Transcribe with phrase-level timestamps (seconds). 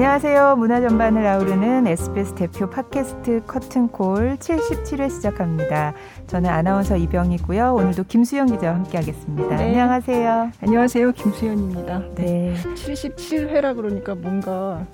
[0.00, 0.56] 안녕하세요.
[0.56, 5.92] 문화 전반을 아우르는 SBS 대표 팟캐스트 커튼콜 77회 시작합니다.
[6.26, 7.74] 저는 아나운서 이병이고요.
[7.74, 9.56] 오늘도 김수영 기자와 함께하겠습니다.
[9.56, 9.66] 네.
[9.66, 10.52] 안녕하세요.
[10.62, 11.12] 안녕하세요.
[11.12, 12.02] 김수현입니다.
[12.14, 12.54] 네.
[12.76, 14.86] 77회라 그러니까 뭔가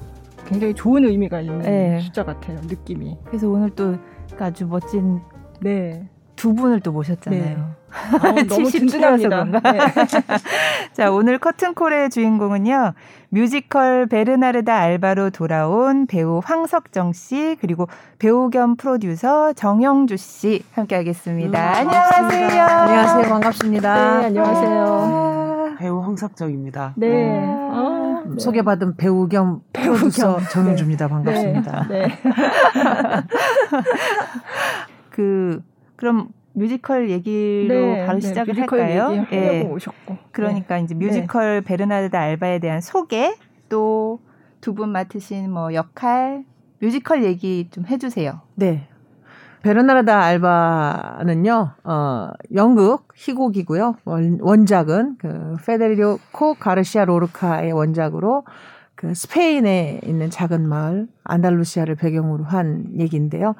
[0.44, 2.00] 굉장히 좋은 의미가 있는 네.
[2.00, 2.58] 숫자 같아요.
[2.64, 3.16] 느낌이.
[3.26, 3.96] 그래서 오늘 또
[4.40, 5.20] 아주 멋진
[5.60, 6.08] 네.
[6.34, 7.76] 두 분을 또 모셨잖아요.
[8.22, 8.28] 네.
[8.28, 9.44] 아, 너무 든든합니다.
[9.44, 9.78] 네.
[10.92, 12.94] 자, 오늘 커튼콜의 주인공은요.
[13.28, 17.88] 뮤지컬 베르나르다 알바로 돌아온 배우 황석정 씨 그리고
[18.18, 21.58] 배우 겸 프로듀서 정영주 씨 함께하겠습니다.
[21.58, 22.62] 음, 안녕하세요.
[22.62, 23.22] 안녕하세요.
[23.28, 24.18] 반갑습니다.
[24.20, 24.84] 네, 안녕하세요.
[24.86, 26.94] 아, 배우 황석정입니다.
[26.96, 27.44] 네.
[27.44, 28.38] 아, 네.
[28.38, 31.06] 소개받은 배우 겸 프로듀서 정영주입니다.
[31.06, 31.10] 네.
[31.10, 31.86] 반갑습니다.
[31.88, 32.06] 네.
[32.06, 32.18] 네.
[35.10, 35.60] 그
[35.96, 39.26] 그럼 뮤지컬 얘기로 네, 바로 네, 시작을 뮤지컬 할까요?
[39.32, 39.62] 예.
[39.62, 40.16] 오셨고.
[40.32, 40.84] 그러니까 네.
[40.84, 43.34] 이제 뮤지컬 베르나르다 알바에 대한 소개
[43.68, 44.18] 또
[44.62, 46.44] 두 분 맡으신 뭐 역할
[46.80, 48.40] 뮤지컬 얘기 좀 해주세요.
[48.56, 48.88] 네.
[49.62, 53.96] 베르나르다 알바는요, 어, 연극 희곡이고요.
[54.04, 58.44] 원, 원작은 그 페데리코 가르시아 로르카의 원작으로
[58.94, 63.54] 그 스페인에 있는 작은 마을 안달루시아를 배경으로 한 얘기인데요.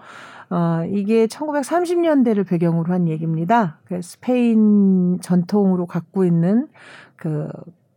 [0.50, 3.78] 어, 이게 1930년대를 배경으로 한 얘기입니다.
[3.84, 6.68] 그 스페인 전통으로 갖고 있는
[7.16, 7.48] 그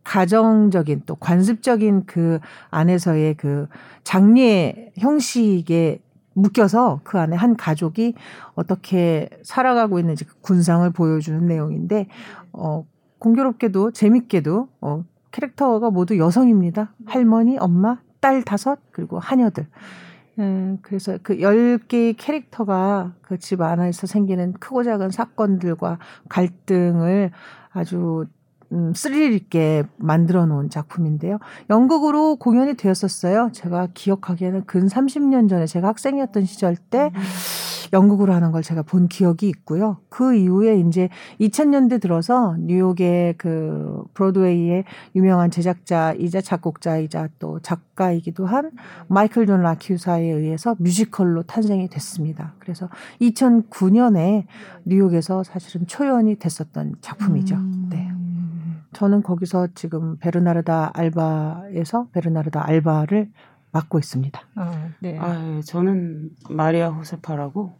[0.02, 2.40] 가정적인 또 관습적인 그
[2.70, 3.68] 안에서의 그
[4.02, 6.00] 장례 형식에
[6.34, 8.14] 묶여서 그 안에 한 가족이
[8.54, 12.06] 어떻게 살아가고 있는지 그 군상을 보여주는 내용인데
[12.52, 12.84] 어
[13.18, 16.92] 공교롭게도 재밌게도 어 캐릭터가 모두 여성입니다.
[17.06, 19.66] 할머니, 엄마, 딸 다섯 그리고 하녀들.
[20.40, 27.30] 음, 그래서 그 10개의 캐릭터가 그 집 안에서 생기는 크고 작은 사건들과 갈등을
[27.72, 28.26] 아주
[28.72, 31.38] 음, 스릴 있게 만들어 놓은 작품인데요.
[31.70, 33.50] 연극으로 공연이 되었었어요.
[33.52, 37.20] 제가 기억하기에는 근 30년 전에 제가 학생이었던 시절 때 음.
[37.92, 39.98] 연극으로 하는 걸 제가 본 기억이 있고요.
[40.08, 41.08] 그 이후에 이제
[41.40, 44.84] 2000년대 들어서 뉴욕의 그 브로드웨이의
[45.16, 48.72] 유명한 제작자이자 작곡자이자 또 작가이기도 한
[49.08, 52.54] 마이클 존 라키우사에 의해서 뮤지컬로 탄생이 됐습니다.
[52.58, 52.88] 그래서
[53.20, 54.44] 2009년에
[54.84, 57.56] 뉴욕에서 사실은 초연이 됐었던 작품이죠.
[57.56, 57.88] 음.
[57.90, 58.10] 네.
[58.92, 63.30] 저는 거기서 지금 베르나르다 알바에서 베르나르다 알바를
[63.72, 64.40] 맡고 있습니다.
[64.56, 65.16] 아, 네.
[65.18, 67.79] 아, 저는 마리아 호세파라고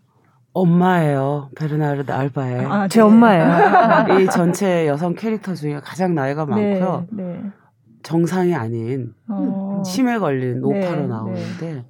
[0.53, 1.50] 엄마예요.
[1.56, 2.65] 베르나르다 알바에.
[2.65, 3.06] 아, 제 네.
[3.06, 4.19] 엄마예요.
[4.21, 7.06] 이 전체 여성 캐릭터 중에 가장 나이가 네, 많고요.
[7.12, 7.43] 네,
[8.03, 9.83] 정상이 아닌 어.
[9.84, 11.84] 치매 걸린 노파로 네, 나오는데 네.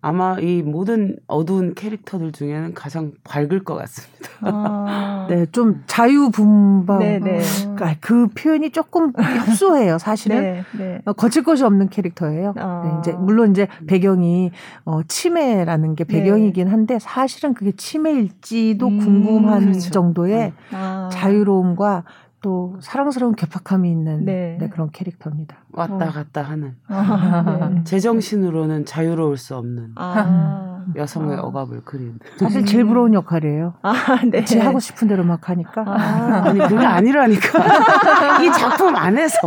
[0.00, 4.28] 아마 이 모든 어두운 캐릭터들 중에는 가장 밝을 것 같습니다.
[4.42, 5.26] 아.
[5.28, 7.00] 네, 좀 자유분방.
[7.00, 7.40] 네, 네.
[7.74, 10.40] 그러니까 그 표현이 조금 협소해요, 사실은.
[10.40, 11.02] 네, 네.
[11.04, 12.54] 어, 거칠 것이 없는 캐릭터예요.
[12.56, 12.82] 아.
[12.84, 14.52] 네, 이제 물론 이제 배경이
[14.84, 16.70] 어, 치매라는 게 배경이긴 네.
[16.70, 19.90] 한데 사실은 그게 치매일지도 음, 궁금한 그렇죠.
[19.90, 21.08] 정도의 아.
[21.12, 22.04] 자유로움과
[22.40, 24.56] 또 사랑스러운 괴팍함이 있는 네.
[24.60, 25.64] 네, 그런 캐릭터입니다.
[25.72, 26.10] 왔다 어.
[26.10, 27.84] 갔다 하는 아, 네.
[27.84, 30.77] 제정신으로는 자유로울 수 없는 아.
[30.96, 31.42] 여성의 아.
[31.42, 33.74] 억압을 그린 사실 제일 부러운 역할이에요.
[33.82, 33.94] 아,
[34.24, 34.44] 네.
[34.44, 36.52] 지 하고 싶은 대로 막 하니까 아.
[36.52, 37.58] 니 그게 아니라니까
[38.42, 39.38] 이 작품 안에서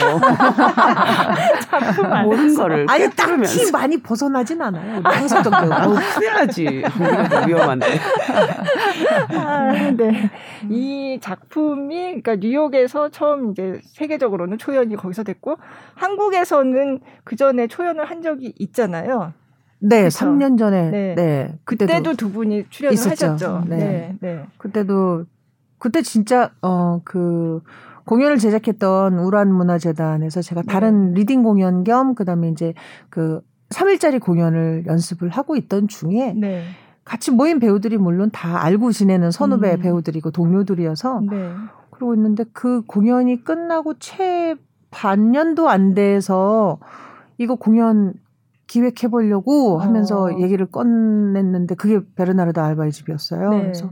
[1.70, 5.02] 작품 모든 거를 아니 딱히 많이 벗어나진 않아요.
[5.04, 6.84] 항상 정도 아우 해야지
[7.48, 8.00] 위험한데.
[9.30, 10.30] 아, 네.
[10.70, 15.58] 이 작품이 그러니까 뉴욕에서 처음 이제 세계적으로는 초연이 거기서 됐고
[15.96, 19.34] 한국에서는 그 전에 초연을 한 적이 있잖아요.
[19.82, 20.26] 네, 그쵸?
[20.26, 20.90] 3년 전에.
[20.92, 21.16] 네.
[21.16, 23.26] 네 그때도, 그때도, 두 분이 출연을 있었죠.
[23.26, 23.64] 하셨죠.
[23.68, 23.78] 네.
[23.78, 24.18] 네.
[24.22, 24.46] 네.
[24.58, 25.26] 그때도
[25.78, 27.62] 그때 진짜 어 그
[28.06, 31.22] 공연을 제작했던 우란문화재단에서 제가 다른 네.
[31.22, 32.74] 리딩 공연 겸 그다음에 이제
[33.10, 36.64] 그 3일짜리 공연을 연습을 하고 있던 중에 네.
[37.06, 39.80] 같이 모인 배우들이 물론 다 알고 지내는 선후배 음.
[39.80, 41.54] 배우들이고 동료들이어서 네.
[41.92, 44.56] 그러고 있는데 그 공연이 끝나고 채
[44.90, 46.80] 반년도 안 돼서
[47.38, 48.14] 이거 공연
[48.72, 50.40] 기획해 보려고 하면서 어.
[50.40, 53.50] 얘기를 꺼냈는데 그게 베르나르드 알바의 집이었어요.
[53.50, 53.62] 네.
[53.64, 53.92] 그래서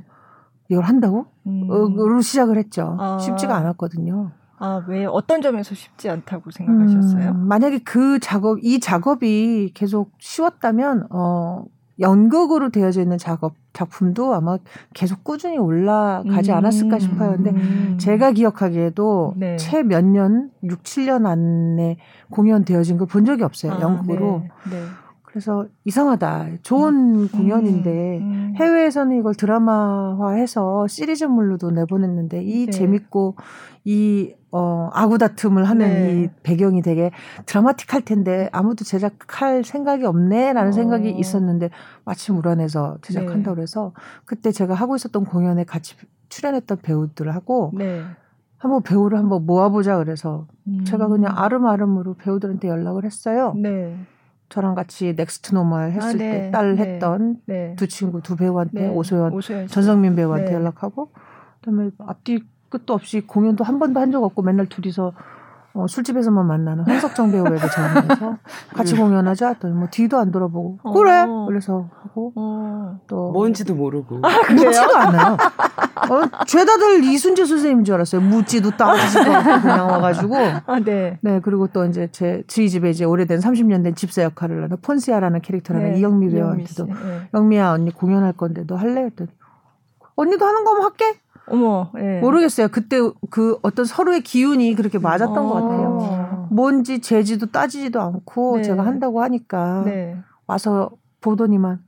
[0.69, 1.25] 이걸 한다고?
[1.47, 1.67] 음.
[1.69, 2.95] 어, 시작을 했죠.
[2.97, 3.17] 아.
[3.19, 4.31] 쉽지가 않았거든요.
[4.57, 7.31] 아, 왜 어떤 점에서 쉽지 않다고 생각하셨어요?
[7.31, 11.65] 음, 만약에 그 작업 이 작업이 계속 쉬웠다면 어
[11.99, 14.57] 연극으로 되어져 있는 작업 작품도 아마
[14.93, 16.57] 계속 꾸준히 올라가지 음.
[16.57, 17.31] 않았을까 싶어요.
[17.33, 17.97] 근데 음.
[17.99, 19.57] 제가 기억하기에도 네.
[19.57, 21.97] 채몇 년, 6, 7년 안에
[22.31, 23.73] 공연되어진 걸 본 적이 없어요.
[23.73, 24.43] 아, 연극으로.
[24.69, 24.77] 네.
[24.77, 24.83] 네.
[25.31, 26.47] 그래서 이상하다.
[26.63, 27.27] 좋은 음.
[27.29, 28.23] 공연인데 음.
[28.23, 28.53] 음.
[28.55, 32.71] 해외에서는 이걸 드라마화해서 시리즈물로도 내보냈는데 이 네.
[32.71, 33.35] 재밌고
[33.85, 36.23] 이 어, 아구다툼을 하는 네.
[36.23, 37.11] 이 배경이 되게
[37.45, 40.71] 드라마틱할 텐데 아무도 제작할 생각이 없네라는 어.
[40.71, 41.69] 생각이 있었는데
[42.05, 43.59] 마침 우란에서 제작한다고 네.
[43.59, 43.93] 그래서
[44.25, 45.95] 그때 제가 하고 있었던 공연에 같이
[46.29, 48.01] 출연했던 배우들하고 네.
[48.57, 50.83] 한번 배우를 한번 모아보자 그래서 음.
[50.83, 53.53] 제가 그냥 알음알음으로 배우들한테 연락을 했어요.
[53.55, 53.95] 네.
[54.49, 56.51] 저랑 같이 Next Normal 했을 아, 네.
[56.51, 56.81] 때 딸 네.
[56.83, 57.75] 했던 네.
[57.77, 58.89] 두 친구 두 배우한테 네.
[58.89, 60.53] 오소연, 오소연 전성민 배우한테 네.
[60.55, 61.11] 연락하고
[61.61, 65.13] 그다음에 앞뒤 끝도 없이 공연도 한 번도 한 적 없고 맨날 둘이서
[65.79, 68.37] 어, 술집에서만 만나는 황석정 배우에게 전화해서
[68.75, 69.01] 같이 네.
[69.01, 70.91] 공연하자 했더니 뭐 뒤도 안 돌아보고 어.
[70.91, 72.99] 그래 그래서 하고 어.
[73.07, 75.37] 또 뭔지도 모르고 아, 그렇지가 않아요.
[76.09, 78.21] 어, 죄다들 이순재 선생님인 줄 알았어요.
[78.21, 80.35] 묻지도 따지지도 않고 그냥 와가지고
[80.65, 81.17] 아, 네.
[81.21, 85.41] 네 그리고 또 이제 제 저희 집에 이제 오래된 30년 된 집사 역할을 하는 폰시아라는
[85.41, 85.99] 캐릭터라는 네.
[85.99, 86.93] 이영미 배우한테도 네.
[87.33, 89.29] 영미야 언니 공연할 건데 너 할래 했더니
[90.15, 91.19] 언니도 하는 거면 할게.
[91.51, 92.19] 어머, 예.
[92.19, 92.67] 모르겠어요.
[92.69, 92.97] 그때
[93.29, 95.41] 그 어떤 서로의 기운이 그렇게 맞았던 어.
[95.43, 96.47] 것 같아요.
[96.51, 98.63] 뭔지 재지도 따지지도 않고 네.
[98.63, 100.17] 제가 한다고 하니까 네.
[100.47, 100.91] 와서
[101.21, 101.79] 보더니만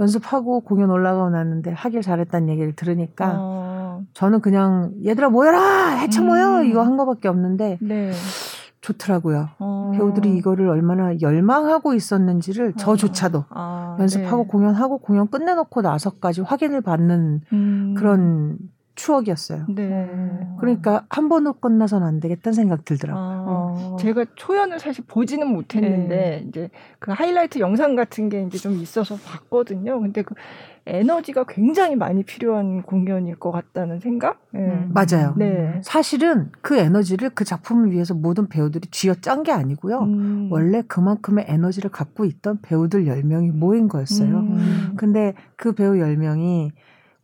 [0.00, 4.02] 연습하고 공연 올라가고 났는데 하길 잘했다는 얘기를 들으니까 어.
[4.12, 6.66] 저는 그냥 얘들아 모여라 해쳐 모여 음.
[6.66, 8.10] 이거 한 거밖에 없는데 네.
[8.80, 9.50] 좋더라고요.
[9.58, 9.92] 어.
[9.94, 12.72] 배우들이 이거를 얼마나 열망하고 있었는지를 어.
[12.76, 14.48] 저조차도 아, 연습하고 네.
[14.48, 17.94] 공연하고 공연 끝내놓고 나서까지 확인을 받는 음.
[17.96, 18.58] 그런
[18.94, 19.66] 추억이었어요.
[19.68, 20.08] 네.
[20.60, 23.24] 그러니까 한 번으로 끝나서는 안 되겠다는 생각 들더라고요.
[23.24, 23.96] 아, 어.
[23.98, 26.44] 제가 초연을 사실 보지는 못했는데 네.
[26.48, 30.00] 이제 그 하이라이트 영상 같은 게 이제 좀 있어서 봤거든요.
[30.00, 30.34] 근데 그
[30.86, 34.40] 에너지가 굉장히 많이 필요한 공연일 것 같다는 생각?
[34.52, 34.60] 네.
[34.60, 35.34] 음, 맞아요.
[35.36, 35.80] 네.
[35.82, 39.98] 사실은 그 에너지를 그 작품을 위해서 모든 배우들이 쥐어 짠 게 아니고요.
[39.98, 40.48] 음.
[40.50, 44.38] 원래 그만큼의 에너지를 갖고 있던 배우들 10명이 모인 거였어요.
[44.38, 44.94] 음.
[44.96, 46.70] 근데 그 배우 10명이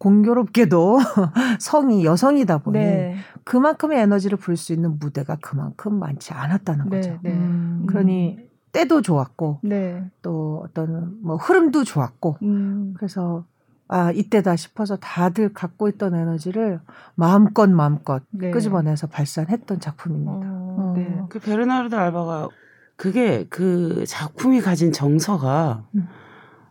[0.01, 0.99] 공교롭게도
[1.61, 3.17] 성이 여성이다 보니 네.
[3.45, 7.19] 그만큼의 에너지를 부을 수 있는 무대가 그만큼 많지 않았다는 네, 거죠.
[7.23, 7.33] 네.
[7.33, 7.85] 음.
[7.87, 8.39] 그러니
[8.73, 10.11] 때도 좋았고 네.
[10.23, 12.95] 또 어떤 뭐 흐름도 좋았고 음.
[12.97, 13.45] 그래서
[13.89, 16.81] 아 이때다 싶어서 다들 갖고 있던 에너지를
[17.15, 18.51] 마음껏 마음껏 네.
[18.51, 20.49] 끄집어내서 발산했던 작품입니다.
[20.49, 21.15] 어, 네.
[21.19, 21.27] 어.
[21.29, 22.49] 그 베르나르드 알바가
[22.97, 26.09] 그게 그 작품이 가진 정서가 음.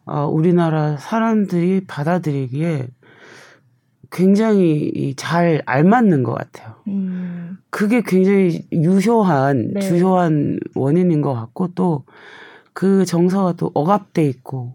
[0.06, 2.88] 어, 우리나라 사람들이 받아들이기에
[4.12, 6.76] 굉장히 잘 알맞는 것 같아요.
[6.88, 7.58] 음.
[7.70, 9.80] 그게 굉장히 유효한, 네.
[9.82, 12.04] 주요한 원인인 것 같고 또
[12.80, 14.74] 그 정서가 또 억압돼 있고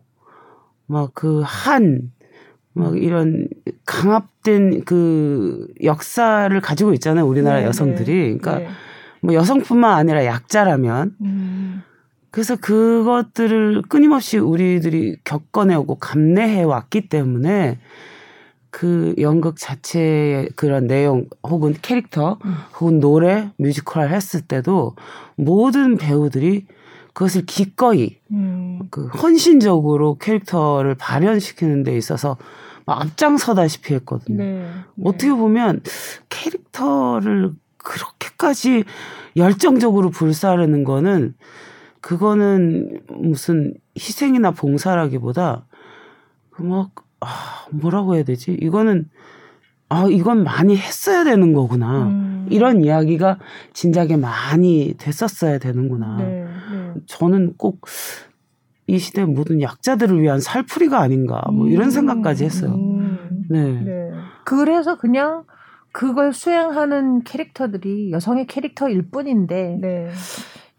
[0.86, 2.12] 막 그 한,
[2.74, 3.48] 막 이런
[3.86, 7.26] 강압된 그 역사를 가지고 있잖아요.
[7.26, 8.12] 우리나라 네, 여성들이.
[8.12, 8.36] 네.
[8.36, 8.68] 그러니까 네.
[9.22, 11.16] 뭐 여성뿐만 아니라 약자라면.
[11.22, 11.82] 음.
[12.30, 17.78] 그래서 그것들을 끊임없이 우리들이 겪어내고 감내해 왔기 때문에
[18.74, 22.54] 그 연극 자체의 그런 내용 혹은 캐릭터 음.
[22.74, 24.96] 혹은 노래 뮤지컬 했을 때도
[25.36, 26.66] 모든 배우들이
[27.12, 28.80] 그것을 기꺼이 음.
[28.90, 32.36] 그 헌신적으로 캐릭터를 발현시키는 데 있어서
[32.84, 34.38] 앞장서다시피 했거든요.
[34.38, 35.04] 네, 네.
[35.04, 35.80] 어떻게 보면
[36.28, 38.82] 캐릭터를 그렇게까지
[39.36, 41.36] 열정적으로 불사르는 거는
[42.00, 45.64] 그거는 무슨 희생이나 봉사라기보다
[46.50, 48.52] 그막 아, 뭐라고 해야 되지?
[48.60, 49.08] 이거는
[49.88, 52.08] 아, 이건 많이 했어야 되는 거구나.
[52.08, 52.46] 음.
[52.50, 53.38] 이런 이야기가
[53.72, 56.16] 진작에 많이 됐었어야 되는구나.
[56.18, 56.94] 네, 네.
[57.06, 57.80] 저는 꼭
[58.86, 61.42] 이 시대 모든 약자들을 위한 살풀이가 아닌가.
[61.50, 61.90] 뭐 이런 음.
[61.90, 62.74] 생각까지 했어요.
[62.74, 63.44] 음.
[63.48, 63.80] 네.
[63.82, 64.10] 네.
[64.44, 65.44] 그래서 그냥
[65.92, 70.10] 그걸 수행하는 캐릭터들이 여성의 캐릭터일 뿐인데 네.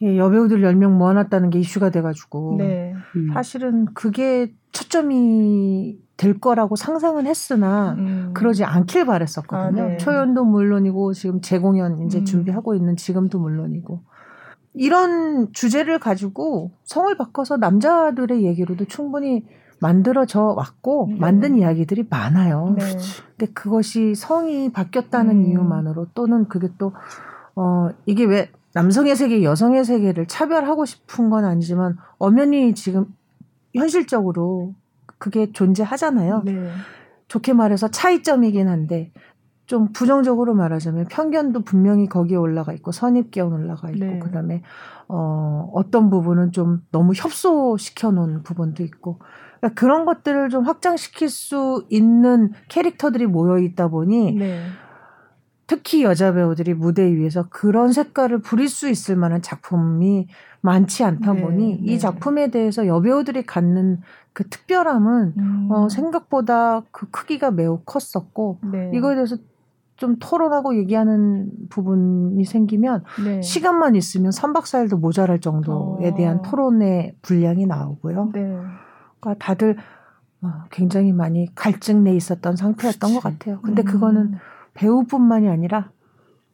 [0.02, 2.94] 예, 여배우들 10명 모아놨다는 게 이슈가 돼가지고 네.
[3.16, 3.32] 음.
[3.34, 8.32] 사실은 그게 초점이 될 거라고 상상은 했으나 음.
[8.34, 9.84] 그러지 않길 바랬었거든요.
[9.84, 9.98] 아, 네.
[9.98, 12.26] 초연도 물론이고 지금 재공연 이제 음.
[12.26, 14.02] 준비하고 있는 지금도 물론이고
[14.74, 19.46] 이런 주제를 가지고 성을 바꿔서 남자들의 얘기로도 충분히
[19.80, 21.20] 만들어져 왔고 네.
[21.20, 22.76] 만든 이야기들이 많아요.
[22.78, 22.86] 네.
[23.38, 25.46] 근데 그것이 성이 바뀌었다는 음.
[25.46, 26.94] 이유만으로 또는 그게 또
[27.56, 33.06] 어, 이게 왜 남성의 세계, 여성의 세계를 차별하고 싶은 건 아니지만 엄연히 지금
[33.74, 34.74] 현실적으로
[35.18, 36.44] 그게 존재하잖아요.
[36.46, 36.70] 네.
[37.28, 39.12] 좋게 말해서 차이점이긴 한데
[39.66, 44.20] 좀 부정적으로 말하자면 편견도 분명히 거기에 올라가 있고 선입견 올라가 있고 네.
[44.20, 44.62] 그다음에
[45.08, 49.20] 어 어떤 부분은 좀 너무 협소시켜 놓은 부분도 있고
[49.60, 54.62] 그러니까 그런 것들을 좀 확장시킬 수 있는 캐릭터들이 모여 있다 보니 네.
[55.68, 60.28] 특히 여자 배우들이 무대 위에서 그런 색깔을 부릴 수 있을 만한 작품이
[60.62, 61.94] 많지 않다 네, 보니 네.
[61.94, 64.02] 이 작품에 대해서 여배우들이 갖는
[64.34, 65.68] 그 특별함은 음.
[65.72, 68.92] 어, 생각보다 그 크기가 매우 컸었고 네.
[68.94, 69.38] 이거에 대해서
[69.96, 73.42] 좀 토론하고 얘기하는 부분이 생기면 네.
[73.42, 76.16] 시간만 있으면 3박 4일도 모자랄 정도에 어.
[76.16, 78.32] 대한 토론의 분량이 나오고요.
[78.34, 78.58] 네.
[79.20, 79.78] 그러니까 다들
[80.42, 83.14] 어, 굉장히 많이 갈증 내 있었던 상태였던 그치.
[83.14, 83.62] 것 같아요.
[83.62, 83.86] 근데 음.
[83.86, 84.36] 그거는
[84.76, 85.90] 배우뿐만이 아니라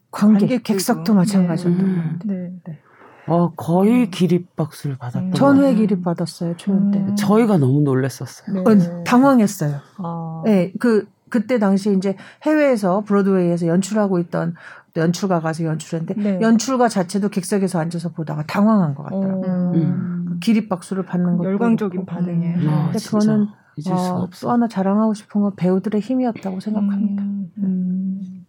[0.10, 1.96] 관객, 관객 객석도 마찬가지였던 네.
[1.96, 2.20] 것 같아요.
[2.26, 2.54] 네.
[2.66, 2.80] 네.
[3.28, 4.12] 어, 거의 음.
[4.12, 7.00] 기립박수를 받았던 전후에 기립 받았어요 초연 때.
[7.00, 7.16] 음.
[7.16, 8.64] 저희가 너무 놀랐었어요.
[8.64, 8.72] 네.
[8.72, 9.78] 어, 당황했어요.
[9.98, 10.42] 아.
[10.46, 14.56] 네, 그 그때 당시 이제 해외에서 브로드웨이에서 연출하고 있던
[14.98, 16.42] 연출가 가서 연출했는데 네.
[16.42, 19.72] 연출가 자체도 객석에서 앉아서 보다가 당황한 것 같더라고요.
[19.74, 19.76] 음.
[19.76, 20.40] 음.
[20.42, 22.56] 기립박수를 받는 것 열광적인 반응에.
[22.56, 22.70] 음.
[22.70, 23.48] 아, 근데 그거는
[23.90, 27.24] 어, 또 하나 자랑하고 싶은 건 배우들의 힘이었다고 생각합니다.
[27.24, 27.52] 음.
[27.58, 28.46] 음.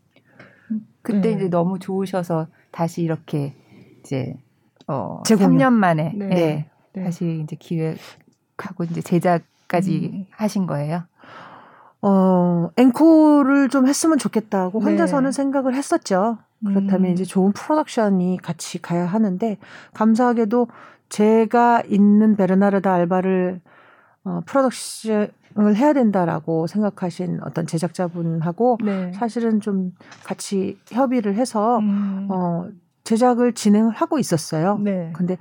[1.02, 1.32] 그때 네.
[1.32, 3.54] 이제 너무 좋으셔서 다시 이렇게
[4.00, 4.34] 이제
[4.86, 6.26] 어, 3년 만에 네.
[6.28, 6.70] 네.
[6.94, 7.04] 네.
[7.04, 10.26] 다시 이제 기획하고 이제 제작까지 음.
[10.30, 11.04] 하신 거예요.
[12.02, 14.84] 어, 앵콜을 좀 했으면 좋겠다고 네.
[14.84, 16.38] 혼자서는 생각을 했었죠.
[16.64, 17.12] 그렇다면 음.
[17.12, 19.58] 이제 좋은 프로덕션이 같이 가야 하는데
[19.94, 20.68] 감사하게도
[21.08, 23.60] 제가 있는 베르나르다 알바를
[24.24, 25.30] 어, 프로덕션을
[25.76, 29.12] 해야 된다라고 생각하신 어떤 제작자분하고 네.
[29.12, 29.92] 사실은 좀
[30.24, 32.28] 같이 협의를 해서 음.
[32.30, 32.68] 어,
[33.04, 34.78] 제작을 진행을 하고 있었어요.
[34.78, 35.12] 네.
[35.14, 35.38] 근데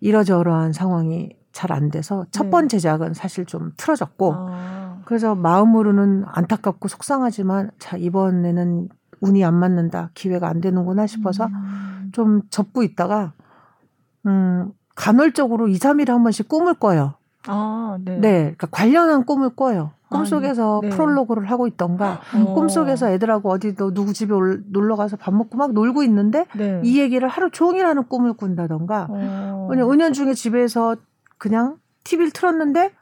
[0.00, 2.76] 이러저러한 상황이 잘 안 돼서 첫번 네.
[2.76, 5.00] 제작은 사실 좀 틀어졌고 아.
[5.04, 8.88] 그래서 마음으로는 안타깝고 속상하지만 자 이번에는
[9.20, 12.10] 운이 안 맞는다 기회가 안 되는구나 싶어서 음.
[12.12, 13.32] 좀 접고 있다가
[14.26, 17.14] 음 간헐적으로 2, 3일에 한 번씩 꿈을 꿔요.
[17.46, 18.18] 아, 네.
[18.18, 18.40] 네.
[18.42, 19.92] 그러니까 관련한 꿈을 꿔요.
[20.10, 20.88] 꿈속에서 아, 네.
[20.90, 22.54] 프롤로그를 하고 있던가 어.
[22.54, 26.80] 꿈속에서 애들하고 어디도 누구 집에 올, 놀러 가서 밥 먹고 막 놀고 있는데 네.
[26.84, 29.66] 이 얘기를 하루 종일 하는 꿈을 꾼다던가 어.
[29.70, 30.96] 그냥 은연중에 집에서
[31.38, 32.92] 그냥 TV를 틀었는데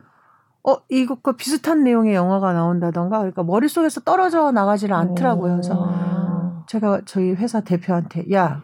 [0.64, 5.52] 어 이것과 비슷한 내용의 영화가 나온다던가 그러니까 머릿속에서 떨어져 나가지를 않더라고요.
[5.52, 6.64] 그래서 어.
[6.66, 8.61] 제가 저희 회사 대표한테 야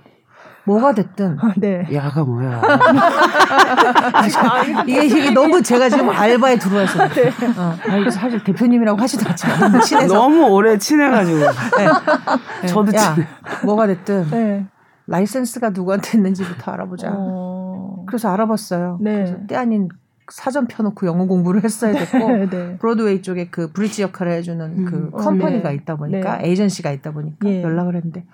[0.67, 1.87] 뭐가 됐든 아, 네.
[1.93, 2.61] 야가 뭐야.
[4.15, 7.29] 아, 이게, 이게 너무 제가 지금 알바에 들어와서 네.
[7.57, 9.25] 어, 아니, 사실 대표님이라고 하지도
[9.59, 11.47] 너무 친해서 너무 오래 친해가지고 네.
[12.63, 12.67] 네.
[12.69, 13.29] 저도 야, 친해.
[13.65, 14.67] 뭐가 됐든 네.
[15.07, 17.13] 라이센스가 누구한테 있는지부터 알아보자.
[17.15, 18.05] 어...
[18.07, 18.99] 그래서 알아봤어요.
[19.03, 19.17] 네.
[19.17, 19.89] 그래서 때 아닌
[20.31, 22.79] 사전 펴놓고 영어 공부를 했어야 됐고 네.
[22.79, 24.85] 브로드웨이 쪽에 그 브릿지 역할을 해주는 음.
[24.87, 27.63] 그 company가 있다 보니까 에이전시가 있다 보니까 예.
[27.63, 28.25] 연락을 했는데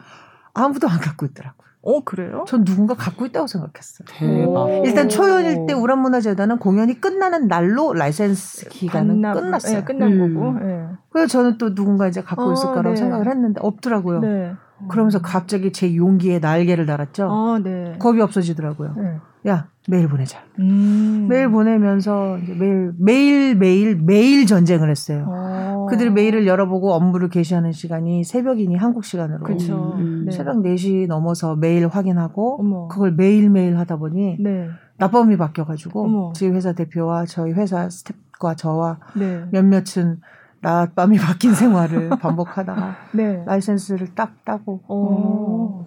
[0.55, 1.70] 아무도 안 갖고 있더라고요.
[1.83, 2.45] 어 그래요?
[2.47, 4.07] 전 누군가 갖고 있다고 생각했어요.
[4.09, 4.69] 대박.
[4.85, 9.79] 일단 초연일 때 우란문화재단은 공연이 끝나는 날로 라이센스 기간은 반납, 끝났어요.
[9.79, 10.35] 네, 끝난 음.
[10.35, 10.59] 거고.
[10.59, 10.87] 네.
[11.11, 12.97] 그래서 저는 또 누군가 이제 갖고 아, 있을 거라고 네.
[12.97, 14.21] 생각을 했는데 없더라고요.
[14.21, 14.53] 네.
[14.89, 17.29] 그러면서 갑자기 제 용기에 날개를 달았죠.
[17.31, 17.97] 아, 네.
[17.99, 18.95] 겁이 없어지더라고요.
[18.97, 19.51] 네.
[19.51, 20.39] 야 메일 보내자.
[20.59, 21.27] 음.
[21.29, 25.25] 메일 보내면서 이제 매일 매일 매일 매일 전쟁을 했어요.
[25.27, 25.33] 오.
[25.33, 25.87] 어.
[25.89, 29.95] 그들이 메일을 열어보고 업무를 개시하는 시간이 새벽이니 한국 시간으로 그렇죠.
[29.97, 30.25] 음.
[30.27, 30.31] 네.
[30.31, 32.89] 새벽 4시 넘어서 메일 확인하고 어머.
[32.89, 34.69] 그걸 매일 매일 하다 보니 네.
[34.99, 36.33] 낮밤이 바뀌어 가지고 어머.
[36.35, 39.45] 저희 회사 대표와 저희 회사 스태프과 저와 네.
[39.51, 40.21] 몇몇은
[40.63, 43.43] 낮밤이 바뀐 생활을 반복하다가 네.
[43.47, 45.87] 라이센스를 딱 따고 어.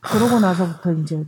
[0.00, 1.24] 그러고 나서부터 이제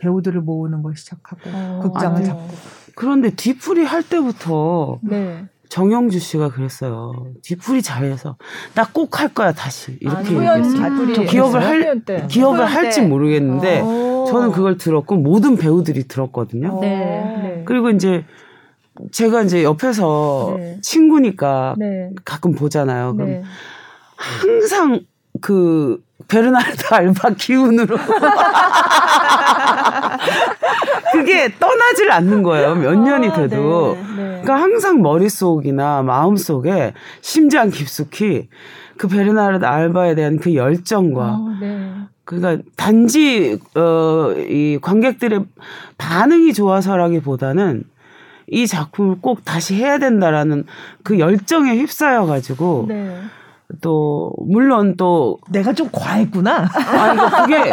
[0.00, 2.26] 배우들을 모으는 걸 시작하고 어, 극장을 맞아요.
[2.26, 2.48] 잡고.
[2.96, 5.44] 그런데 뒤풀이 할 때부터 네.
[5.68, 7.26] 정영주 씨가 그랬어요.
[7.42, 8.36] 뒤풀이 잘해서
[8.74, 11.24] 나 꼭 할 거야 다시 이렇게 아, 얘기했어요.
[11.26, 12.26] 기억을 할 때.
[12.28, 14.24] 기억을 할지 모르겠는데 어.
[14.28, 16.80] 저는 그걸 들었고 모든 배우들이 들었거든요.
[16.80, 16.88] 네.
[16.88, 17.62] 네.
[17.66, 18.24] 그리고 이제
[19.12, 20.78] 제가 이제 옆에서 네.
[20.82, 22.10] 친구니까 네.
[22.24, 23.14] 가끔 보잖아요.
[23.14, 23.42] 그럼 네.
[24.16, 25.00] 항상
[25.40, 27.96] 그 베르나르다 알바 기운으로
[31.12, 32.74] 그게 떠나질 않는 거예요.
[32.74, 33.94] 몇 년이 아, 돼도.
[33.94, 34.40] 네, 네.
[34.42, 38.48] 그러니까 항상 머릿속이나 마음속에 심장 깊숙이
[38.96, 41.90] 그 베르나르다 알바에 대한 그 열정과 어, 네.
[42.24, 45.44] 그러니까 단지 어이 관객들의
[45.98, 47.84] 반응이 좋아서라기보다는
[48.50, 50.64] 이 작품을 꼭 다시 해야 된다라는
[51.02, 53.16] 그 열정에 휩싸여 가지고 네.
[53.80, 56.68] 또 물론 또 내가 좀 과했구나.
[56.74, 57.70] 아니 그게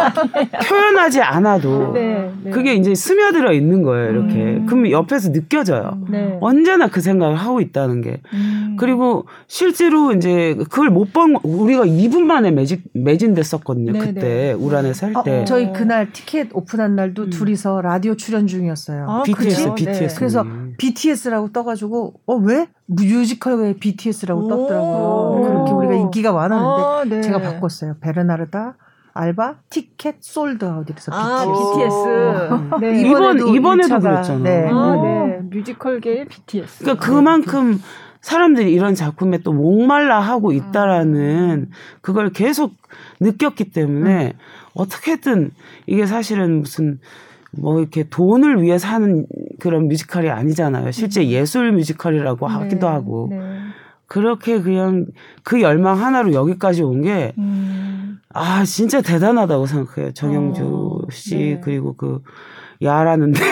[0.67, 2.51] 표현하지 않아도 네, 네.
[2.51, 4.11] 그게 이제 스며들어 있는 거예요.
[4.11, 4.65] 이렇게 음.
[4.67, 5.97] 그럼 옆에서 느껴져요.
[6.09, 6.37] 네.
[6.41, 8.21] 언제나 그 생각을 하고 있다는 게.
[8.33, 8.75] 음.
[8.79, 13.93] 그리고 실제로 이제 그걸 못 본 우리가 2분 만에 매진 매진됐었거든요.
[13.93, 14.53] 네, 그때 네.
[14.53, 15.41] 우란에 살 때.
[15.41, 17.29] 어, 저희 그날 티켓 오픈한 날도 음.
[17.29, 19.05] 둘이서 라디오 출연 중이었어요.
[19.09, 20.15] 아, BTS, BTS.
[20.19, 20.45] 그래서
[20.77, 22.67] BTS라고 떠가지고 어 왜?
[22.87, 25.41] 뮤지컬에 BTS라고 떴더라고요.
[25.43, 27.21] 그렇게 우리가 인기 인기가 많았는데 아, 네.
[27.21, 27.97] 제가 바꿨어요.
[28.01, 28.75] 베르나르다
[29.13, 32.79] 알바 티켓 sold out 이래서 아, BTS.
[32.81, 33.01] 네.
[33.01, 34.43] 이번 이번에도 그랬잖아.
[34.43, 34.69] 네.
[34.71, 35.39] 아, 네.
[35.49, 36.83] 뮤지컬계의 BTS.
[36.83, 37.81] 그러니까 그만큼
[38.21, 41.69] 사람들이 이런 작품에 또 목말라 하고 있다라는
[42.01, 42.73] 그걸 계속
[43.19, 44.31] 느꼈기 때문에 음.
[44.73, 45.51] 어떻게든
[45.85, 46.99] 이게 사실은 무슨
[47.57, 49.25] 뭐 이렇게 돈을 위해서 하는
[49.59, 50.91] 그런 뮤지컬이 아니잖아요.
[50.91, 51.25] 실제 음.
[51.27, 52.53] 예술 뮤지컬이라고 네.
[52.53, 53.27] 하기도 하고.
[53.29, 53.57] 네.
[54.07, 55.05] 그렇게 그냥
[55.43, 58.19] 그 열망 하나로 여기까지 온 게, 음.
[58.33, 60.13] 아, 진짜 대단하다고 생각해요.
[60.13, 61.61] 정영주 어, 씨, 네.
[61.61, 62.21] 그리고 그,
[62.81, 63.39] 야라는데.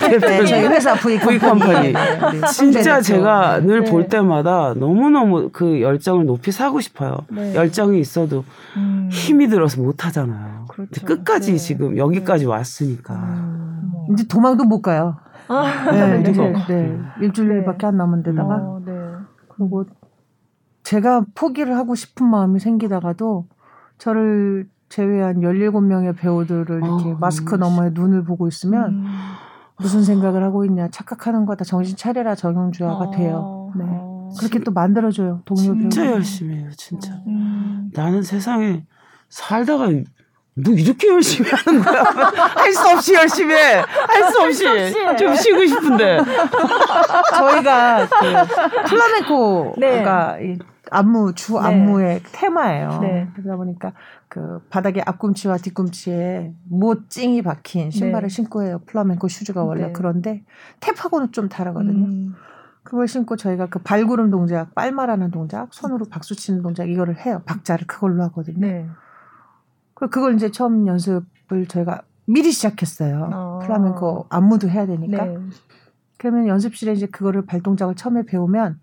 [0.00, 1.92] 네, 저희 회사 V 컴퍼니.
[1.92, 2.46] 네, 네.
[2.52, 4.08] 진짜 제가 늘볼 네.
[4.08, 7.18] 때마다 너무너무 그 열정을 높이 사고 싶어요.
[7.30, 7.54] 네.
[7.54, 8.44] 열정이 있어도
[8.76, 9.08] 음.
[9.12, 10.66] 힘이 들어서 못 하잖아요.
[10.68, 11.04] 그렇죠.
[11.06, 11.58] 끝까지 네.
[11.58, 13.14] 지금 여기까지 왔으니까.
[13.14, 13.92] 음.
[14.12, 15.16] 이제 도망도 못 가요.
[15.48, 16.32] 아, 네, 네,
[16.68, 16.98] 네.
[17.20, 18.56] 일주일밖에 안 남은 데다가.
[18.56, 18.80] 어,
[19.48, 19.84] 그리고
[20.84, 23.46] 제가 포기를 하고 싶은 마음이 생기다가도
[23.98, 29.06] 저를 제외한 17명의 배우들을 이렇게 어, 마스크 너머에 눈을 보고 있으면 음.
[29.78, 33.72] 무슨 생각을 하고 있냐 착각하는 거다 정신 차려라 정영주야가 어, 돼요.
[33.76, 33.84] 네.
[33.86, 34.28] 어.
[34.38, 35.88] 그렇게 또 만들어줘요 동료들.
[35.90, 37.12] 진짜 열심히 해요 진짜.
[37.26, 37.90] 음.
[37.94, 38.84] 나는 세상에
[39.28, 42.02] 살다가 뭐 이렇게 열심히 하는 거야?
[42.58, 43.76] 할 수 없이 열심히 해.
[44.08, 44.64] 할 수 없이.
[45.18, 46.18] 좀 쉬고 싶은데.
[47.38, 50.58] 저희가 그 플라멩코가 네.
[50.90, 51.60] 안무 주 네.
[51.60, 52.98] 안무의 테마예요.
[53.00, 53.28] 네.
[53.36, 53.92] 그러다 보니까
[54.30, 58.32] 그 바닥에 앞꿈치와 뒤꿈치에 못징이 박힌 신발을 네.
[58.32, 58.80] 신고 해요.
[58.86, 59.92] 플라멩코 shoes가 원래 네.
[59.92, 60.44] 그런데
[60.78, 62.06] 탭하고는 좀 다르거든요.
[62.06, 62.34] 음.
[62.84, 67.42] 그걸 신고 저희가 그 발구름 동작, 빨말하는 동작, 손으로 박수 치는 동작 이거를 해요.
[67.44, 68.60] 박자를 그걸로 하거든요.
[68.60, 68.88] 네.
[69.94, 73.30] 그걸 이제 처음 연습을 저희가 미리 시작했어요.
[73.32, 73.58] 어.
[73.64, 75.24] 플라멩코 안무도 해야 되니까.
[75.24, 75.38] 네.
[76.18, 78.78] 그러면 연습실에 이제 그거를 발동작을 처음에 배우면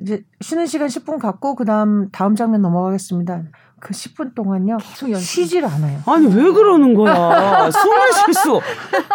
[0.00, 3.42] 이제 쉬는 시간 10분 갖고 그다음 다음 장면 넘어가겠습니다.
[3.80, 5.98] 그 10분 동안요 계속 쉬질 않아요.
[6.06, 7.70] 아니 왜 그러는 거야?
[7.70, 8.60] 숨을 쉴 수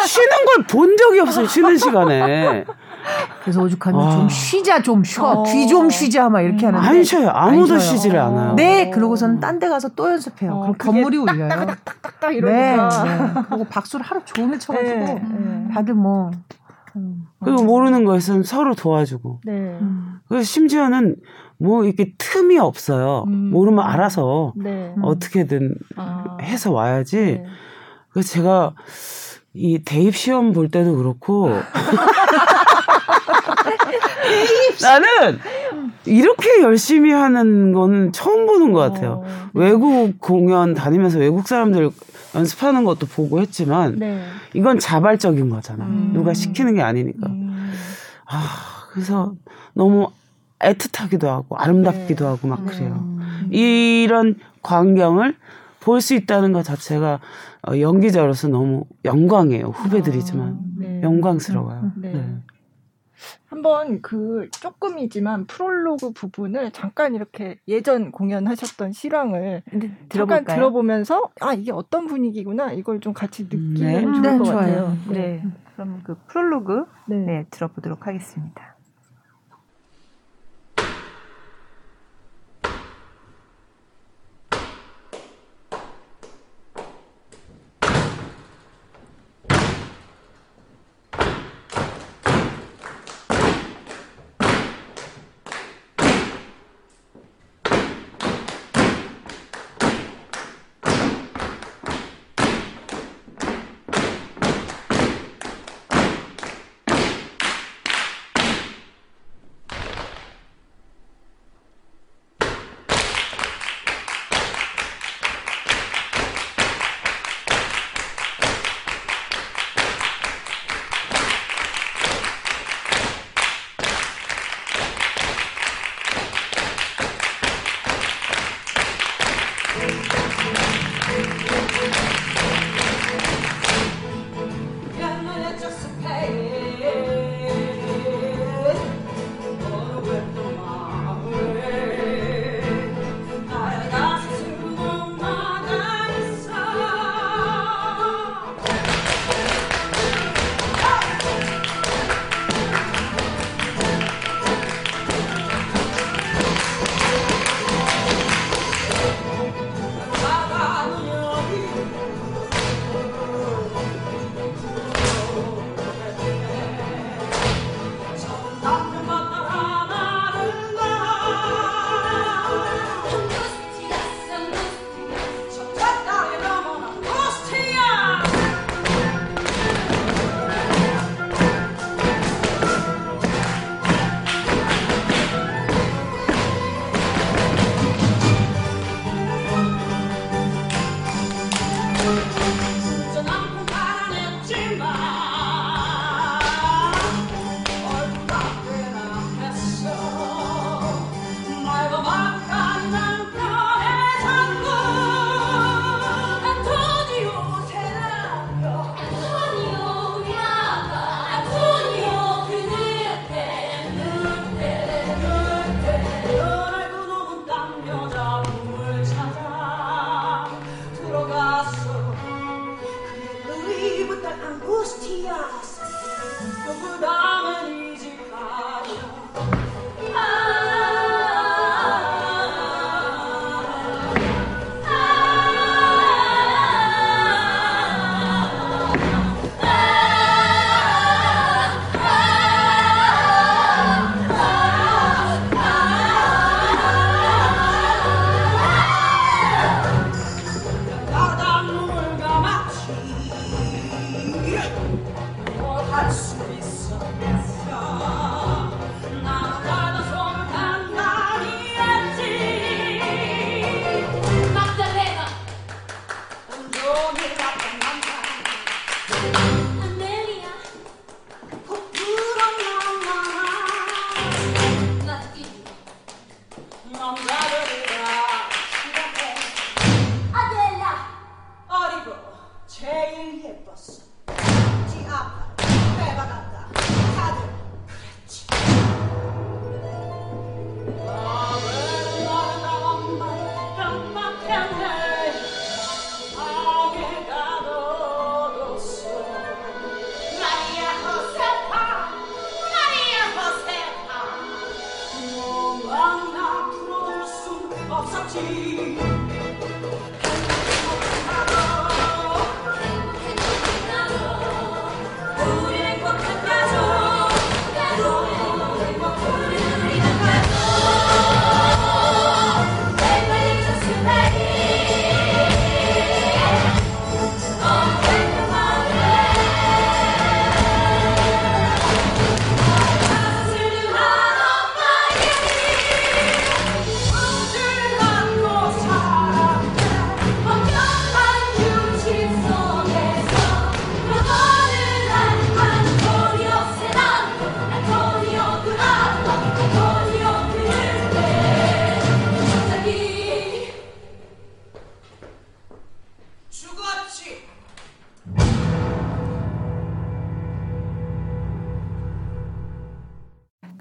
[0.05, 1.45] 쉬는 걸 본 적이 없어요.
[1.47, 2.65] 쉬는 시간에.
[3.43, 4.09] 그래서 오죽하면 아.
[4.11, 5.43] 좀 쉬자 좀 쉬어 어.
[5.43, 7.29] 귀좀 쉬자 막 이렇게 하는데 안 쉬어요.
[7.29, 8.55] 아무도 쉬지를 않아요.
[8.55, 10.51] 네, 그러고서는 딴 데 가서 또 연습해요.
[10.51, 11.47] 어, 그럼 건물이 울려요.
[11.49, 13.03] 딱딱딱딱 이러니까.
[13.03, 13.33] 네, 네.
[13.49, 15.67] 그리고 박수를 하루 종일 쳐가지고 네, 네.
[15.73, 16.31] 다들 뭐
[16.95, 19.41] 음, 그리고 모르는 거 있으면 서로 도와주고.
[19.45, 19.51] 네.
[19.53, 20.19] 음.
[20.27, 21.15] 그래서 심지어는
[21.57, 23.25] 뭐 이렇게 틈이 없어요.
[23.27, 23.51] 음.
[23.51, 24.93] 모르면 알아서 네.
[25.01, 26.37] 어떻게든 아.
[26.41, 27.17] 해서 와야지.
[27.17, 27.45] 네.
[28.09, 28.73] 그래서 제가
[29.53, 31.49] 이 대입 시험 볼 때도 그렇고
[34.81, 35.39] 나는
[36.05, 39.23] 이렇게 열심히 하는 거는 처음 보는 것 같아요.
[39.25, 39.49] 어.
[39.53, 41.89] 외국 공연 다니면서 외국 사람들
[42.35, 44.25] 연습하는 것도 보고 했지만 네.
[44.53, 45.85] 이건 자발적인 거잖아.
[45.85, 46.11] 음.
[46.13, 47.27] 누가 시키는 게 아니니까.
[47.27, 47.73] 음.
[48.25, 48.41] 아
[48.91, 49.33] 그래서
[49.73, 50.09] 너무
[50.59, 52.29] 애틋하기도 하고 아름답기도 네.
[52.29, 52.93] 하고 막 그래요.
[52.93, 53.49] 음.
[53.51, 55.35] 이런 광경을
[55.81, 57.19] 볼 수 있다는 것 자체가
[57.67, 59.67] 어, 연기자로서 너무 영광이에요.
[59.67, 61.01] 후배들이지만 아, 네.
[61.03, 61.91] 영광스러워요.
[61.97, 62.13] 네.
[62.13, 62.37] 네.
[63.47, 69.63] 한번 그 조금이지만 프롤로그 부분을 잠깐 이렇게 예전 공연하셨던 실황을
[70.09, 74.01] 잠깐 들어보면서 아 이게 어떤 분위기구나 이걸 좀 같이 느끼면 네.
[74.01, 74.57] 좋을 네, 것 좋아요.
[74.57, 74.97] 같아요.
[75.09, 75.17] 네.
[75.19, 75.43] 네.
[75.73, 77.17] 그럼 그 프롤로그 네.
[77.17, 78.74] 네 들어보도록 하겠습니다.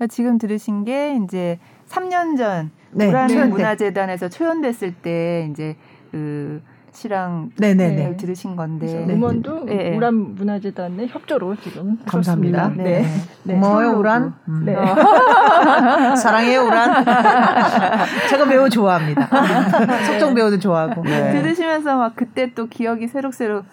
[0.04, 3.08] 그러니까 지금 들으신 게 이제 3년 전 네.
[3.08, 3.44] 우란 네.
[3.44, 5.76] 문화재단에서 초연됐을 때 이제
[6.10, 6.62] 그
[6.92, 9.96] 시랑 네네네 네, 들으신 건데 음원도 네.
[9.96, 12.68] 우란 문화재단의 협조로 지금 감사합니다.
[12.76, 12.82] 네.
[12.82, 13.06] 네.
[13.42, 13.54] 네.
[13.54, 14.34] 고마워요 우란.
[14.48, 14.64] 음.
[14.64, 14.76] 네.
[16.16, 17.04] 사랑해요 우란.
[18.30, 19.26] 제가 매우 좋아합니다.
[20.06, 21.02] 석정 배우도 좋아하고.
[21.02, 21.32] 네.
[21.32, 23.64] 들으시면서 막 그때 또 기억이 새록새록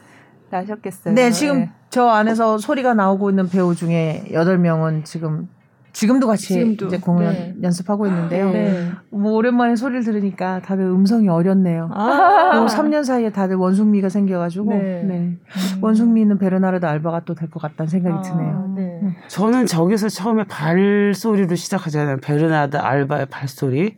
[0.50, 1.14] 나셨겠어요.
[1.14, 5.48] 네 지금 저 안에서 소리가 나오고 있는 배우 중에 8명은 지금
[5.94, 6.88] 지금도 같이 지금도.
[6.88, 7.54] 이제 공연 네.
[7.62, 8.52] 연습하고 있는데요.
[8.52, 8.92] 네.
[9.10, 11.90] 뭐 오랜만에 소리를 들으니까 다들 음성이 어렸네요.
[11.94, 15.04] 아~ 뭐 3년 사이에 다들 원숙미가 생겨가지고 네.
[15.04, 15.14] 네.
[15.20, 15.40] 음.
[15.82, 18.74] 원숙미는 베르나르다 알바가 또 될 것 같다는 생각이 아, 드네요.
[18.78, 19.00] 네.
[19.04, 19.16] 음.
[19.28, 22.18] 저는 저기서 처음에 발소리로 시작하잖아요.
[22.22, 23.98] 베르나르다 알바의 발소리.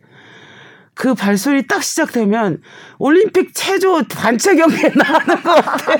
[0.94, 2.60] 그 발소리 딱 시작되면
[2.98, 5.96] 올림픽 체조 단체 경기에 나가는 것 같아.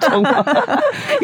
[0.00, 0.44] 정말.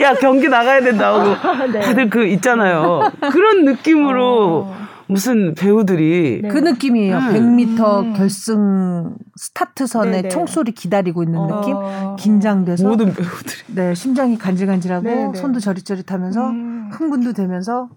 [0.01, 1.35] 야, 경기 나가야 된다고.
[1.73, 1.81] 네.
[1.81, 3.11] 다들 그 있잖아요.
[3.33, 4.83] 그런 느낌으로 어.
[5.07, 6.49] 무슨 배우들이 네.
[6.49, 7.19] 그 느낌이에요.
[7.19, 7.57] 음.
[7.57, 10.29] 100m 결승 스타트선에 네네.
[10.29, 11.61] 총소리 기다리고 있는 어.
[11.61, 11.77] 느낌,
[12.17, 15.35] 긴장돼서 모든 배우들이 네 심장이 간질간질하고 네네.
[15.35, 16.91] 손도 저릿저릿하면서 음.
[16.93, 17.89] 흥분도 되면서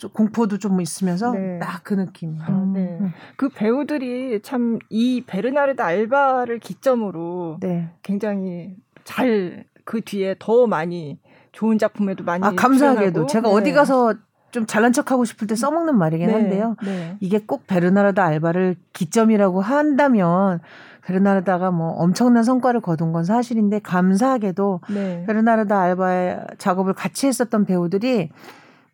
[0.00, 1.58] 좀 공포도 좀 있으면서 네.
[1.58, 2.42] 딱그 느낌이에요.
[2.42, 2.96] 아, 네.
[3.00, 3.12] 음.
[3.36, 7.90] 그 배우들이 참 이 베르나르다 알바를 기점으로 네.
[8.02, 11.18] 굉장히 잘 그 뒤에 더 많이
[11.52, 13.54] 좋은 작품에도 많이 아 감사하게도 제가 네.
[13.54, 14.14] 어디 가서
[14.52, 16.32] 좀 잘난 척하고 싶을 때 써먹는 말이긴 네.
[16.32, 16.76] 한데요.
[16.84, 17.16] 네.
[17.18, 20.60] 이게 꼭 베르나르다 알바를 기점이라고 한다면
[21.02, 25.24] 베르나르다가 뭐 엄청난 성과를 거둔 건 사실인데 감사하게도 네.
[25.26, 28.30] 베르나르다 알바의 작업을 같이 했었던 배우들이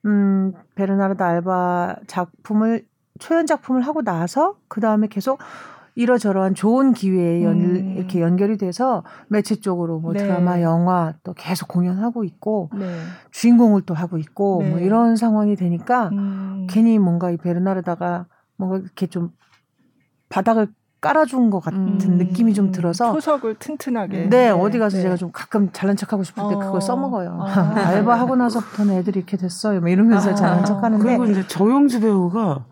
[0.06, 2.86] 음, 베르나르드 알바 작품을
[3.18, 5.38] 초연 작품을 하고 나서 그 다음에 계속
[5.96, 7.94] 이러저러한 좋은 기회에 연, 음.
[7.96, 10.18] 이렇게 연결이 돼서 매체 쪽으로 뭐 네.
[10.18, 13.00] 드라마, 영화 또 계속 공연하고 있고 네.
[13.30, 14.70] 주인공을 또 하고 있고 네.
[14.70, 16.66] 뭐 이런 상황이 되니까 음.
[16.68, 19.30] 괜히 뭔가 이 베르나르다가 뭔가 이렇게 좀
[20.28, 20.68] 바닥을
[21.00, 25.02] 깔아준 것 같은 음, 느낌이 좀 들어서 초석을 튼튼하게 네, 네 어디 가서 네.
[25.02, 26.58] 제가 좀 가끔 잘난 척하고 싶을 때 어.
[26.58, 27.74] 그걸 써먹어요 아.
[27.88, 30.34] 알바 하고 나서부터는 애들이 이렇게 됐어요 뭐 이러면서 아.
[30.34, 32.64] 잘난 척하는데 그리고 이제 정영주 배우가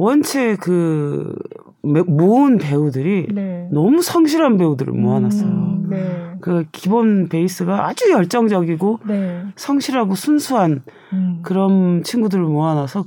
[0.00, 1.34] 원체 그
[1.82, 3.68] 모은 배우들이 네.
[3.70, 5.46] 너무 성실한 배우들을 모아놨어요.
[5.46, 6.36] 음, 네.
[6.40, 9.44] 그 기본 베이스가 아주 열정적이고 네.
[9.56, 11.40] 성실하고 순수한 음.
[11.42, 13.04] 그런 친구들을 모아놔서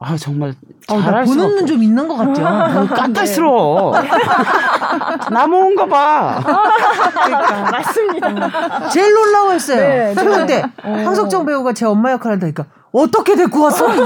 [0.00, 0.54] 아 정말
[0.88, 2.42] 어, 잘할 수 보는 좀 있는 것 같죠.
[2.44, 3.92] 어, 까탈스러워.
[5.32, 6.40] 나 모은 거 봐.
[7.24, 7.62] 그러니까.
[7.72, 8.88] 맞습니다.
[8.90, 9.76] 제일 놀라워했어요.
[9.76, 10.92] 네, 초연 때 어.
[11.04, 13.92] 황석정 배우가 제 엄마 역할 한다니까 어떻게 데리고 왔어?
[13.92, 13.98] 이,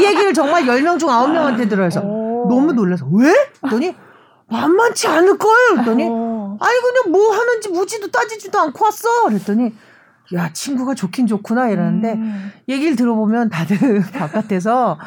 [0.00, 2.46] 이 얘기를 정말 10명 중 9명한테 들어서 어.
[2.48, 3.32] 너무 놀라서 왜?
[3.60, 3.94] 그랬더니
[4.46, 5.68] 만만치 않을 거예요.
[5.72, 6.56] 그랬더니 어.
[6.60, 9.24] 아니 그냥 뭐 하는지 무지도 따지지도 않고 왔어.
[9.24, 9.74] 그랬더니
[10.34, 12.52] 야 친구가 좋긴 좋구나 이러는데 음.
[12.68, 13.78] 얘기를 들어보면 다들
[14.14, 14.98] 바깥에서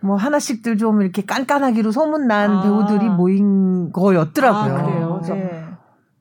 [0.00, 2.62] 뭐 하나씩들 좀 이렇게 깐깐하기로 소문난 아.
[2.62, 4.74] 배우들이 모인 거였더라고요.
[4.74, 5.64] 아, 그래서 네.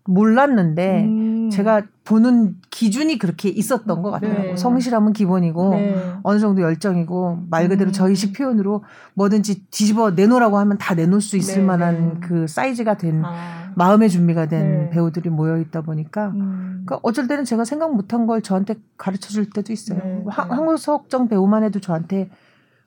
[0.05, 1.24] 몰랐는데 음.
[1.49, 4.33] 제가 보는 기준이 그렇게 있었던 것 같아요.
[4.33, 4.57] 네.
[4.57, 6.13] 성실함은 기본이고 네.
[6.23, 7.93] 어느 정도 열정이고 말 그대로 음.
[7.93, 8.83] 저희식 표현으로
[9.15, 11.63] 뭐든지 뒤집어 내놓으라고 하면 다 내놓을 수 있을 네.
[11.63, 13.71] 만한 그 사이즈가 된 아.
[13.75, 14.89] 마음의 준비가 된 네.
[14.91, 16.83] 배우들이 모여 있다 보니까 음.
[16.85, 19.99] 그러니까 어쩔 때는 제가 생각 못한 걸 저한테 가르쳐 줄 때도 있어요.
[20.03, 20.23] 네.
[20.27, 22.29] 한국석정 배우만 해도 저한테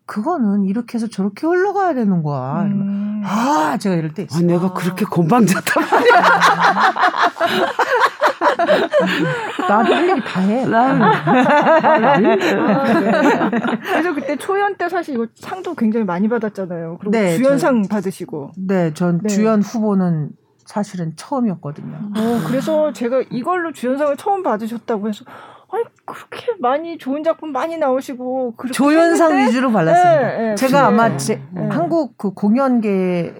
[0.08, 2.62] 그거는 이렇게 해서 저렇게 흘러가야 되는 거야.
[2.62, 3.22] 음.
[3.26, 4.38] 아, 제가 이럴 때 있어.
[4.38, 6.22] 아, 내가 그렇게 건방졌단 말이야.
[9.68, 10.66] 나도 할 얘기 다 해.
[10.66, 12.36] 난, 아, 네.
[13.80, 16.98] 그래서 그때 초연 때 사실 이거 상도 굉장히 많이 받았잖아요.
[17.00, 18.52] 그리고 네, 주연상 저, 받으시고.
[18.56, 19.28] 네, 전 네.
[19.28, 20.30] 주연 후보는
[20.64, 21.94] 사실은 처음이었거든요.
[22.16, 25.24] 어, 그래서 제가 이걸로 주연상을 처음 받으셨다고 해서
[25.70, 29.48] 아니 그렇게 많이 좋은 작품 많이 나오시고 조연상 했는데?
[29.48, 30.20] 위주로 발랐습니다.
[30.20, 33.34] 네, 네, 제가 네, 아마 제, 한국 그 공연계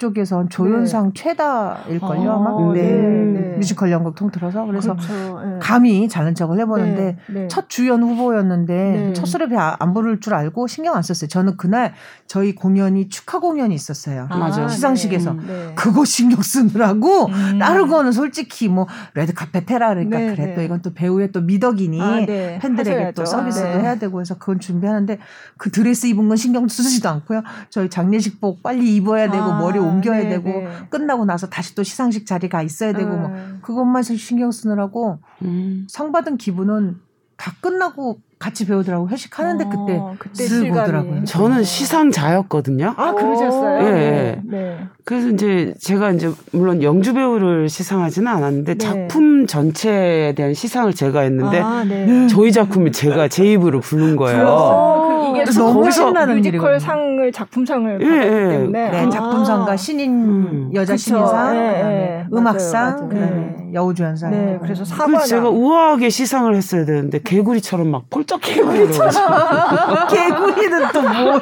[0.00, 1.22] 쪽에선 조연상 네.
[1.22, 2.72] 최다일걸요, 아, 아마.
[2.72, 2.82] 네.
[2.90, 3.56] 네.
[3.58, 4.64] 뮤지컬 연극 통틀어서.
[4.64, 5.40] 그래서 그렇죠.
[5.44, 5.58] 네.
[5.60, 7.40] 감히 잘난 척을 해보는데 네.
[7.40, 7.48] 네.
[7.48, 9.12] 첫 주연 후보였는데 네.
[9.12, 11.28] 첫 수렵에 아, 안 부를 줄 알고 신경 안 썼어요.
[11.28, 11.92] 저는 그날
[12.26, 14.26] 저희 공연이 축하 공연이 있었어요.
[14.30, 14.66] 아, 맞아.
[14.66, 15.36] 시상식에서.
[15.74, 17.58] 그거 신경 쓰느라고 음.
[17.58, 22.16] 다른 거는 솔직히 뭐 레드카페 테라 그러니까 그래 또 이건 또 배우의 또 미덕이니 아,
[22.26, 23.12] 팬들에게 하셔야죠.
[23.14, 25.18] 또 서비스도 해야 되고 해서 그건 준비하는데
[25.58, 27.42] 그 드레스 입은 건 신경 쓰지도 않고요.
[27.68, 29.58] 저희 장례식복 빨리 입어야 되고 아.
[29.58, 30.68] 머리 옮겨야 네, 되고 네.
[30.88, 33.30] 끝나고 나서 다시 또 시상식 자리 가 있어야 되고 뭐
[33.62, 35.86] 그것만 신경 쓰느라고 음.
[35.88, 37.00] 상 받은 기분은
[37.36, 41.24] 다 끝나고 같이 배우더라고 회식하는데 어, 그때 그때 쓱 오더라고요.
[41.24, 42.94] 저는 시상자였거든요.
[42.96, 43.86] 아 그러셨어요?
[43.86, 43.90] 예.
[43.92, 44.40] 네.
[44.44, 44.78] 네.
[45.04, 48.78] 그래서 이제 제가 이제 물론 영주 배우를 시상하지는 않았는데 네.
[48.78, 52.26] 작품 전체에 대한 시상을 제가 했는데 아, 네.
[52.28, 54.46] 저희 작품이 제가 제 입으로 부른 거예요.
[54.48, 58.48] 어, 이게 너무 신나는 뮤지컬 상을 작품상을 예, 받았기 예.
[58.48, 60.70] 때문에 네, 작품상과 신인 음.
[60.72, 61.02] 여자 그쵸.
[61.02, 62.26] 신인상, 예, 예.
[62.32, 64.30] 음악상, 그다음에 여우주연상.
[64.30, 69.12] 네, 그래서 사과 제가 우아하게 시상을 했어야 되는데 개구리처럼 막 폴짝 개구리처럼
[70.08, 71.40] 개구리는 또 뭐야?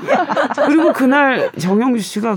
[0.64, 2.34] 그리고 그날 정영주 씨가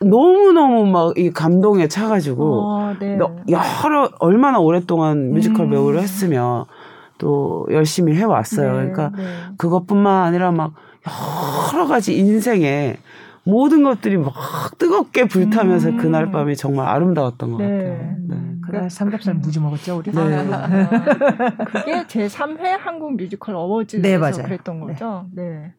[0.00, 3.18] 너무 너무 막 이 감동에 차가지고 어, 네.
[3.18, 5.70] 여러 얼마나 오랫동안 뮤지컬 음.
[5.70, 6.64] 배우를 했으면
[7.18, 8.68] 또 열심히 해왔어요.
[8.68, 9.24] 네, 그러니까 네.
[9.58, 10.72] 그것뿐만 아니라 막
[11.74, 12.96] 여러 가지 인생에
[13.46, 14.34] 모든 것들이 막
[14.76, 15.96] 뜨겁게 불타면서 음.
[15.98, 17.68] 그날 밤이 정말 아름다웠던 것 네.
[17.68, 18.16] 같아요.
[18.28, 18.36] 네.
[18.60, 20.10] 그날 삼겹살 무지 먹었죠, 우리?
[20.10, 20.20] 네.
[20.52, 20.68] 아,
[21.66, 24.42] 그게 제 3회 한국 뮤지컬 어워즈에서 네, 맞아요.
[24.42, 24.86] 그랬던 네.
[24.86, 25.26] 거죠.
[25.32, 25.72] 네.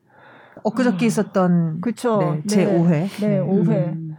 [0.63, 1.07] 엊그저께 아.
[1.07, 2.19] 있었던 그쵸.
[2.19, 2.89] 네, 제 5회.
[3.19, 3.69] 네, 5회.
[3.69, 4.15] 음.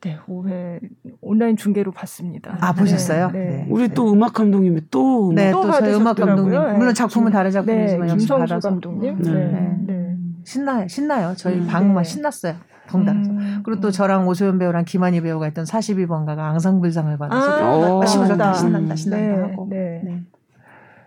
[0.00, 0.78] 네, 5회
[1.20, 2.56] 온라인 중계로 봤습니다.
[2.60, 3.30] 아, 보셨어요?
[3.32, 3.38] 네.
[3.38, 3.66] 네.
[3.68, 6.78] 우리 또 음악 감독님이 또 네, 또, 또 저희 음악 감독님.
[6.78, 9.22] 물론 작품은 다른 작품이지만 네, 김성수 감독님.
[9.22, 9.32] 네.
[9.32, 9.76] 네.
[9.86, 10.16] 네.
[10.44, 10.86] 신나요.
[10.86, 11.34] 신나요.
[11.36, 12.04] 저희 음, 방막 네.
[12.04, 12.54] 신났어요.
[12.88, 13.30] 덩달아서.
[13.30, 18.96] 음, 그리고 또 저랑 오소연 배우랑 김한희 배우가 했던 42번가가 앙상블상을 받아서 아, 신난다, 신난다,
[18.96, 19.66] 신난다 하고.
[19.68, 20.22] 네.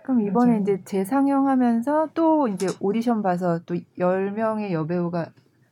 [0.04, 0.62] 그럼 이번에 맞아요.
[0.62, 5.28] 이제 재상영하면서 또 이제 오디션 봐서 또 10명의 여배우가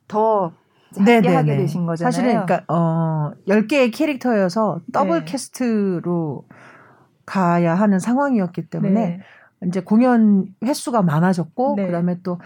[0.07, 0.53] 더
[0.95, 2.11] 함께 하게 되신 거잖아요.
[2.11, 5.25] 사실은 그러니까 어 10개의 캐릭터여서 더블 네.
[5.25, 6.45] 캐스트로
[7.25, 9.19] 가야 하는 상황이었기 때문에 네.
[9.65, 11.85] 이제 공연 횟수가 많아졌고 네.
[11.87, 12.37] 그다음에 또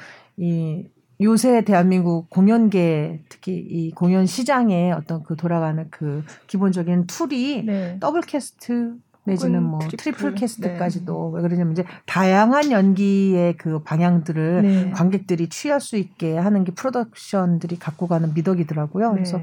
[0.41, 0.89] 이
[1.22, 7.98] 요새 대한민국 공연계 특히 이 공연 시장에 어떤 그 돌아가는 그 기본적인 tool이 네.
[8.00, 11.38] double cast 내지는 뭐 triple, triple cast까지도 네.
[11.38, 14.92] 왜 그러냐면 이제 다양한 연기의 그 방향들을 네.
[14.92, 19.10] 관객들이 취할 수 있게 하는 게 프로덕션들이 갖고 가는 미덕이더라고요.
[19.10, 19.14] 네.
[19.14, 19.40] 그래서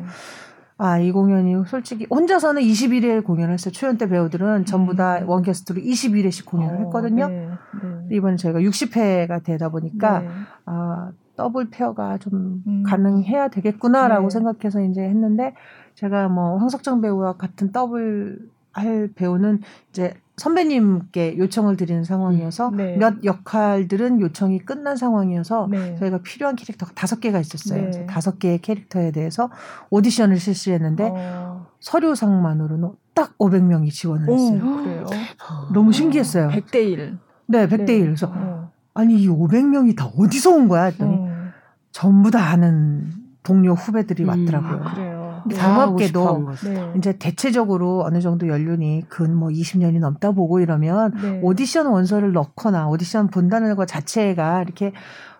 [0.79, 3.73] 아, 이 공연이 솔직히 혼자서는 21회 공연을 했어요.
[3.73, 5.29] 초연 때 배우들은 전부 다 음.
[5.29, 7.29] one cast로 21회씩 공연을 어, 했거든요.
[7.29, 7.49] 네.
[7.83, 8.17] 네.
[8.17, 10.29] 이번에 저희가 60회가 되다 보니까 네.
[10.67, 12.83] 아, double pair가 좀 음.
[12.85, 15.55] 가능해야 되겠구나라고 생각해서 이제 했는데
[15.94, 22.96] 제가 뭐 황석정 배우와 같은 더블 할 배우는 이제 선배님께 요청을 드리는 상황이어서 음, 네.
[22.96, 25.96] 몇 역할들은 요청이 끝난 상황이어서 네.
[25.96, 27.90] 저희가 필요한 캐릭터가 다섯 개가 있었어요.
[27.90, 28.07] 네.
[28.07, 29.48] 다섯 개의 캐릭터에 대해서
[29.90, 31.66] 오디션을 실시했는데 어.
[31.81, 34.61] 서류상만으로는 딱 500명이 지원을 했어요.
[34.64, 35.07] 오, 그래요?
[35.72, 36.48] 너무 신기했어요.
[36.48, 37.18] 100대 1.
[37.46, 38.05] 네, 100대 1.
[38.05, 38.70] 그래서 어.
[38.94, 41.28] 아니 이 500명이 다 어디서 온 거야 했더니 어.
[41.98, 43.11] 전부 다 아는
[43.42, 44.82] 동료 후배들이 음, 왔더라고요.
[44.84, 45.42] 아, 그래요.
[45.50, 46.92] 공업계도 네.
[46.96, 51.40] 이제 대체적으로 어느 정도 연륜이 근 뭐 20년이 넘다 보고 이러면 네.
[51.42, 54.92] 오디션 원서를 넣거나 오디션 본다는 것 자체가 이렇게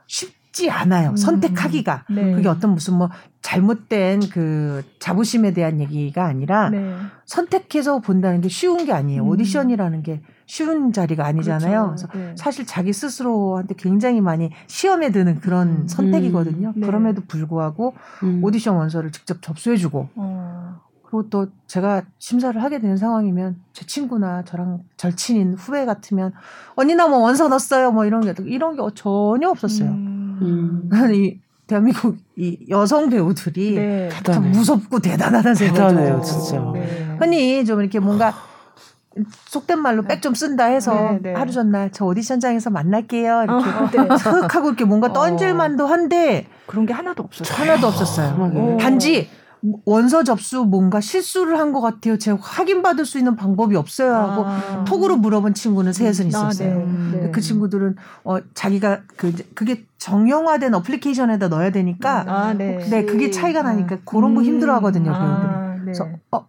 [0.09, 1.11] 쉽지 않아요.
[1.11, 1.17] 음.
[1.17, 2.07] 선택하기가.
[2.11, 2.35] 네.
[2.35, 3.09] 그게 어떤 무슨 뭐
[3.41, 6.97] 잘못된 그 자부심에 대한 얘기가 아니라 네.
[7.25, 9.23] 선택해서 본다는 게 쉬운 게 아니에요.
[9.23, 9.29] 음.
[9.29, 11.85] 오디션이라는 게 쉬운 자리가 아니잖아요.
[11.89, 12.09] 그렇죠.
[12.09, 12.35] 그래서 네.
[12.37, 15.89] 사실 자기 스스로한테 굉장히 많이 시험에 드는 그런 음.
[15.89, 16.73] 선택이거든요.
[16.75, 16.87] 네.
[16.87, 18.41] 그럼에도 불구하고 음.
[18.43, 20.81] 오디션 원서를 직접 접수해주고 어.
[21.03, 26.33] 그리고 또 제가 심사를 하게 되는 상황이면 제 친구나 저랑 절친인 후배 같으면
[26.77, 29.91] 언니 나 뭐 원서 넣었어요 뭐 이런 게 이런 게 전혀 없었어요.
[29.91, 30.83] 음.
[30.89, 34.09] 나는 이 대한민국 이 여성 배우들이 네.
[34.25, 36.59] 참 무섭고 대단하다는 생각이 대단해요, 진짜.
[36.73, 37.17] 네.
[37.19, 38.33] 흔히 좀 이렇게 뭔가
[39.47, 41.33] 속된 말로 백 좀 쓴다 해서 네, 네.
[41.35, 44.09] 하루 전날 저 오디션장에서 만날게요 이렇게 어, 네.
[44.51, 47.57] 하고 이렇게 뭔가 던질만도 한데 그런 게 하나도 없었어요.
[47.59, 48.77] 하나도 없었어요.
[48.81, 49.29] 단지
[49.85, 52.17] 원서 접수 뭔가 실수를 한 것 같아요.
[52.17, 54.85] 제가 확인받을 수 있는 방법이 없어요 하고 아.
[54.87, 56.81] 톡으로 물어본 친구는 셋은 아, 있었어요.
[56.87, 57.31] 아, 네.
[57.33, 62.79] 그 친구들은 어 자기가 그 그게 정형화된 어플리케이션에다 넣어야 되니까 아, 네.
[62.89, 64.45] 네 그게 차이가 나니까 그런 거 음.
[64.45, 65.49] 힘들어하거든요 배우들이.
[65.49, 65.81] 아, 네.
[65.83, 66.47] 그래서 어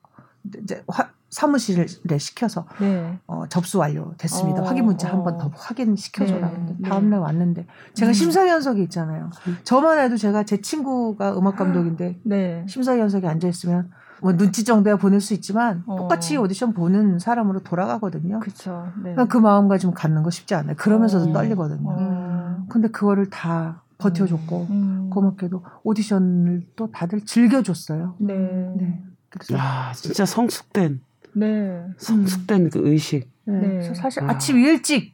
[0.63, 1.85] 이제 화, 사무실에
[2.17, 3.19] 시켜서 네.
[3.27, 4.61] 어, 접수 완료 됐습니다.
[4.61, 5.13] 어, 확인 문자 어.
[5.13, 6.49] 한번 더 확인 시켜줘라.
[6.49, 6.75] 네.
[6.79, 6.89] 네.
[6.89, 8.13] 다음날 왔는데 제가 음.
[8.13, 9.29] 심사위원석에 있잖아요.
[9.47, 9.57] 음.
[9.63, 12.65] 저만 해도 제가 제 친구가 음악 감독인데 네.
[12.67, 15.95] 심사위원석에 앉아 있으면 뭐 눈치 정도야 보낼 수 있지만 어.
[15.97, 18.39] 똑같이 오디션 보는 사람으로 돌아가거든요.
[18.39, 18.91] 그렇죠.
[19.03, 19.15] 네.
[19.29, 20.75] 그 마음가짐 갖는 거 쉽지 않아요.
[20.77, 21.33] 그러면서도 어.
[21.33, 21.89] 떨리거든요.
[21.89, 22.65] 어.
[22.69, 25.09] 근데 그거를 다 버텨줬고 음.
[25.09, 28.15] 고맙게도 오디션을 또 다들 즐겨줬어요.
[28.19, 28.33] 네.
[28.77, 29.03] 네.
[29.29, 31.01] 그래서 야 진짜 성숙된
[31.33, 31.85] 네.
[31.97, 33.29] 성숙된 그 의식.
[33.45, 33.59] 네.
[33.59, 33.93] 네.
[33.93, 34.31] 사실 아.
[34.31, 35.13] 아침 일찍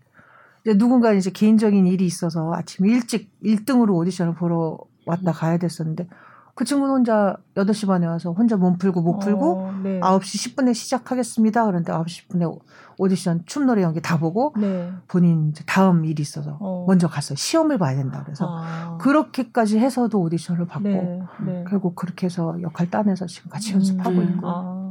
[0.65, 6.07] 이제 누군가 이제 개인적인 일이 있어서 아침 일찍 1등으로 오디션을 보러 왔다 가야 됐었는데
[6.55, 9.99] 그 친구는 혼자 8시 반에 와서 혼자 몸 풀고 못 풀고 어, 네.
[9.99, 11.65] 9시 10분에 시작하겠습니다.
[11.65, 12.59] 그런데 9시 10분에
[12.97, 14.89] 오디션 춤 노래 연기 다 보고 네.
[15.09, 16.85] 본인 이제 다음 일이 있어서 어.
[16.87, 17.35] 먼저 갔어요.
[17.35, 18.97] 시험을 봐야 된다 그래서 아.
[19.01, 21.19] 그렇게까지 해서도 오디션을 받고 네.
[21.45, 21.63] 네.
[21.67, 24.23] 결국 그렇게 해서 역할 따내서 지금 같이 연습하고 음.
[24.23, 24.84] 있고 아.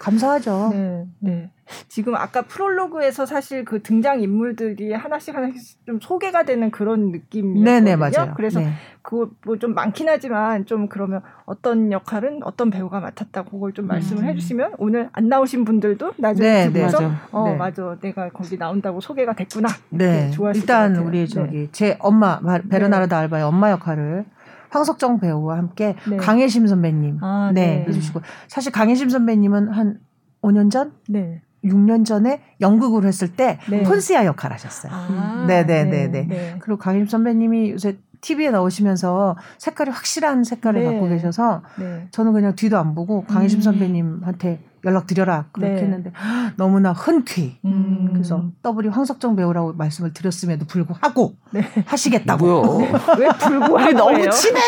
[0.00, 0.70] 감사하죠.
[0.72, 1.50] 네, 네.
[1.88, 7.62] 지금 아까 프롤로그에서 사실 그 등장 인물들이 하나씩 하나씩 좀 소개가 되는 그런 느낌이거든요.
[7.64, 8.32] 네네 맞아요.
[8.36, 8.70] 그래서 네.
[9.02, 14.22] 그거 뭐 좀 많긴 하지만 좀 그러면 어떤 역할은 어떤 배우가 맡았다 그걸 좀 말씀을
[14.22, 14.28] 음.
[14.28, 17.56] 해주시면 오늘 안 나오신 분들도 나중에 네, 듣고서 네, 어 네.
[17.56, 19.68] 맞아 내가 거기 나온다고 소개가 됐구나.
[19.90, 20.30] 네.
[20.30, 21.68] 좋아하실 일단 우리 저기 네.
[21.72, 24.24] 제 엄마 베르나르드 알바의 엄마 역할을
[24.70, 26.16] 황석정 배우와 함께 네.
[26.16, 27.78] 강애심 선배님 아, 네.
[27.78, 27.84] 네.
[27.88, 29.98] 해주시고 사실 강애심 선배님은 한
[30.42, 31.42] 5년 전 네.
[31.64, 33.82] 6년 전에 연극으로 했을 때 네.
[33.82, 34.92] 폰시아 역할 하셨어요.
[34.94, 35.90] 아, 네네네네.
[35.90, 36.56] 네, 네, 네.
[36.60, 40.86] 그리고 강애심 선배님이 요새 TV에 나오시면서 색깔이 확실한 색깔을 네.
[40.86, 42.08] 갖고 계셔서 네.
[42.10, 43.62] 저는 그냥 뒤도 안 보고 강애심 음.
[43.62, 45.82] 선배님한테 연락 드려라 그렇게 네.
[45.82, 46.12] 했는데
[46.56, 48.10] 너무나 흔쾌히 음.
[48.12, 51.62] 그래서 더블이 황석정 배우라고 말씀을 드렸음에도 불구하고 네.
[51.86, 52.80] 하시겠다고
[53.18, 54.62] 왜 불구하고 너무 친해요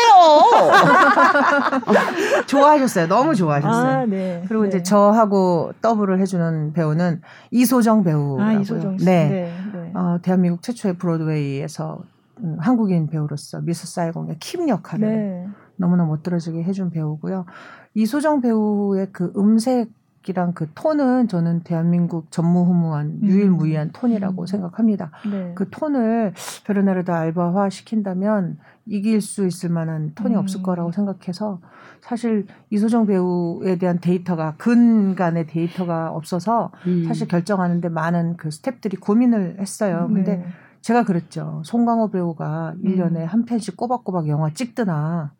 [2.47, 4.43] 좋아하셨어요 너무 좋아하셨어요 아, 네.
[4.47, 4.83] 그리고 이제 네.
[4.83, 7.21] 저하고 더블을 해주는 배우는
[7.51, 9.05] 이소정 배우라고요 아, 이소정 씨.
[9.05, 9.91] 네, 네, 네.
[9.95, 12.01] 어, 대한민국 최초의 브로드웨이에서
[12.43, 15.47] 음, 한국인 배우로서 미스 사이공의 킴 역할을 네.
[15.75, 17.45] 너무나 멋들어지게 해준 배우고요.
[17.93, 19.89] 이소정 배우의 그 음색
[20.27, 23.19] 이랑 그 톤은 저는 대한민국 전무후무한 음.
[23.23, 24.45] 유일무이한 톤이라고 음.
[24.45, 25.11] 생각합니다.
[25.29, 25.53] 네.
[25.55, 26.33] 그 톤을
[26.65, 30.39] 베르나르다 알바화 시킨다면 이길 수 있을 만한 톤이 음.
[30.39, 31.59] 없을 거라고 생각해서
[32.01, 37.05] 사실 이소정 배우에 대한 데이터가 근간의 데이터가 없어서 음.
[37.05, 40.07] 사실 결정하는데 많은 그 스탭들이 고민을 했어요.
[40.07, 40.45] 근데 네.
[40.81, 41.61] 제가 그랬죠.
[41.65, 43.25] 송강호 배우가 1년에 음.
[43.25, 45.31] 한 편씩 꼬박꼬박 영화 찍드나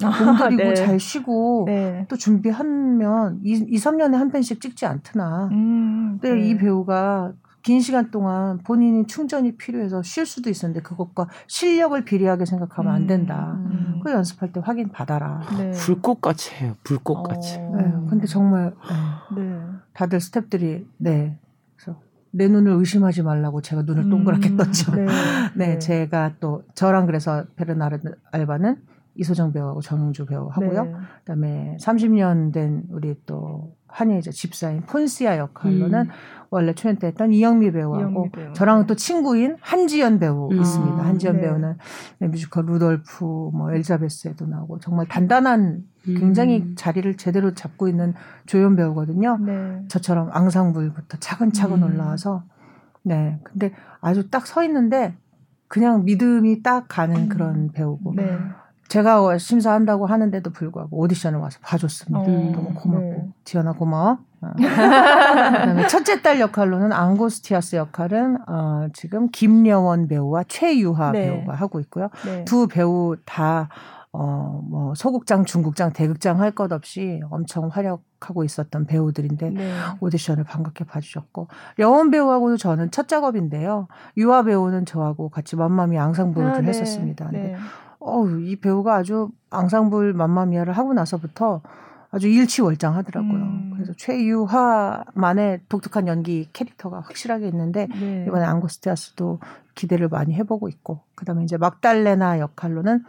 [0.00, 0.74] 공들이고 아, 네.
[0.74, 2.06] 잘 쉬고 네.
[2.08, 5.48] 또 준비하면 2, 2, 3년에 한 편씩 찍지 않더나.
[5.52, 6.48] 음, 근데 네.
[6.48, 7.32] 이 배우가
[7.62, 13.54] 긴 시간 동안 본인이 충전이 필요해서 쉴 수도 있었는데 그것과 실력을 비례하게 생각하면 안 된다.
[13.56, 14.00] 음.
[14.04, 15.40] 그 연습할 때 확인 받아라.
[15.58, 15.72] 네.
[15.72, 16.76] 불꽃같이 해요.
[16.84, 17.56] 불꽃같이.
[17.58, 17.76] 어.
[17.76, 18.08] 네.
[18.08, 18.72] 근데 정말
[19.34, 19.42] 네.
[19.42, 19.60] 네.
[19.94, 21.38] 다들 스탭들이 네내
[22.30, 24.94] 눈을 의심하지 말라고 제가 눈을 동그랗게 음, 떴죠.
[24.94, 25.06] 네,
[25.56, 27.98] 네, 네, 제가 또 저랑 그래서 베르나르
[28.30, 28.76] 알바는
[29.16, 30.84] 이소정 배우하고 정용주 배우 하고요.
[30.84, 30.92] 네.
[31.20, 36.10] 그다음에 30년 된 우리 또 한예이자 집사인 폰시아 역할로는 음.
[36.50, 38.52] 원래 초연 때 했던 이영미 배우하고 이영미 배우.
[38.52, 40.58] 저랑 또 친구인 한지연 배우 음.
[40.60, 40.98] 있습니다.
[41.04, 41.42] 한지연 네.
[41.42, 41.76] 배우는
[42.18, 46.74] 뮤지컬 루돌프, 뭐 엘자베스에도 나오고 정말 단단한 굉장히 음.
[46.76, 48.14] 자리를 제대로 잡고 있는
[48.46, 49.38] 조연 배우거든요.
[49.44, 49.82] 네.
[49.88, 51.88] 저처럼 앙상블부터 차근차근 음.
[51.88, 52.44] 올라와서
[53.02, 53.40] 네.
[53.44, 55.16] 근데 아주 딱 서 있는데
[55.68, 57.28] 그냥 믿음이 딱 가는 음.
[57.28, 58.38] 그런 배우고 네.
[58.88, 62.18] 제가 심사한다고 하는데도 불구하고 오디션을 와서 봐줬습니다.
[62.20, 63.28] 어, 너무 고맙고 네.
[63.44, 64.18] 지연아 고마워.
[64.40, 64.50] 어.
[64.56, 71.26] 그다음에 첫째 딸 역할로는 앙고스티아스 역할은 어, 지금 김여원 배우와 최유하 네.
[71.30, 72.10] 배우가 하고 있고요.
[72.24, 72.44] 네.
[72.44, 73.68] 두 배우 다
[74.18, 79.72] 어, 뭐, 소극장, 중극장, 대극장 할 것 없이 엄청 활약하고 있었던 배우들인데, 네.
[80.00, 81.48] 오디션을 반갑게 봐주셨고,
[81.80, 83.88] 여원 배우하고도 저는 첫 작업인데요.
[84.16, 86.68] 유아 배우는 저하고 같이 맘마미 앙상블을 아, 네.
[86.68, 87.28] 했었습니다.
[87.30, 87.40] 네.
[87.42, 87.56] 근데
[88.06, 91.60] 어우, 이 배우가 아주 앙상블 맘마미아를 하고 나서부터
[92.12, 93.32] 아주 일치월장하더라고요.
[93.34, 93.70] 음.
[93.74, 98.24] 그래서 최유화만의 독특한 연기 캐릭터가 확실하게 있는데 네.
[98.26, 99.40] 이번에 앙고스티아스도
[99.74, 103.04] 기대를 많이 해보고 있고 그다음에 이제 막달레나 역할로는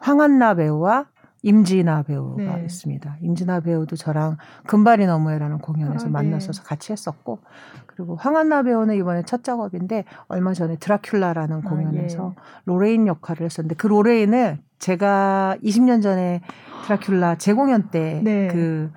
[0.00, 1.06] 황한나 배우와
[1.42, 2.64] 임진아 배우가 네.
[2.64, 3.16] 있습니다.
[3.20, 6.62] 임진아 배우도 저랑 금발이 너무해라는 공연에서 아, 만나서 네.
[6.64, 7.38] 같이 했었고
[7.86, 12.42] 그리고 황한나 배우는 이번에 첫 작업인데 얼마 전에 드라큘라라는 아, 공연에서 예.
[12.64, 16.40] 로레인 역할을 했었는데 그 로레인을 제가 20년 전에
[16.86, 18.90] 드라큘라 재공연 때그 네.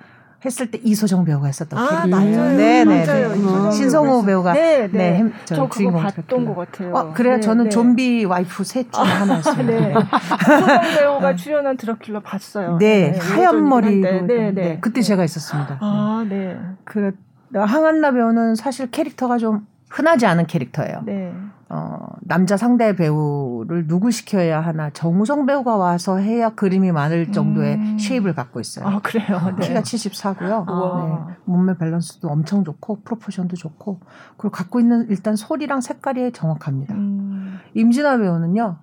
[0.44, 2.56] 했을 때 이소정 배우가 했었던 아, 맞아요.
[2.56, 3.34] 네, 네, 맞아요.
[3.34, 3.70] 네.
[3.70, 5.22] 신성호 배우가 네, 네.
[5.22, 6.94] 네저 그거 봤던 것 같아요.
[6.94, 7.36] 어, 그래요?
[7.36, 7.70] 네, 저는 네.
[7.70, 9.66] 좀비 와이프 셋 중에 아, 하나였어요.
[9.66, 9.94] 네.
[10.42, 12.78] 이소정 배우가 출연한 드라큘라 봤어요.
[12.78, 14.26] 네, 하얀 머리로.
[14.26, 14.78] 네, 네.
[14.80, 15.78] 그때 제가 있었습니다.
[15.80, 16.58] 아, 네.
[16.84, 17.12] 그
[17.54, 21.02] 황한나 배우는 사실 캐릭터가 좀 흔하지 않은 캐릭터예요.
[21.04, 21.34] 네.
[21.68, 27.98] 어, 남자 상대 배우를 누구 시켜야 하나 정우성 배우가 와서 해야 그림이 맞을 정도의 음.
[27.98, 28.86] shape을 갖고 있어요.
[28.86, 29.54] 아 그래요.
[29.58, 29.68] 네.
[29.68, 30.66] 키가 74고요.
[30.66, 31.34] 네.
[31.44, 34.00] 몸매 밸런스도 엄청 좋고 proportion도 좋고
[34.36, 36.94] 그리고 갖고 있는 일단 소리랑 색깔이 정확합니다.
[36.94, 37.58] 음.
[37.74, 38.76] 임진아 배우는요.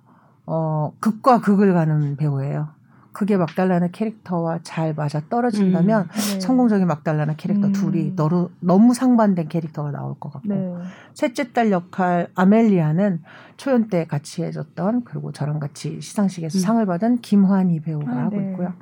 [0.46, 2.68] 어, 극과 극을 가는 배우예요.
[3.12, 6.40] 그게 막달라나 캐릭터와 잘 맞아 떨어진다면 음, 네.
[6.40, 7.72] 성공적인 막달라나 캐릭터 음.
[7.72, 10.72] 둘이 너로, 너무 상반된 캐릭터가 나올 것 같고 네.
[11.14, 13.22] 셋째 딸 역할 아멜리아는
[13.56, 16.60] 초연 때 같이 해줬던 그리고 저랑 같이 시상식에서 음.
[16.60, 18.50] 상을 받은 김환희 배우가 아, 하고 네.
[18.50, 18.72] 있고요.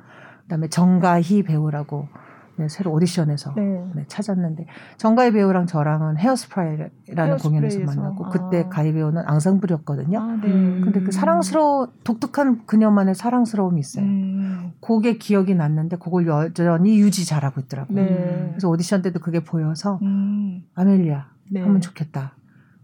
[0.43, 2.19] 그다음에 정가희 배우라고 네,
[2.67, 3.83] 새로 오디션에서 네.
[3.95, 4.65] 네, 찾았는데
[4.97, 7.49] 정가희 배우랑 저랑은 헤어스프라이라는 헤어스프레이에서.
[7.49, 8.29] 공연에서 만나고 아.
[8.29, 10.19] 그때 가희 배우는 앙상블이었거든요.
[10.19, 10.49] 아, 네.
[10.49, 14.05] 근데 그 사랑스러워 독특한 그녀만의 사랑스러움이 있어요.
[14.05, 14.73] 음.
[14.81, 17.95] 그게 기억이 났는데 그걸 여전히 유지 잘하고 있더라고요.
[17.95, 18.47] 네.
[18.49, 20.63] 그래서 오디션 때도 그게 보여서 음.
[20.75, 21.61] 아멜리아 네.
[21.61, 22.33] 하면 좋겠다.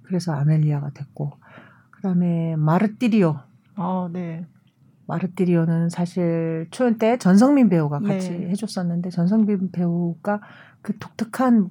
[0.03, 1.33] 그래서 아멜리아가 됐고
[1.91, 3.35] 그다음에 마르티리오.
[3.75, 4.45] 아, 네.
[5.07, 8.49] 마르티리오는 사실 초연 때 전성민 배우가 같이 네.
[8.49, 10.41] 해줬었는데 전성민 배우가
[10.81, 11.69] 그 독특한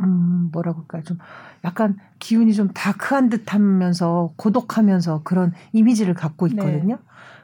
[0.00, 1.18] 음 뭐라고 할까 좀
[1.64, 6.96] 약간 기운이 좀 다크한 듯 하면서 고독하면서 그런 이미지를 갖고 있거든요.
[6.96, 7.02] 네.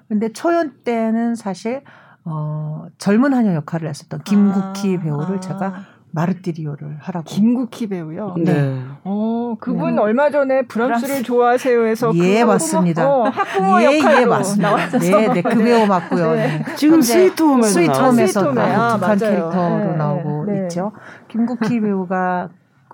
[0.09, 1.83] 근데 초연 때는 사실
[2.25, 5.41] 어 젊은 하녀 역할을 했었던 김국희 아, 배우를 아.
[5.41, 7.25] 제가 마르티리오를 하라고.
[7.25, 8.35] 김국희 배우요.
[8.45, 8.83] 네.
[9.05, 10.01] 어, 그분 네.
[10.01, 11.23] 얼마 전에 브람스를 브람스.
[11.25, 13.09] 좋아하세요해서 예, 맞습니다.
[13.09, 14.69] 어, 학부모 예, 역할로 예, 맞습니다.
[14.71, 14.99] 나왔어서.
[14.99, 16.33] 네, 네, 그 배우 맞고요.
[16.35, 16.59] 네.
[16.59, 16.75] 네.
[16.77, 20.63] 지금 스위트홈에서 스위트홈에서 아, 독특한 캐릭터로 네, 나오고 네.
[20.63, 20.93] 있죠.
[21.29, 22.49] 김국희 배우가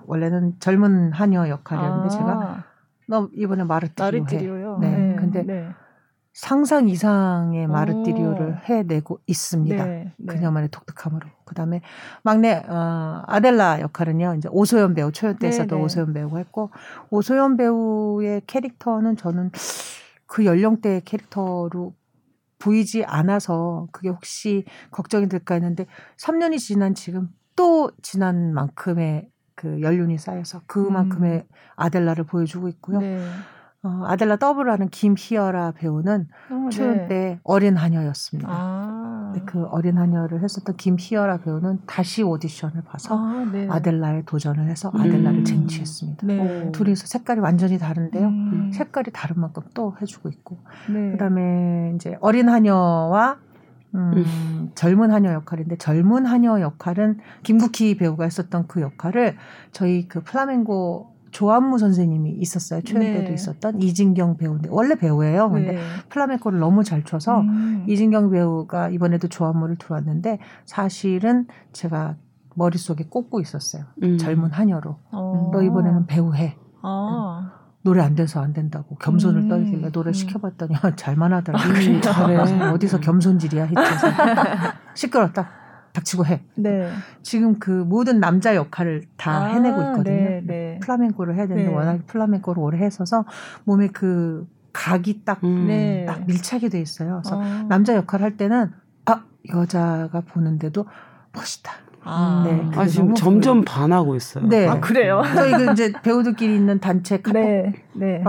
[0.05, 2.09] 원래는 젊은 하녀 역할이었는데 아.
[2.09, 2.63] 제가
[3.07, 4.79] 너 이번에 마르티리오 마르티리오요.
[4.83, 4.87] 해.
[4.87, 5.15] 네.
[5.17, 5.69] 근데
[6.37, 9.85] 상상 이상의 마르티리오를 해내고 있습니다.
[9.85, 10.33] 네, 네.
[10.35, 11.27] 그녀만의 독특함으로.
[11.45, 11.81] 그다음에
[12.21, 14.35] 막내 어, 아델라 역할은요.
[14.37, 15.83] 이제 오소연 배우 초연 때에서도 네, 네.
[15.83, 16.69] 오소연 배우가 했고
[17.09, 19.49] 오소연 배우의 캐릭터는 저는
[20.27, 21.95] 그 연령대의 캐릭터로
[22.59, 25.87] 보이지 않아서 그게 혹시 걱정이 될까 했는데
[26.19, 31.43] 3년이 지난 지금 또 지난 만큼의 그 연륜이 쌓여서 그만큼의 음.
[31.77, 32.99] 아델라를 보여주고 있고요.
[33.87, 34.03] 네.
[34.03, 37.07] 어, 아델라 더블하는 김희열아 배우는 어, 초연 네.
[37.07, 38.49] 때 어린 하녀였습니다.
[38.51, 39.33] 아.
[39.45, 43.67] 그 어린 하녀를 했었던 김희열아 배우는 다시 오디션을 봐서 아, 네.
[43.81, 45.43] 델라에 도전을 해서 아델라를 음.
[45.45, 46.27] 쟁취했습니다.
[46.27, 46.71] 네.
[46.71, 48.27] 둘이서 색깔이 완전히 다른데요.
[48.27, 48.71] 음.
[48.73, 50.57] 색깔이 다른 만큼 또 해주고 있고
[50.89, 51.11] 네.
[51.11, 53.37] 그다음에 이제 어린 하녀와
[53.95, 59.37] 음, 음, 젊은 하녀 역할인데 젊은 하녀 역할은 김국희 배우가 했었던 그 역할을
[59.71, 62.81] 저희 그 플라멩고 조한무 선생님이 있었어요.
[62.81, 63.13] 초연 네.
[63.13, 65.51] 때도 있었던 이진경 배우인데 원래 배우예요.
[65.51, 65.79] 근데 네.
[66.09, 67.85] 플라멩코를 너무 잘 춰서 음.
[67.87, 72.15] 이진경 배우가 이번에도 조한무를 들어왔는데 사실은 제가
[72.55, 73.83] 머릿속에 꽂고 있었어요.
[74.01, 74.17] 음.
[74.17, 74.97] 젊은 하녀로.
[75.11, 75.51] 어.
[75.53, 76.57] 너 이번에는 배우해.
[76.81, 77.43] 어.
[77.83, 79.47] 노래 안 돼서 안 된다고 겸손을 음.
[79.47, 80.13] 떨기가 노래 음.
[80.13, 81.59] 시켜봤더니 잘만 하더라.
[81.59, 82.63] 아, 잘해.
[82.73, 83.81] 어디서 겸손질이야 했죠.
[84.95, 85.56] 시끄럽다.
[85.97, 86.41] 닥치고 해.
[86.55, 86.89] 네.
[87.23, 90.03] 지금 그 모든 남자 역할을 다 아, 해내고 있거든요.
[90.03, 90.79] 네, 네.
[90.81, 91.75] 플라멩코를 해야 되는데 네.
[91.75, 93.25] 워낙 플라멩코를 오래 했어서
[93.63, 95.67] 몸에 그 각이 딱, 음.
[95.67, 96.05] 네.
[96.07, 97.21] 딱 밀착이 돼 있어요.
[97.23, 97.43] 그래서 어.
[97.67, 98.71] 남자 역할 할 때는
[99.05, 100.85] 아 여자가 보는데도
[101.33, 101.71] 멋있다.
[102.09, 103.65] 아, 네, 아 지금 점점 보여.
[103.75, 104.45] 반하고 있어요.
[104.47, 105.21] 네, 아, 그래요.
[105.35, 107.37] 저희 그 이제 배우들끼리 있는 단체 카톡방에서
[107.93, 108.23] 네, 네.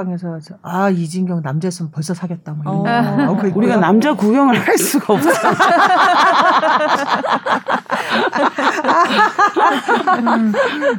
[0.62, 3.36] 아 이진경 남자였으면 벌써 사겠다 뭐 이런 어.
[3.36, 3.48] 거.
[3.54, 5.30] 우리가 남자 구경을 할 수가 없어.
[10.18, 10.52] 음,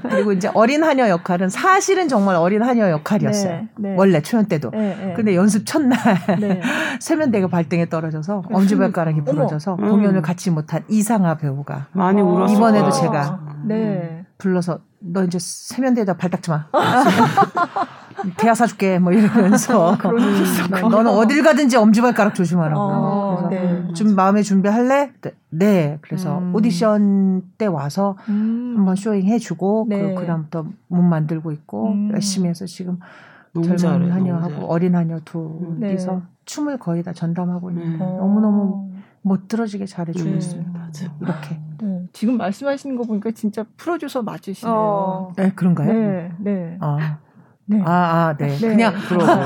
[0.09, 3.51] 그리고 이제 어린 하녀 역할은 사실은 정말 어린 하녀 역할이었어요.
[3.51, 3.95] 네, 네.
[3.97, 4.72] 원래 초연 때도.
[4.72, 5.13] 네, 네.
[5.15, 5.97] 근데 연습 첫날
[6.39, 6.61] 네.
[6.99, 9.89] 세면대가 발등에 떨어져서 엄지발가락이 부러져서 어머.
[9.91, 12.53] 공연을 같이 못한 이상아 배우가 많이 울었어.
[12.53, 14.26] 이번에도 제가 네.
[14.38, 16.65] 불러서 너 이제 세면대에다 발 닦지 마.
[18.38, 22.82] 대야 사줄게 뭐 이러면서 아, 너는 어딜 가든지 엄지발가락 조심하라고.
[22.82, 23.93] 어, 그래서 네.
[23.93, 25.11] 좀 마음의 준비할래?
[25.22, 25.32] 네.
[25.49, 25.97] 네.
[26.01, 26.53] 그래서 음.
[26.55, 28.74] 오디션 때 와서 음.
[28.78, 30.13] 한번 showing 해주고 네.
[30.13, 32.11] 그 그다음부터 몸 만들고 있고 음.
[32.13, 32.99] 열심히 해서 지금
[33.78, 36.22] 젊은 하녀하고 어린 하녀 둘이서 네.
[36.45, 38.17] 춤을 거의 다 전담하고 있는데 음.
[38.17, 38.89] 너무 너무
[39.22, 40.72] 못 들어지게 잘해주고 음, 있습니다.
[40.72, 41.13] 맞아.
[41.22, 41.59] 이렇게.
[41.82, 42.07] 네.
[42.13, 44.74] 지금 말씀하시는 거 보니까 진짜 프로듀서 맞으시네요.
[44.74, 45.34] 어.
[45.36, 45.91] 네, 그런가요?
[45.91, 46.78] 네, 네.
[46.82, 46.97] 어.
[47.72, 47.80] 네.
[47.86, 48.47] 아, 아, 네.
[48.47, 48.67] 네.
[48.67, 48.93] 그냥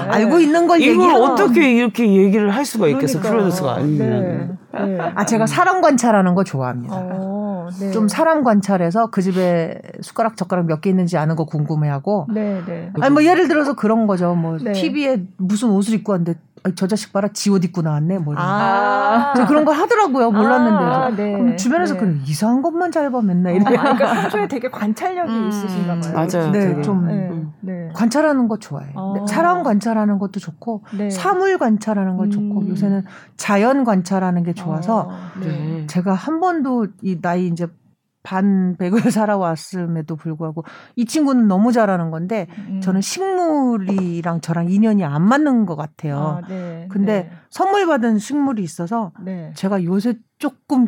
[0.09, 4.57] 알고 있는 걸 이걸 얘기하 어떻게 이렇게 얘기를 할 수가 있겠어, 프로듀서가 아니면.
[4.71, 4.85] 네.
[4.85, 4.97] 네.
[5.13, 6.95] 아, 제가 사람 관찰하는 거 좋아합니다.
[6.97, 7.91] 어, 네.
[7.91, 12.27] 좀 사람 관찰해서 그 집에 숟가락 젓가락 몇 개 있는지 아는 거 궁금해하고.
[12.33, 12.91] 네, 네.
[13.01, 14.33] 아니 뭐 예를 들어서 그런 거죠.
[14.35, 16.39] 뭐 TV에 무슨 옷을 입고 왔는데
[16.75, 21.31] 저 자식 봐라 지옷 입고 나왔네 뭐 이런 아~ 그런 걸 하더라고요 몰랐는데 아, 네.
[21.33, 21.99] 그럼 주변에서 네.
[21.99, 26.51] 그래 이상한 것만 잘봐 맨날 이래 아, 그러니까 평소에 되게 관찰력이 음, 있으신가 봐요 맞아요
[26.51, 27.89] 네좀 네, 네.
[27.93, 29.25] 관찰하는 거 좋아해 어.
[29.27, 31.09] 사람 관찰하는 것도 좋고 네.
[31.09, 32.69] 사물 관찰하는 거 좋고 음.
[32.69, 33.03] 요새는
[33.35, 37.67] 자연 관찰하는 게 좋아서 어, 제가 한 번도 이 나이 이제
[38.23, 40.63] 반백을 살아왔음에도 불구하고
[40.95, 42.81] 이 친구는 너무 잘하는 건데 음.
[42.81, 46.41] 저는 식물이랑 저랑 인연이 안 맞는 것 같아요.
[46.43, 47.31] 아, 네, 근데 네.
[47.49, 49.51] 선물 받은 식물이 있어서 네.
[49.55, 50.87] 제가 요새 조금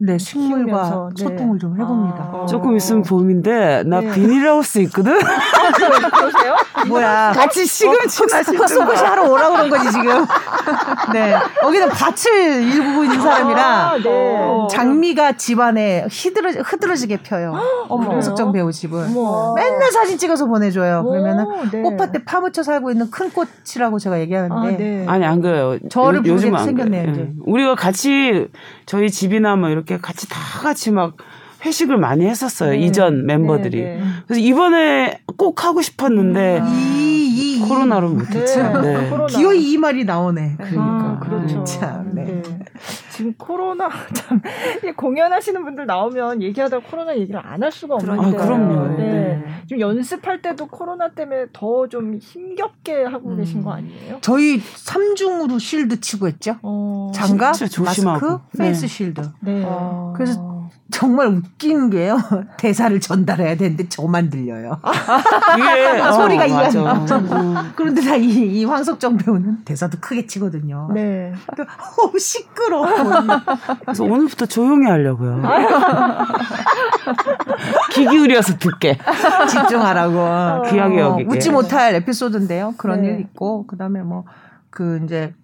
[0.00, 1.24] 네, 식물과 네.
[1.24, 2.30] 소통을 좀 해봅니다.
[2.32, 4.12] 아, 조금 있으면 봄인데 나 네.
[4.12, 5.12] 비닐하우스 있거든.
[5.12, 6.54] 아, 그러세요?
[6.86, 7.32] 뭐야?
[7.34, 10.24] 같이 시금치 어, 소고시 하러 오라 그런 거지 지금.
[11.12, 11.34] 네,
[11.64, 14.36] 여기는 밭을 일구고 있는 사람이라 아, 네.
[14.36, 17.54] 어, 장미가 집안에 히드러, 흐드러지게 펴요.
[17.88, 19.54] 어머, 홍석정 배우 집을 어머.
[19.54, 21.02] 맨날 사진 찍어서 보내줘요.
[21.02, 21.82] 그러면은 네.
[21.82, 25.04] 꽃밭에 파묻혀 살고 있는 큰 꽃이라고 제가 얘기하는데 아, 네.
[25.08, 25.76] 아니 안 그래요.
[25.90, 27.12] 저를 요즘 생겼네요.
[27.12, 27.32] 네.
[27.44, 28.46] 우리가 같이
[28.88, 31.18] 저희 집이나 뭐 이렇게 같이 다 같이 막
[31.62, 32.70] 회식을 많이 했었어요.
[32.70, 32.78] 네.
[32.78, 33.82] 이전 멤버들이.
[33.82, 34.02] 네, 네.
[34.26, 37.17] 그래서 이번에 꼭 하고 싶었는데 이, 이,
[37.66, 38.62] 코로나로 못했죠.
[38.80, 38.98] 네.
[39.02, 39.10] 네.
[39.10, 39.26] 코로나.
[39.26, 40.56] 기어이 이 말이 나오네.
[40.58, 40.82] 그러니까.
[40.82, 41.64] 아, 그렇죠.
[41.64, 42.42] 참, 네.
[43.10, 44.40] 지금 코로나 참
[44.96, 48.38] 공연하시는 분들 나오면 얘기하다 코로나 얘기를 안 할 수가 없는데.
[48.38, 48.96] 아, 그럼요.
[48.96, 49.44] 네.
[49.66, 53.36] 지금 연습할 때도 코로나 때문에 더 좀 힘겹게 하고 음.
[53.38, 54.18] 계신 거 아니에요?
[54.20, 56.56] 저희 3중으로 shield 치고 했죠.
[56.62, 57.10] 어.
[57.14, 57.54] 장갑,
[57.84, 59.22] 마스크, face shield.
[59.40, 59.62] 네.
[59.64, 60.12] 어.
[60.16, 60.57] 그래서
[60.90, 62.18] 정말 웃긴 게요.
[62.58, 64.80] 대사를 전달해야 되는데 저만 들려요.
[65.58, 66.56] 이게 어, 소리가 이해
[66.86, 67.72] 안 나.
[67.76, 70.90] 그런데 다 이, 이 황석정 배우는 대사도 크게 치거든요.
[70.94, 71.32] 네.
[71.58, 72.86] 어 시끄러.
[73.84, 75.42] 그래서 오늘부터 조용히 하려고요.
[77.92, 78.98] 귀 기울여서 듣게.
[79.48, 80.70] 집중하라고.
[80.70, 81.30] 귀하게 어, 여기게.
[81.30, 82.74] 웃지 못할 에피소드인데요.
[82.76, 83.08] 그런 네.
[83.08, 84.24] 일 있고 그다음에 뭐
[84.70, 85.34] 그 이제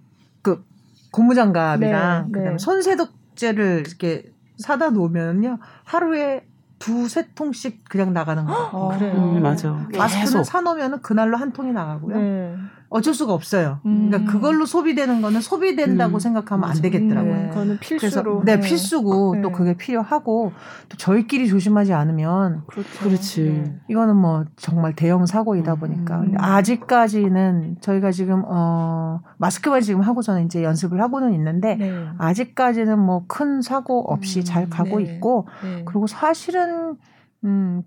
[0.42, 0.64] 그
[1.10, 2.58] 고무장갑이랑 네, 그다음에 네.
[2.58, 4.24] 손세독제를 이렇게
[4.58, 6.46] 사다 놓으면요 하루에
[6.78, 8.68] 두세 통씩 그냥 나가는 거예요.
[8.72, 9.14] 어, 그래요.
[9.14, 9.72] 음, 맞아.
[9.96, 12.16] 마스크는 사 놓으면은 그날로 한 통이 나가고요.
[12.18, 12.56] 네.
[12.94, 13.80] 어쩔 수가 없어요.
[13.86, 14.08] 음.
[14.08, 16.20] 그러니까 그걸로 소비되는 거는 소비된다고 음.
[16.20, 17.34] 생각하면 안 되겠더라고요.
[17.34, 17.48] 네.
[17.48, 18.40] 그거는 필수로.
[18.40, 19.42] 그래서, 네, 필수고 네.
[19.42, 20.52] 또 그게 필요하고
[20.88, 22.88] 또 저희끼리 조심하지 않으면 그렇죠.
[23.00, 23.42] 그렇지.
[23.42, 23.76] 네.
[23.88, 25.78] 이거는 뭐 정말 대형 사고이다 음.
[25.80, 26.34] 보니까 음.
[26.38, 32.06] 아직까지는 저희가 지금 어 마스크만 지금 하고서는 이제 연습을 하고는 있는데 네.
[32.18, 34.44] 아직까지는 뭐 큰 사고 없이 음.
[34.44, 35.04] 잘 가고 네.
[35.04, 35.82] 있고 네.
[35.84, 36.94] 그리고 사실은
[37.42, 37.82] 음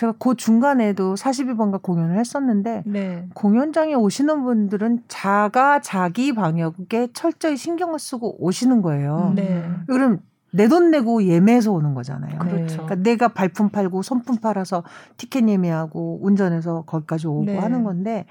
[0.00, 3.28] 제가 그 중간에도 42번가 공연을 했었는데 네.
[3.34, 9.34] 공연장에 오시는 분들은 자가 자기 방역에 철저히 신경을 쓰고 오시는 거예요.
[9.36, 9.62] 네.
[9.86, 10.20] 그럼
[10.52, 12.38] 내 돈 내고 예매해서 오는 거잖아요.
[12.38, 12.86] 그렇죠.
[12.86, 14.84] 그러니까 내가 발품 팔고 손품 팔아서
[15.18, 17.58] 티켓 예매하고 운전해서 거기까지 오고 네.
[17.58, 18.24] 하는 건데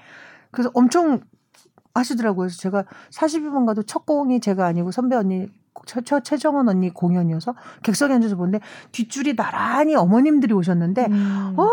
[0.50, 1.20] 그래서 엄청
[1.94, 2.46] 하시더라고요.
[2.46, 5.46] 그래서 제가 42번 가도 첫 공이 제가 아니고 선배 언니
[5.86, 8.60] 처, 처 최정원 언니 공연이어서 객석에 앉아서 보는데
[8.92, 11.54] 뒷줄이 나란히 어머님들이 오셨는데 음.
[11.56, 11.68] 어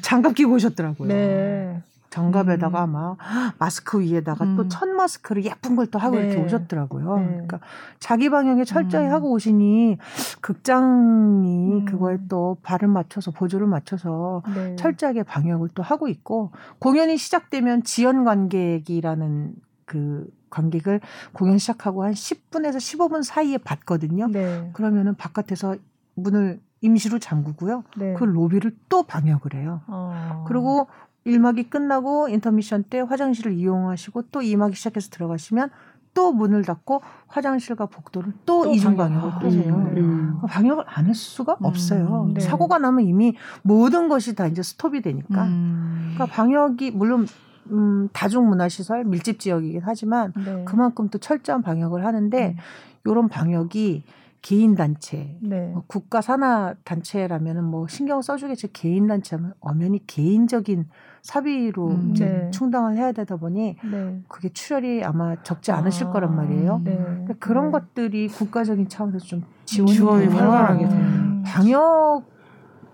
[0.00, 1.08] 장갑 끼고 오셨더라고요.
[1.08, 1.82] 네.
[2.10, 2.92] 장갑에다가 음.
[2.92, 3.16] 막
[3.58, 4.56] 마스크 위에다가 음.
[4.56, 6.24] 또첫 마스크를 예쁜 걸 또 하고 네.
[6.26, 7.16] 이렇게 오셨더라고요.
[7.16, 7.26] 네.
[7.28, 7.60] 그러니까
[7.98, 9.12] 자기 방역에 철저히 음.
[9.12, 9.98] 하고 오시니
[10.40, 11.84] 극장이 음.
[11.86, 14.76] 그거에 또 발을 맞춰서 보조를 맞춰서 네.
[14.76, 19.52] 철저하게 방역을 또 하고 있고 공연이 시작되면 지연 관객이라는
[19.88, 21.00] 그 관객을
[21.32, 24.28] 공연 시작하고 한 10분에서 15분 사이에 받거든요.
[24.28, 24.70] 네.
[24.74, 25.76] 그러면은 바깥에서
[26.14, 27.82] 문을 임시로 잠그고요.
[27.96, 28.14] 네.
[28.14, 29.80] 그 로비를 또 방역을 해요.
[29.88, 30.44] 어.
[30.46, 30.86] 그리고
[31.26, 35.70] 1막이 끝나고 인터미션 때 화장실을 이용하시고 또 2막이 시작해서 들어가시면
[36.14, 39.74] 또 문을 닫고 화장실과 복도를 또, 또 이중 방역을 또 해요.
[39.74, 39.96] 음.
[39.96, 40.40] 음.
[40.48, 41.64] 방역을 안 할 수가 음.
[41.64, 42.30] 없어요.
[42.34, 42.40] 네.
[42.40, 45.44] 사고가 나면 이미 모든 것이 다 이제 스톱이 되니까.
[45.44, 46.12] 음.
[46.14, 47.26] 그러니까 방역이 물론
[47.70, 50.64] 음, 다중문화시설 밀집 지역이긴 하지만 네.
[50.64, 53.10] 그만큼 또 철저한 방역을 하는데 음.
[53.10, 54.04] 이런 방역이
[54.40, 55.72] 개인 단체, 네.
[55.72, 60.86] 뭐 국가 산하 단체라면은 뭐 신경 써주겠지 개인 단체면 엄연히 개인적인
[61.22, 62.50] 사비로 음, 이제 네.
[62.52, 64.22] 충당을 해야 되다 보니 네.
[64.28, 66.80] 그게 출혈이 아마 적지 않으실 아, 거란 말이에요.
[66.84, 66.96] 네.
[66.96, 67.72] 그러니까 그런 네.
[67.72, 72.22] 것들이 국가적인 차원에서 좀 지원이, 활발하게 되는 방역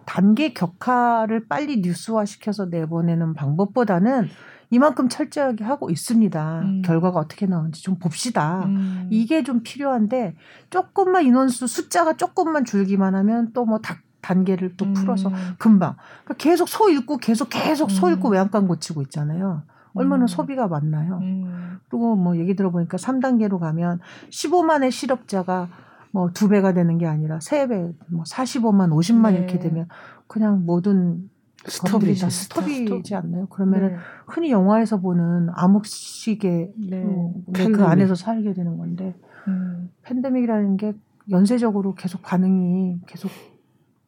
[0.07, 4.29] 단계 격화를 빨리 뉴스화 시켜서 내보내는 방법보다는
[4.75, 6.61] 이만큼 철저하게 하고 있습니다.
[6.61, 6.83] 음.
[6.83, 8.65] 결과가 어떻게 나오는지 좀 봅시다.
[8.67, 9.09] 음.
[9.11, 10.35] 이게 좀 필요한데
[10.71, 13.81] 조금만 인원수 숫자가 조금만 줄기만 하면 또 뭐
[14.25, 15.35] 단계를 또 풀어서 음.
[15.59, 18.33] 금방 그러니까 계속 소 읽고 계속 계속 소 읽고 음.
[18.33, 19.63] 외양간 고치고 있잖아요.
[19.93, 20.27] 얼마나 음.
[20.27, 21.19] 소비가 많나요?
[21.23, 21.79] 음.
[21.89, 24.01] 그리고 뭐 얘기 들어보니까 3단계로 가면
[24.31, 25.69] 15만의 실업자가
[26.11, 29.39] 뭐두 배가 되는 게 아니라 세 배, 뭐 45만, 50만 네.
[29.39, 29.89] 이렇게 되면
[30.27, 31.29] 그냥 모든
[31.67, 33.47] 스톱이지 스톱이지 않나요?
[33.47, 33.97] 그러면은 네.
[34.27, 37.03] 흔히 영화에서 보는 암흑식의 네.
[37.05, 39.15] 어, 그 안에서 살게 되는 건데
[39.49, 39.91] 음.
[40.03, 40.93] 팬데믹이라는 게
[41.31, 43.31] 연쇄적으로 계속 반응이 계속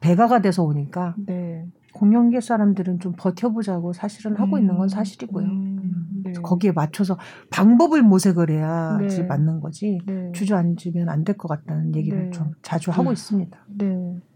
[0.01, 1.67] 배가가 돼서 오니까 네.
[1.95, 4.61] 공연계 사람들은 좀 버텨보자고 사실은 하고 음.
[4.61, 5.47] 있는 건 사실이고요.
[5.47, 6.23] 음.
[6.25, 6.33] 네.
[6.43, 7.17] 거기에 맞춰서
[7.51, 9.27] 방법을 모색을 해야지 네.
[9.27, 10.31] 맞는 거지 네.
[10.33, 12.31] 주저앉으면 안 될 것 같다는 얘기를 네.
[12.31, 13.13] 좀 자주 하고 음.
[13.15, 13.59] 있습니다.
[13.79, 13.87] 네.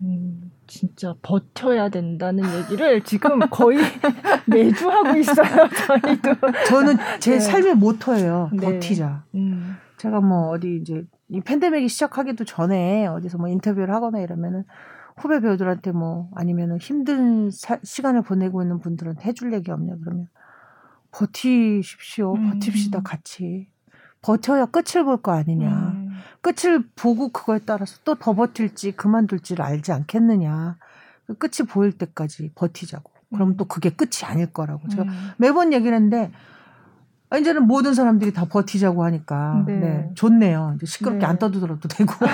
[0.02, 0.49] 음.
[0.70, 3.78] 진짜 버텨야 된다는 얘기를 지금 거의
[4.46, 5.68] 매주 하고 있어요.
[5.86, 6.34] 저희도.
[6.68, 7.40] 저는 제 네.
[7.40, 8.50] 삶의 모토예요.
[8.52, 8.64] 네.
[8.64, 9.24] 버티자.
[9.34, 9.76] 음.
[9.96, 14.62] 제가 뭐 어디 이제 이 팬데믹이 시작하기도 전에 어디서 뭐 인터뷰를 하거나 이러면은
[15.16, 20.28] 후배 배우들한테 뭐 아니면은 힘든 사, 시간을 보내고 있는 분들은 해줄 얘기 없냐 그러면
[21.10, 22.34] 버티십시오.
[22.34, 22.50] 음.
[22.52, 23.68] 버팁시다 같이.
[24.22, 25.68] 버텨야 끝을 볼 거 아니냐.
[25.68, 25.99] 음.
[26.40, 30.76] 끝을 보고 그거에 따라서 또 더 버틸지 그만둘지를 알지 않겠느냐.
[31.26, 33.10] 그 끝이 보일 때까지 버티자고.
[33.32, 33.56] 그럼 음.
[33.56, 34.88] 또 그게 끝이 아닐 거라고.
[34.88, 35.30] 제가 음.
[35.38, 36.32] 매번 얘기를 했는데
[37.32, 40.72] 아, 이제는 모든 사람들이 다 버티자고 하니까 네, 네 좋네요.
[40.76, 41.26] 이제 시끄럽게 네.
[41.26, 42.12] 안 떠들어도 되고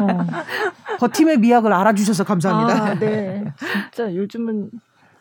[0.00, 0.26] 어.
[0.98, 2.84] 버팀의 미학을 알아주셔서 감사합니다.
[2.84, 3.44] 아, 네,
[3.92, 4.70] 진짜 요즘은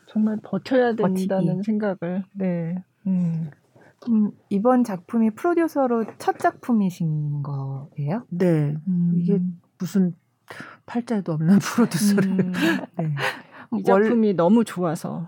[0.07, 1.63] 정말 버텨야 된다는 버티기.
[1.63, 2.83] 생각을 네.
[3.07, 3.49] 음.
[4.09, 8.23] 음, 이번 작품이 프로듀서로 첫 작품이신 거예요?
[8.29, 8.75] 네.
[8.87, 9.13] 음.
[9.15, 9.39] 이게
[9.77, 10.15] 무슨
[10.85, 12.29] 팔자에도 없는 프로듀서를.
[12.29, 12.51] 음.
[12.97, 13.15] 네.
[13.77, 14.35] 이 작품이 월...
[14.35, 15.27] 너무 좋아서.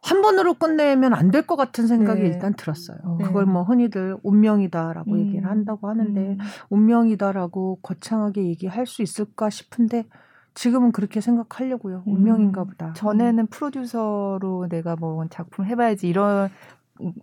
[0.00, 2.28] 한 번으로 끝내면 안 될 것 같은 생각이 네.
[2.28, 2.98] 일단 들었어요.
[3.18, 3.24] 네.
[3.24, 5.18] 그걸 뭐 흔히들 운명이다라고 음.
[5.18, 6.38] 얘기를 한다고 하는데 음.
[6.70, 10.06] 운명이다라고 거창하게 얘기할 수 있을까 싶은데
[10.54, 12.04] 지금은 그렇게 생각하려고요.
[12.06, 12.14] 음.
[12.14, 12.92] 운명인가 보다.
[12.94, 16.48] 전에는 프로듀서로 내가 뭐 작품 해봐야지 이런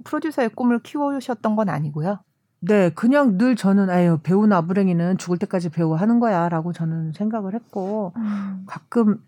[0.03, 2.19] 프로듀서의 꿈을 키우셨던 건 아니고요.
[2.61, 8.13] 네, 그냥 늘 저는 아유 배우 나부랭이는 죽을 때까지 배우 하는 거야라고 저는 생각을 했고
[8.17, 8.63] 음.
[8.65, 9.21] 가끔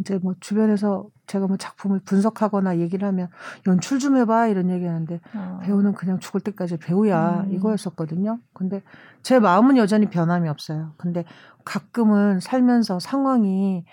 [0.00, 3.28] 이제 뭐 주변에서 제가 뭐 작품을 분석하거나 얘기를 하면
[3.66, 5.60] 연출 좀 해봐 이런 얘기하는데 어.
[5.62, 7.52] 배우는 그냥 죽을 때까지 배우야 음.
[7.52, 8.38] 이거였었거든요.
[8.52, 8.82] 근데
[9.22, 10.92] 제 마음은 여전히 변함이 없어요.
[10.96, 11.24] 근데
[11.64, 13.84] 가끔은 살면서 상황이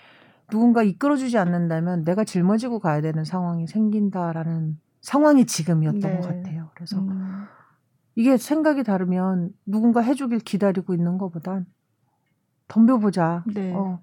[0.48, 6.16] 누군가 이끌어주지 않는다면 내가 짊어지고 가야 되는 상황이 생긴다라는 상황이 지금이었던 네.
[6.16, 6.68] 것 같아요.
[6.74, 7.44] 그래서 음.
[8.16, 11.64] 이게 생각이 다르면 누군가 해주길 기다리고 있는 것보단
[12.66, 13.44] 덤벼보자.
[13.54, 13.72] 네.
[13.72, 14.00] 어,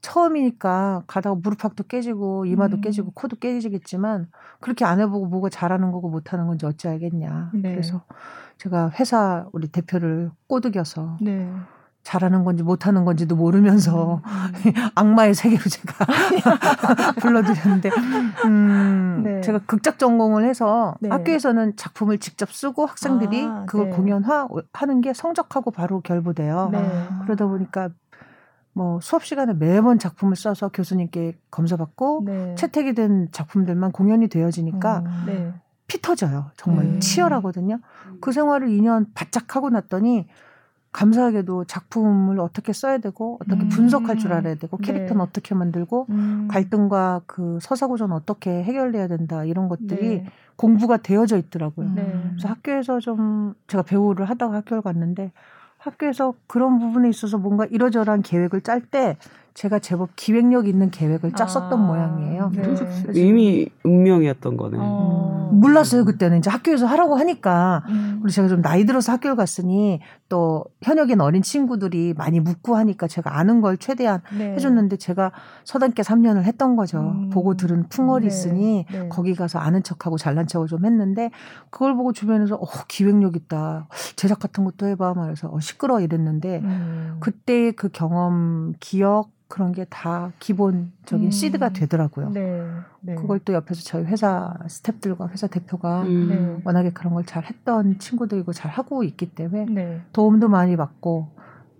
[0.00, 2.80] 처음이니까 가다가 무릎팍도 깨지고 이마도 음.
[2.80, 4.30] 깨지고 코도 깨지겠지만
[4.60, 7.50] 그렇게 안 해보고 뭐가 잘하는 거고 못하는 건지 어찌 알겠냐.
[7.52, 7.72] 네.
[7.72, 8.04] 그래서
[8.56, 11.52] 제가 회사 우리 대표를 꼬드겨서 네.
[12.06, 14.72] 잘하는 건지 못하는 건지도 모르면서 음.
[14.94, 16.06] 악마의 세계로 제가
[17.18, 17.90] 불러드렸는데
[18.44, 19.40] 음, 네.
[19.40, 21.08] 제가 극작 전공을 해서 네.
[21.08, 23.96] 학교에서는 작품을 직접 쓰고 학생들이 아, 그걸 네.
[23.96, 26.68] 공연하는 게 성적하고 바로 결부돼요.
[26.70, 27.08] 네.
[27.24, 27.88] 그러다 보니까
[28.72, 32.54] 뭐 수업 시간에 매번 작품을 써서 교수님께 검사받고 네.
[32.54, 36.52] 채택이 된 작품들만 공연이 되어지니까 음, 피 터져요.
[36.56, 37.00] 정말 음.
[37.00, 37.80] 치열하거든요.
[38.20, 40.28] 그 생활을 2년 바짝 하고 났더니
[40.96, 43.68] 감사하게도 작품을 어떻게 써야 되고 어떻게 음.
[43.68, 45.28] 분석할 줄 알아야 되고 캐릭터는 네.
[45.28, 46.48] 어떻게 만들고 음.
[46.50, 50.26] 갈등과 그 서사구조는 어떻게 해결해야 된다 이런 것들이 네.
[50.56, 51.92] 공부가 되어져 있더라고요.
[51.94, 52.20] 네.
[52.30, 55.32] 그래서 학교에서 좀 제가 배우를 하다가 학교를 갔는데
[55.76, 59.18] 학교에서 그런 부분에 있어서 뭔가 이러저러한 계획을 짤 때
[59.56, 62.50] 제가 제법 기획력 있는 계획을 짰었던 아, 모양이에요.
[62.54, 62.74] 네.
[63.14, 64.76] 이미 운명이었던 거네.
[64.78, 65.48] 어.
[65.50, 65.60] 음.
[65.60, 68.18] 몰랐어요 그때는 이제 학교에서 하라고 하니까 음.
[68.20, 73.38] 그리고 제가 좀 나이 들어서 학교를 갔으니 또 현역인 어린 친구들이 많이 묻고 하니까 제가
[73.38, 74.52] 아는 걸 최대한 네.
[74.54, 75.32] 해줬는데 제가
[75.64, 76.98] 서당계 3년을 했던 거죠.
[76.98, 77.30] 음.
[77.30, 78.26] 보고 들은 풍월이 네.
[78.26, 79.08] 있으니 네.
[79.08, 81.30] 거기 가서 아는 척하고 잘난 척을 좀 했는데
[81.70, 87.16] 그걸 보고 주변에서 어 기획력 있다 제작 같은 것도 해봐 말해서 어, 시끄러 이랬는데 음.
[87.20, 91.30] 그때 그 경험 기억 그런 게 다 기본적인 음.
[91.30, 92.30] 시드가 되더라고요.
[92.30, 92.62] 네,
[93.00, 93.14] 네.
[93.14, 96.28] 그걸 또 옆에서 저희 회사 스탭들과 회사 대표가 음.
[96.28, 96.62] 네.
[96.64, 100.00] 워낙에 그런 걸 잘 했던 친구들이고 잘 하고 있기 때문에 네.
[100.12, 101.28] 도움도 많이 받고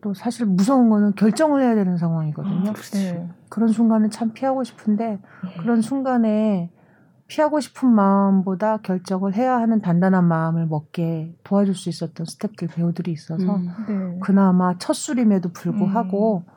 [0.00, 2.70] 또 사실 무서운 거는 결정을 해야 되는 상황이거든요.
[2.70, 3.28] 아, 네.
[3.48, 5.56] 그런 순간은 참 피하고 싶은데 네.
[5.60, 6.70] 그런 순간에
[7.28, 13.56] 피하고 싶은 마음보다 결정을 해야 하는 단단한 마음을 먹게 도와줄 수 있었던 스탭들 배우들이 있어서
[13.56, 16.55] 음, 그나마 첫 술임에도 불구하고 음.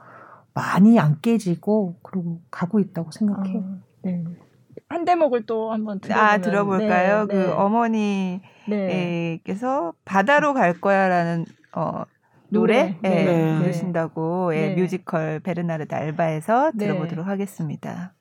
[0.53, 3.59] 많이 안 깨지고 그러고 가고 있다고 생각해요.
[3.59, 4.23] 아, 네.
[4.89, 7.27] 한 대목을 또 한번 들어보면, 아 들어볼까요?
[7.27, 7.49] 네, 그
[8.67, 8.81] 네.
[8.81, 11.45] 어머니께서 바다로 갈 거야라는
[11.75, 12.03] 어
[12.49, 12.97] 노래.
[13.03, 13.57] 예, 네.
[13.59, 14.75] 부르신다고 예, 네.
[14.75, 16.85] 뮤지컬 베르나르드 알바에서 네.
[16.87, 18.13] 들어보도록 하겠습니다.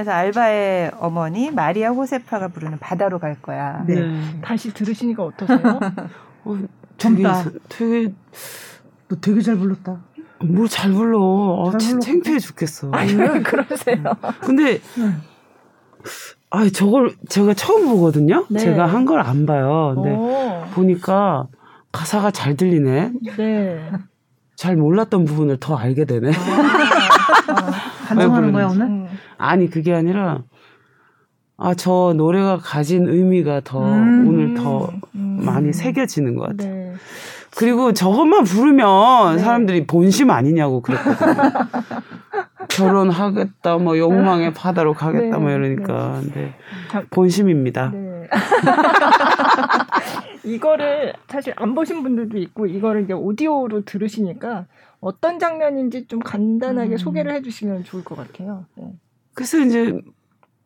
[0.00, 3.84] 중에서 알바의 어머니 마리아 호세파가 부르는 바다로 갈 거야.
[3.86, 3.94] 네.
[4.00, 4.40] 네.
[4.42, 5.58] 다시 들으시니까 어떠세요?
[6.44, 6.58] 어,
[6.98, 7.22] 되게
[7.68, 8.12] 되게
[9.08, 10.00] 너 되게 잘 불렀다.
[10.42, 11.18] 뭘 잘 불러.
[11.20, 12.90] 어, 창피해 죽겠어.
[12.92, 14.02] 아니, 왜 그러세요?
[14.40, 14.80] 근데
[16.50, 18.46] 아, 저걸 제가 처음 보거든요.
[18.48, 18.58] 네.
[18.58, 19.92] 제가 한 걸 안 봐요.
[19.96, 20.64] 근데 오.
[20.72, 21.46] 보니까
[21.92, 23.12] 가사가 잘 들리네.
[23.36, 23.90] 네.
[24.56, 26.30] 잘 몰랐던 부분을 더 알게 되네.
[26.30, 26.89] 아, 아,
[28.14, 28.86] 반성하는 거야 오늘?
[28.86, 29.06] 음.
[29.38, 30.42] 아니 그게 아니라
[31.62, 36.74] 아 저 노래가 가진 의미가 더 음, 오늘 더 음, 많이 새겨지는 것 같아요.
[36.74, 36.94] 네.
[37.54, 39.42] 그리고 저것만 부르면 네.
[39.42, 41.34] 사람들이 본심 아니냐고 그랬거든요.
[42.70, 46.20] 결혼하겠다, 뭐 욕망의 바다로 가겠다, 네, 뭐 이러니까.
[46.34, 46.54] 네.
[47.10, 47.90] 본심입니다.
[47.92, 48.28] 네.
[50.44, 54.64] 이거를 사실 안 보신 분들도 있고 이거를 이제 오디오로 들으시니까
[55.00, 56.96] 어떤 장면인지 좀 간단하게 음.
[56.96, 58.66] 소개를 해주시면 좋을 것 같아요.
[58.76, 58.92] 네.
[59.34, 59.92] 그래서 이제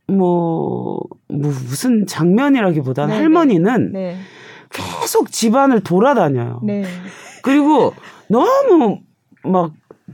[0.06, 3.22] 뭐, 뭐 무슨 장면이라기보다는 네, 네.
[3.22, 4.16] 할머니는 네.
[4.70, 6.60] 계속 집안을 돌아다녀요.
[6.64, 6.84] 네.
[7.42, 7.94] 그리고
[8.28, 8.98] 너무
[9.44, 9.72] 막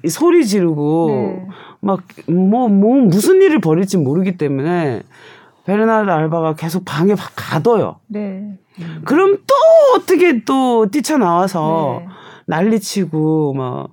[0.09, 1.47] 소리 지르고 네.
[1.81, 5.03] 막뭐뭐 뭐 무슨 일을 벌일지 모르기 때문에
[5.65, 7.97] 베르나르 알바가 계속 방에 가둬요.
[8.07, 8.59] 네.
[9.05, 9.55] 그럼 또
[9.97, 12.09] 어떻게 또 뛰쳐나와서 네.
[12.47, 13.91] 난리치고 막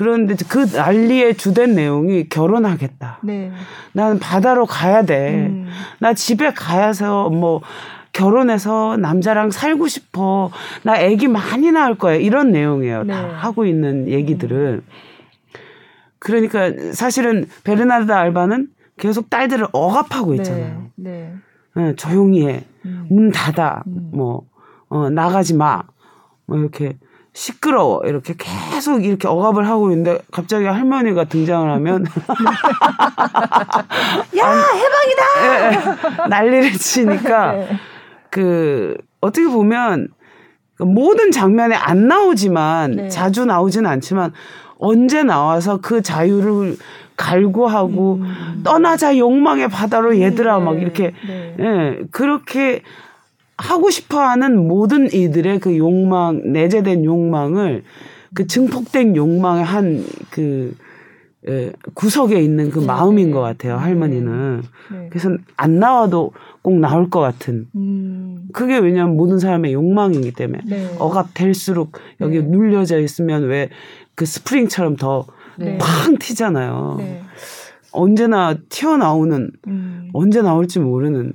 [0.00, 3.18] 그런데 그 난리의 주된 내용이 결혼하겠다.
[3.22, 3.52] 네.
[3.92, 5.48] 나는 바다로 가야 돼.
[5.50, 5.68] 음.
[5.98, 7.60] 나 집에 가야서 뭐
[8.14, 10.50] 결혼해서 남자랑 살고 싶어.
[10.84, 12.14] 나 아기 많이 낳을 거야.
[12.14, 13.02] 이런 내용이에요.
[13.02, 13.12] 네.
[13.12, 14.80] 다 하고 있는 얘기들을.
[16.18, 20.86] 그러니까 사실은 베르나르드 알바는 계속 딸들을 억압하고 있잖아요.
[20.94, 21.34] 네.
[21.74, 21.82] 네.
[21.82, 22.64] 네 조용히 해.
[22.86, 23.06] 음.
[23.10, 23.82] 문 닫아.
[23.86, 24.12] 음.
[24.14, 24.48] 뭐,
[24.88, 25.82] 어, 나가지 마.
[26.46, 26.96] 뭐 이렇게
[27.40, 32.04] 시끄러워 이렇게 계속 이렇게 억압을 하고 있는데 갑자기 할머니가 등장을 하면
[34.36, 37.68] 야 해방이다 예, 예, 난리를 치니까 네.
[38.28, 40.08] 그 어떻게 보면
[40.80, 43.08] 모든 장면에 안 나오지만 네.
[43.08, 44.34] 자주 나오지는 않지만
[44.76, 46.76] 언제 나와서 그 자유를
[47.16, 48.60] 갈구하고 음.
[48.64, 50.64] 떠나자 욕망의 바다로 얘들아 네.
[50.64, 51.56] 막 이렇게 네.
[51.58, 52.82] 예, 그렇게
[53.60, 57.84] 하고 싶어 하는 모든 이들의 그 욕망 내재된 욕망을
[58.34, 60.74] 그 증폭된 욕망의 한그
[61.48, 62.86] 예, 구석에 있는 그 네.
[62.86, 65.08] 마음인 것 같아요 할머니는 네.
[65.08, 68.48] 그래서 안 나와도 꼭 나올 것 같은 음.
[68.52, 70.96] 그게 왜냐하면 모든 사람의 욕망이기 때문에 네.
[70.98, 72.46] 억압될수록 여기 네.
[72.46, 73.70] 눌려져 있으면 왜
[74.20, 75.78] 그 스프링처럼 더팡 네.
[76.20, 76.96] 튀잖아요.
[76.98, 77.22] 네.
[77.90, 80.10] 언제나 튀어나오는 음.
[80.12, 81.32] 언제 나올지 모르는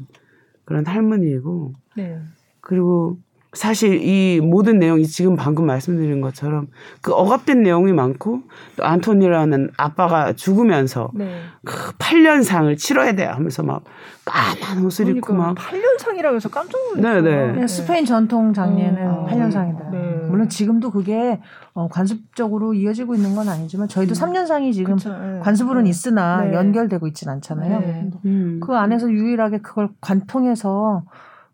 [0.65, 2.19] 그런 할머니이고 네.
[2.61, 3.17] 그리고
[3.55, 6.67] 사실 이 모든 내용이 지금 방금 말씀드린 것처럼
[7.01, 8.41] 그 억압된 내용이 많고
[8.75, 11.39] 또 안토니라는 아빠가 죽으면서 네.
[11.63, 13.83] 그 8년상을 치러야 돼 하면서 막
[14.25, 17.21] 까만 옷을 그러니까 입고 막 8년상이라고 해서 깜짝 놀랐어요.
[17.21, 17.51] 네네.
[17.61, 17.67] 네.
[17.67, 19.25] 스페인 전통 장례는 음.
[19.25, 19.91] 8년상이다.
[19.91, 20.27] 네.
[20.27, 21.39] 물론 지금도 그게
[21.73, 24.15] 어, 관습적으로 이어지고 있는 건 아니지만 저희도 음.
[24.15, 25.39] 3년상이 지금 네.
[25.41, 25.89] 관습으로는 네.
[25.89, 26.53] 있으나 네.
[26.53, 27.79] 연결되고 있진 않잖아요.
[27.79, 28.09] 네.
[28.25, 28.59] 음.
[28.61, 31.03] 그 안에서 유일하게 그걸 관통해서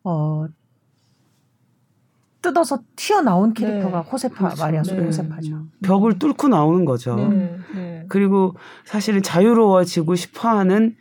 [0.04, 0.48] 어
[2.42, 4.10] 뜯어서 튀어나온 캐릭터가 네.
[4.10, 4.64] 호세파 그렇죠.
[4.64, 5.06] 마리아 네.
[5.06, 5.54] 호세파죠.
[5.54, 5.72] 음.
[5.84, 7.16] 벽을 뚫고 나오는 거죠.
[7.16, 7.58] 네.
[7.76, 8.06] 네.
[8.10, 10.96] 그리고 사실은 자유로워지고 싶어하는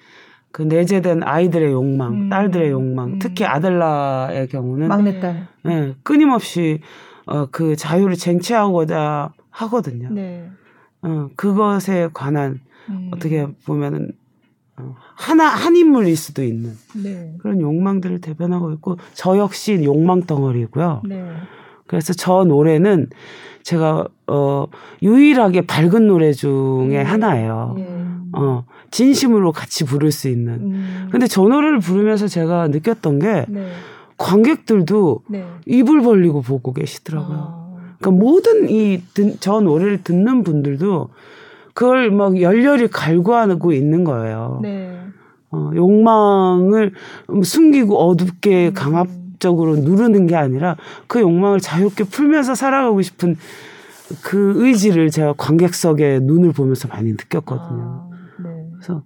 [0.52, 2.28] 그 내재된 아이들의 욕망, 음.
[2.28, 3.18] 딸들의 욕망, 음.
[3.18, 6.80] 특히 아델라의 경우는 막내딸, 네, 끊임없이
[7.24, 10.10] 어, 그 자유를 쟁취하고자 하거든요.
[10.10, 10.50] 네.
[11.02, 13.10] 어, 그것에 관한 음.
[13.14, 14.19] 어떻게 보면은 어,
[15.20, 17.34] 하나 한 인물일 수도 있는 네.
[17.40, 21.02] 그런 욕망들을 대변하고 있고 저 역시 욕망 덩어리고요.
[21.06, 21.22] 네.
[21.86, 23.08] 그래서 저 노래는
[23.62, 24.66] 제가 어
[25.02, 27.02] 유일하게 밝은 노래 중에 네.
[27.02, 27.74] 하나예요.
[27.76, 28.04] 네.
[28.32, 30.52] 어 진심으로 같이 부를 수 있는.
[30.54, 31.08] 음.
[31.12, 33.72] 근데 저 노래를 부르면서 제가 느꼈던 게 네.
[34.16, 35.46] 관객들도 네.
[35.66, 37.38] 입을 벌리고 보고 계시더라고요.
[37.38, 37.94] 아.
[37.98, 39.02] 그러니까 모든 이
[39.40, 41.10] 저 노래를 듣는 분들도
[41.80, 44.60] 그걸 막 열렬히 갈구하고 있는 거예요.
[44.60, 45.00] 네.
[45.50, 46.92] 어, 욕망을
[47.42, 48.74] 숨기고 어둡게 음.
[48.74, 50.76] 강압적으로 누르는 게 아니라
[51.06, 53.36] 그 욕망을 자유롭게 풀면서 살아가고 싶은
[54.22, 58.10] 그 의지를 제가 관객석에 눈을 보면서 많이 느꼈거든요.
[58.12, 58.66] 아, 네.
[58.74, 59.02] 그래서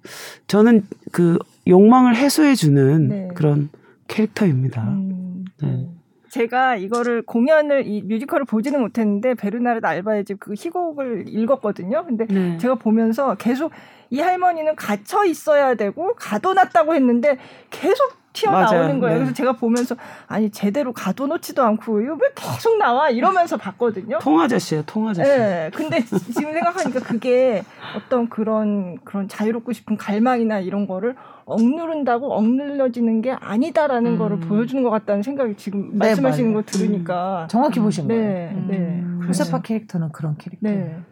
[0.48, 3.28] 저는 그 욕망을 해소해주는 네.
[3.36, 3.68] 그런
[4.08, 4.82] 캐릭터입니다.
[4.82, 5.88] 음, 네.
[6.34, 6.40] 네.
[6.40, 12.04] 제가 이거를 공연을 이 뮤지컬을 보지는 못했는데 베르나르드 알바의 집 그 희곡을 읽었거든요.
[12.04, 12.58] 근데 네.
[12.58, 13.70] 제가 보면서 계속
[14.10, 17.38] 이 할머니는 갇혀 있어야 되고 가둬놨다고 했는데
[17.70, 19.14] 계속 튀어나오는 거예요.
[19.14, 19.18] 네.
[19.20, 19.94] 그래서 제가 보면서
[20.26, 24.18] 아니 제대로 가둬놓지도 않고 이거 왜 계속 나와 이러면서 봤거든요.
[24.18, 25.30] 통아저씨예요, 통아저씨.
[25.30, 27.62] 네, 근데 지금 생각하니까 그게
[27.96, 31.14] 어떤 그런 그런 자유롭고 싶은 갈망이나 이런 거를
[31.46, 34.18] 억누른다고 억눌려지는 게 아니다라는 음.
[34.18, 36.64] 거를 보여주는 것 같다는 생각이 지금 네, 말씀하시는 맞아요.
[36.64, 37.48] 거 들으니까 음.
[37.48, 38.66] 정확히 보신 네, 거예요.
[38.68, 39.20] 네, 음.
[39.26, 40.84] 호세파 캐릭터는 그런 캐릭터예요.
[40.84, 40.94] 네.
[40.94, 41.04] 음.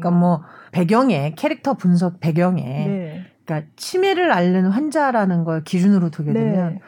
[0.00, 3.24] 그러니까 뭐 배경에 캐릭터 분석 배경에 네.
[3.44, 6.40] 그러니까 치매를 앓는 환자라는 걸 기준으로 두게 네.
[6.40, 6.78] 되면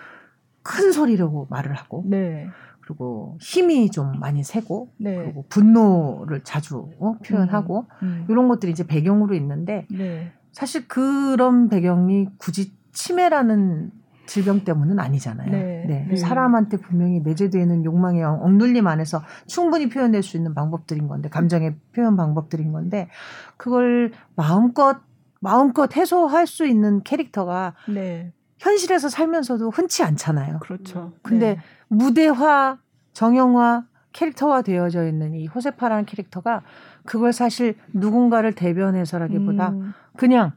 [0.62, 2.46] 큰 소리로 말을 하고 네.
[2.80, 5.16] 그리고 힘이 좀 많이 세고 네.
[5.16, 8.26] 그리고 분노를 자주 어, 표현하고 음, 음.
[8.28, 10.32] 이런 것들이 이제 배경으로 있는데 네.
[10.50, 13.90] 사실 그런 배경이 굳이 치매라는
[14.26, 15.50] 질병 때문은 아니잖아요.
[15.50, 15.84] 네.
[15.86, 16.06] 네.
[16.08, 16.16] 네.
[16.16, 22.16] 사람한테 분명히 내재되어 있는 욕망의 억눌림 안에서 충분히 표현될 수 있는 방법들인 건데, 감정의 표현
[22.16, 23.08] 방법들인 건데,
[23.56, 24.98] 그걸 마음껏,
[25.40, 28.32] 마음껏 해소할 수 있는 캐릭터가 네.
[28.58, 30.60] 현실에서 살면서도 흔치 않잖아요.
[30.60, 31.12] 그렇죠.
[31.22, 31.60] 근데 네.
[31.88, 32.78] 무대화,
[33.12, 36.62] 정형화, 캐릭터화 되어져 있는 이 호세파라는 캐릭터가
[37.04, 39.92] 그걸 사실 누군가를 대변해서라기보다 음.
[40.16, 40.52] 그냥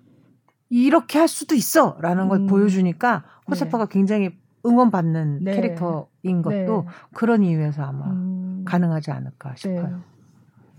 [0.69, 2.47] 이렇게 할 수도 있어 라는 걸 음.
[2.47, 3.93] 보여주니까 호세파가 네.
[3.93, 5.55] 굉장히 응원받는 네.
[5.55, 6.67] 캐릭터인 것도 네.
[7.13, 8.63] 그런 이유에서 아마 음.
[8.65, 9.55] 가능하지 않을까 네.
[9.55, 10.01] 싶어요.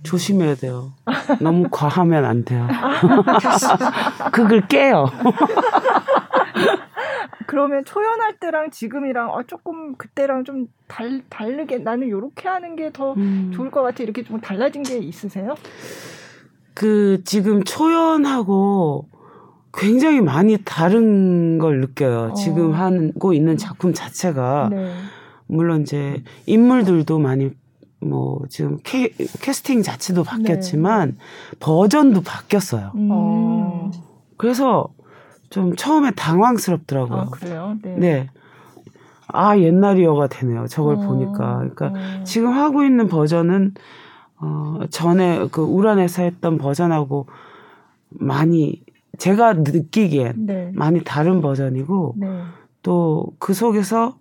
[0.03, 0.93] 조심해야 돼요.
[1.41, 2.67] 너무 과하면 안 돼요.
[4.33, 5.07] 그걸 깨요.
[7.47, 13.53] 그러면 초연할 때랑 지금이랑 어, 조금 그때랑 좀 달, 다르게 나는 이렇게 하는 게더 음.
[13.55, 15.55] 좋을 것 같아 이렇게 좀 달라진 게 있으세요?
[16.75, 19.09] 그 지금 초연하고
[19.77, 22.31] 굉장히 많이 다른 걸 느껴요.
[22.33, 22.35] 어.
[22.35, 24.93] 지금 하고 있는 작품 자체가 네.
[25.47, 27.51] 물론 이제 인물들도 많이
[28.01, 29.11] 뭐 지금 캐,
[29.41, 31.57] 캐스팅 자체도 바뀌었지만 네.
[31.61, 32.93] 버전도 바뀌었어요.
[32.95, 33.09] 음.
[33.11, 33.91] 어.
[34.37, 34.89] 그래서
[35.51, 37.21] 좀 처음에 당황스럽더라고요.
[37.21, 37.77] 아, 그래요?
[37.83, 37.97] 네.
[37.97, 38.31] 네.
[39.29, 40.67] 아, 옛날이어가 되네요.
[40.69, 41.69] 저걸 어, 보니까.
[41.75, 42.25] 그러니까 어.
[42.25, 43.75] 지금 하고 있는 버전은
[44.39, 47.27] 어, 전에 그 우란에서 했던 버전하고
[48.11, 48.83] 많이
[49.19, 50.71] 제가 느끼기엔 네.
[50.75, 52.43] 많이 다른 버전이고 네.
[52.83, 54.19] 또그 속에서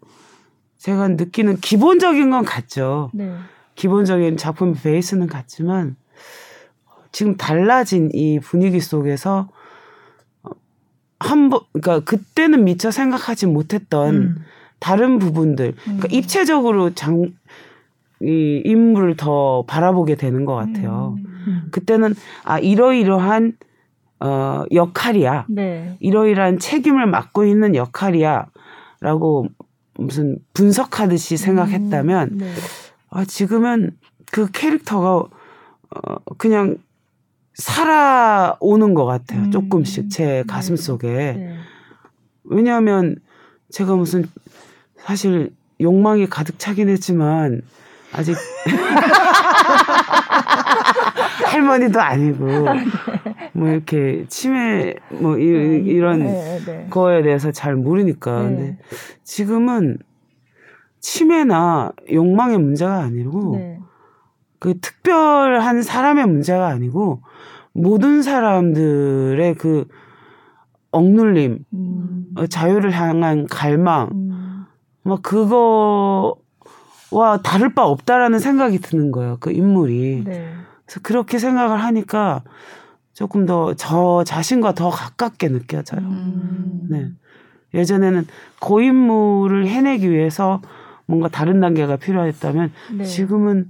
[0.78, 3.10] 제가 느끼는 기본적인 건 같죠.
[3.14, 3.36] 네.
[3.76, 5.96] 기본적인 작품 베이스는 같지만
[7.12, 9.50] 지금 달라진 이 분위기 속에서
[11.20, 14.36] 한번 그러니까 그때는 미처 생각하지 못했던 음.
[14.80, 16.12] 다른 부분들 그러니까 음.
[16.12, 17.34] 입체적으로 장
[18.22, 21.16] 이 인물을 더 바라보게 되는 것 같아요.
[21.18, 21.44] 음.
[21.48, 21.68] 음.
[21.72, 23.54] 그때는 아 이러이러한
[24.20, 25.46] 어 역할이야.
[25.50, 25.98] 네.
[26.00, 28.48] 이러이러한 책임을 맡고 있는 역할이야
[29.02, 29.48] 라고
[29.96, 32.38] 무슨 분석하듯이 생각했다면 음.
[32.38, 32.54] 네.
[33.10, 33.92] 아 지금은
[34.32, 35.30] 그 캐릭터가 어
[36.38, 36.78] 그냥
[37.54, 39.44] 살아오는 것 같아요.
[39.44, 39.52] 음.
[39.52, 40.44] 조금씩 제 네.
[40.48, 41.08] 가슴 속에.
[41.08, 41.56] 네.
[42.44, 43.16] 왜냐하면
[43.70, 44.26] 제가 무슨
[44.98, 47.62] 사실 욕망이 가득 차긴 했지만
[48.18, 48.36] 아직
[51.46, 52.46] 할머니도 아니고
[53.54, 55.78] 뭐 이렇게 치매 뭐 이, 네.
[55.80, 56.88] 이런 네, 네.
[56.90, 58.48] 거에 대해서 잘 모르니까 네.
[58.48, 58.78] 근데
[59.24, 59.98] 지금은
[61.00, 63.80] 치매나 욕망의 문제가 아니고 네.
[64.60, 67.22] 그 특별한 사람의 문제가 아니고
[67.74, 69.86] 모든 사람들의 그
[70.92, 72.26] 억눌림, 음.
[72.38, 74.66] 어, 자유를 향한 갈망, 음.
[75.04, 76.38] 막 그거
[77.12, 79.38] 와 다를 바 없다라는 생각이 드는 거예요.
[79.40, 80.24] 그 인물이.
[80.26, 80.54] 네.
[80.86, 82.44] 그래서 그렇게 생각을 하니까
[83.14, 86.02] 조금 더 저 자신과 더 가깝게 느껴져요.
[86.02, 86.88] 음.
[86.90, 87.10] 네.
[87.74, 88.26] 예전에는
[88.60, 90.62] 고인물을 해내기 위해서
[91.06, 93.04] 뭔가 다른 단계가 필요했다면 네.
[93.04, 93.70] 지금은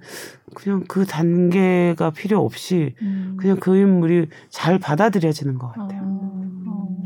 [0.54, 3.36] 그냥 그 단계가 필요 없이 음.
[3.38, 6.02] 그냥 그 인물이 잘 받아들여지는 것 같아요.
[6.04, 6.65] 어.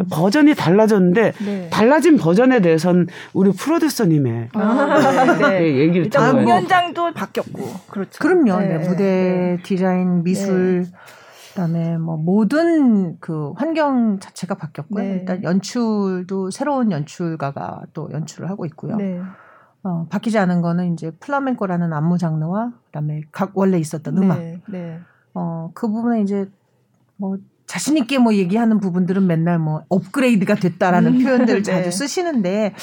[0.09, 1.69] 버전이 달라졌는데 네.
[1.69, 5.59] 달라진 버전에 대해서는 우리 프로듀서님의 아, 네.
[5.59, 5.77] 네.
[5.77, 8.19] 얘기를 일단 공연장도 바뀌었고 그렇죠.
[8.19, 8.59] 그럼요.
[8.59, 8.77] 네.
[8.77, 8.87] 네.
[8.87, 10.85] 무대 디자인 미술
[11.49, 15.03] 그다음에 뭐 모든 그 환경 자체가 바뀌었고요.
[15.03, 18.97] 일단 연출도 새로운 연출가가 또 연출을 하고 있고요.
[19.83, 24.39] 어, 바뀌지 않은 거는 이제 플라멩코라는 안무 장르와 그다음에 각 원래 있었던 네, 음악.
[24.69, 24.99] 네.
[25.33, 26.49] 어, 그 부분에 이제
[27.15, 27.37] 뭐
[27.70, 31.72] 자신 있게 뭐 얘기하는 부분들은 맨날 뭐 업그레이드가 됐다라는 음, 표현들을 네.
[31.72, 32.74] 자주 쓰시는데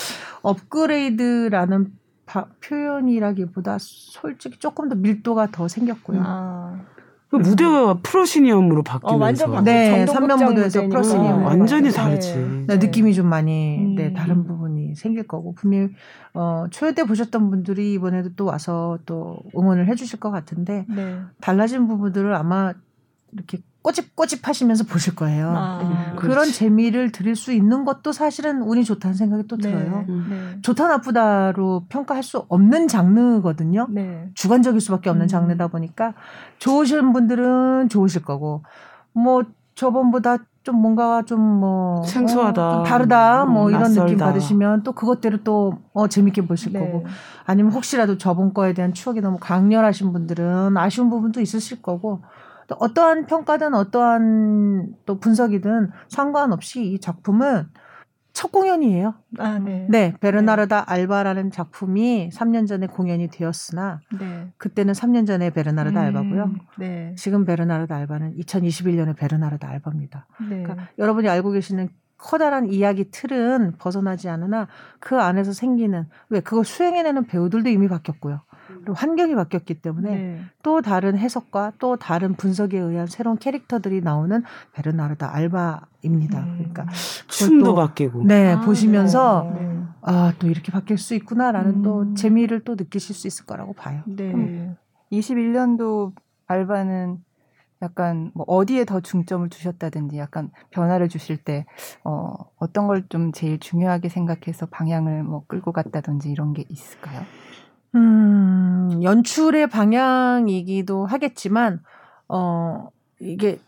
[0.43, 1.93] 업그레이드라는
[2.25, 6.23] 바, 표현이라기보다 솔직히 조금 더 밀도가 더 생겼고요.
[6.25, 6.81] 아.
[7.29, 12.65] 그 무대가 프로시니엄으로 바뀌면서 어, 완전 네, 삼면 무대에서 프로시니엄 어, 완전히 다르지.
[12.69, 12.77] 네.
[12.77, 13.95] 느낌이 좀 많이 음.
[13.97, 15.89] 네, 다른 부분이 생길 거고 분명히
[16.33, 21.19] 어, 초여 때 보셨던 분들이 이번에도 또 와서 또 응원을 해주실 것 같은데 네.
[21.41, 22.73] 달라진 부분들을 아마
[23.33, 25.49] 이렇게 꼬집꼬집 하시면서 보실 거예요.
[25.49, 26.17] 아, 네.
[26.17, 29.71] 그런 재미를 드릴 수 있는 것도 사실은 운이 좋다는 생각이 또 네.
[29.71, 30.05] 들어요.
[30.09, 30.59] 네.
[30.63, 33.87] 좋다 나쁘다로 평가할 수 없는 장르거든요.
[33.89, 34.29] 네.
[34.35, 35.29] 주관적일 수밖에 없는 음.
[35.29, 36.15] 장르다 보니까
[36.59, 38.65] 좋으신 분들은 좋으실 거고
[39.13, 39.45] 뭐
[39.77, 44.05] 저번보다 좀 뭔가 좀뭐 생소하다, 어, 좀 다르다, 음, 뭐 이런 낯설다.
[44.05, 46.81] 느낌 받으시면 또 그것대로 또 어, 재밌게 보실 네.
[46.81, 47.05] 거고
[47.45, 52.27] 아니면 혹시라도 저번 거에 대한 추억이 너무 강렬하신 분들은 아쉬운 부분도 있으실 거고 또
[52.75, 57.69] 어떠한 평가든 어떠한 또 분석이든 상관없이 이 작품은
[58.37, 59.15] 첫 공연이에요.
[59.39, 59.87] 아, 네.
[59.89, 60.93] 네, 베르나르다 네.
[60.93, 64.53] 알바라는 작품이 3년 전에 공연이 되었으나 네.
[64.59, 66.55] 그때는 3년 전에 베르나르다 음, 알바고요.
[66.79, 67.15] 네.
[67.17, 70.27] 지금 베르나르다 알바는 2021년에 베르나르다 알바입니다.
[70.51, 70.65] 네.
[70.65, 71.89] 그러니까 여러분이 알고 계시는
[72.19, 74.69] 커다란 이야기 틀은 벗어나지 않으나
[75.01, 78.43] 그 안에서 생기는 왜 그걸 수행해내는 배우들도 이미 바뀌었고요.
[78.67, 80.41] 그리고 환경이 바뀌었기 때문에 네.
[80.63, 84.43] 또 다른 해석과 또 다른 분석에 의한 새로운 캐릭터들이 나오는
[84.73, 86.41] 베르나르다 알바입니다.
[86.41, 86.55] 음.
[86.59, 86.87] 그러니까
[87.29, 89.81] 춤도 바뀌고 네 아, 보시면서 네.
[90.03, 91.83] 아또 이렇게 바뀔 수 있구나라는 음.
[91.83, 94.03] 또 재미를 또 느끼실 수 있을 거라고 봐요.
[94.07, 94.33] 네.
[94.33, 94.77] 음.
[95.13, 96.13] 21년도
[96.47, 97.19] 알바는
[97.83, 101.67] 약간 뭐 어디에 더 중점을 두셨다든지 약간 변화를 주실 때
[102.05, 107.23] 어, 어떤 걸 좀 제일 중요하게 생각해서 방향을 뭐 끌고 갔다든지 이런 게 있을까요?
[107.97, 111.83] 음, 연출의 방향이기도 하겠지만,
[112.29, 112.89] 어,
[113.19, 113.59] 이게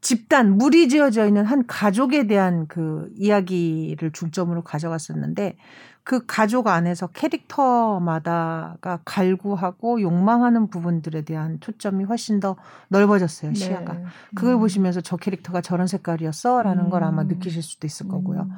[0.00, 5.56] 집단, 물이 지어져 있는 한 가족에 대한 그 이야기를 중점으로 가져갔었는데,
[6.04, 12.56] 그 가족 안에서 캐릭터마다가 갈구하고 욕망하는 부분들에 대한 초점이 훨씬 더
[12.88, 13.58] 넓어졌어요, 네.
[13.58, 14.00] 시야가.
[14.34, 14.60] 그걸 음.
[14.60, 16.62] 보시면서 저 캐릭터가 저런 색깔이었어?
[16.62, 16.90] 라는 음.
[16.90, 17.28] 걸 아마 음.
[17.28, 18.42] 느끼실 수도 있을 거고요.
[18.42, 18.50] 음.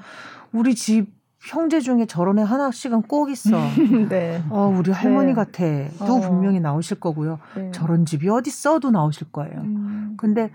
[0.50, 3.50] 우리 집 형제 중에 저런 애 하나씩은 꼭 있어.
[4.08, 4.42] 네.
[4.50, 5.34] 어, 우리 할머니 네.
[5.34, 5.64] 같아.
[6.04, 6.20] 도 어.
[6.20, 7.38] 분명히 나오실 거고요.
[7.54, 7.70] 네.
[7.72, 9.60] 저런 집이 어디 있어도 나오실 거예요.
[9.60, 10.14] 음.
[10.16, 10.50] 근데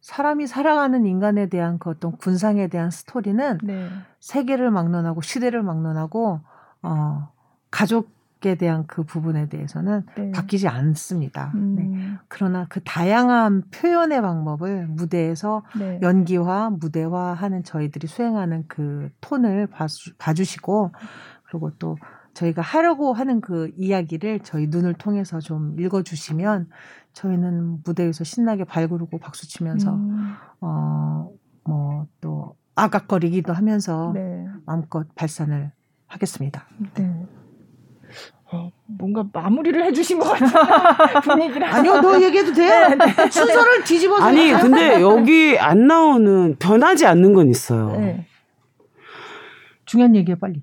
[0.00, 3.88] 사람이 살아가는 인간에 대한 그 어떤 군상에 대한 스토리는 네.
[4.20, 6.40] 세계를 막론하고 시대를 막론하고
[6.82, 7.28] 어,
[7.70, 8.15] 가족
[8.46, 10.30] 에 대한 그 부분에 대해서는 네.
[10.30, 11.50] 바뀌지 않습니다.
[11.56, 11.74] 음.
[11.74, 12.18] 네.
[12.28, 15.98] 그러나 그 다양한 표현의 방법을 무대에서 네.
[16.00, 20.92] 연기와 무대화하는 저희들이 수행하는 그 톤을 봐주, 봐주시고
[21.44, 21.96] 그리고 또
[22.34, 26.68] 저희가 하려고 하는 그 이야기를 저희 눈을 통해서 좀 읽어주시면
[27.14, 30.34] 저희는 무대에서 신나게 발구르고 박수 치면서 음.
[30.60, 34.46] 어뭐 또 아각거리기도 하면서 네.
[34.66, 35.72] 마음껏 발산을
[36.06, 36.66] 하겠습니다.
[36.94, 37.26] 네.
[38.88, 41.20] 어, 뭔가 마무리를 해주신 것 같아요.
[41.22, 41.66] 분위기를.
[41.66, 42.88] 아니요, 너 얘기해도 돼.
[42.88, 43.30] 네, 네.
[43.30, 44.24] 순서를 뒤집어서.
[44.24, 47.96] 아니, 근데 여기 안 나오는, 변하지 않는 건 있어요.
[47.98, 48.26] 네.
[49.84, 50.62] 중요한 얘기야, 빨리.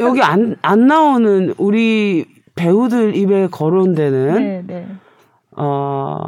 [0.00, 4.86] 여기 안, 안 나오는 우리 배우들 입에 거론 되는, 네, 네.
[5.56, 6.18] 어,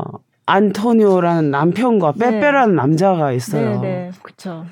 [0.47, 2.31] 안토니오라는 남편과 네.
[2.31, 3.81] 빼빼라는 남자가 있어요.
[3.81, 4.11] 네, 네.
[4.23, 4.65] 그쵸.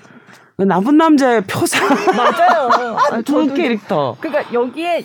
[0.56, 1.88] 그 나쁜 남자의 표상.
[2.16, 2.68] 맞아요.
[3.10, 4.16] 아, 두 캐릭터.
[4.20, 5.04] 그러니까 여기에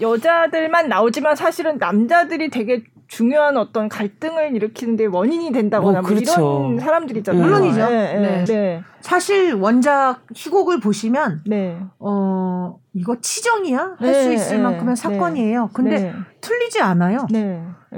[0.00, 6.40] 여자들만 나오지만 사실은 남자들이 되게 중요한 어떤 갈등을 일으키는데 원인이 된다거나 어, 뭐 그렇죠.
[6.40, 7.42] 뭐 이런 사람들이 있잖아요.
[7.42, 7.88] 물론이죠.
[7.88, 8.44] 네, 네, 네.
[8.44, 8.82] 네.
[9.00, 11.80] 사실 원작 희곡을 보시면 네.
[11.98, 15.70] 어 이거 치정이야 할수 네, 있을 네, 만큼의 사건이에요.
[15.72, 17.26] 근데 틀리지 않아요.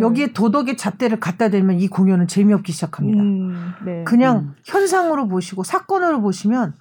[0.00, 3.20] 여기에 도덕의 잣대를 갖다 대면 이 공연은 재미없기 시작합니다.
[3.20, 4.54] 음, 그냥 음.
[4.64, 6.74] 현상으로 보시고 사건으로 보시면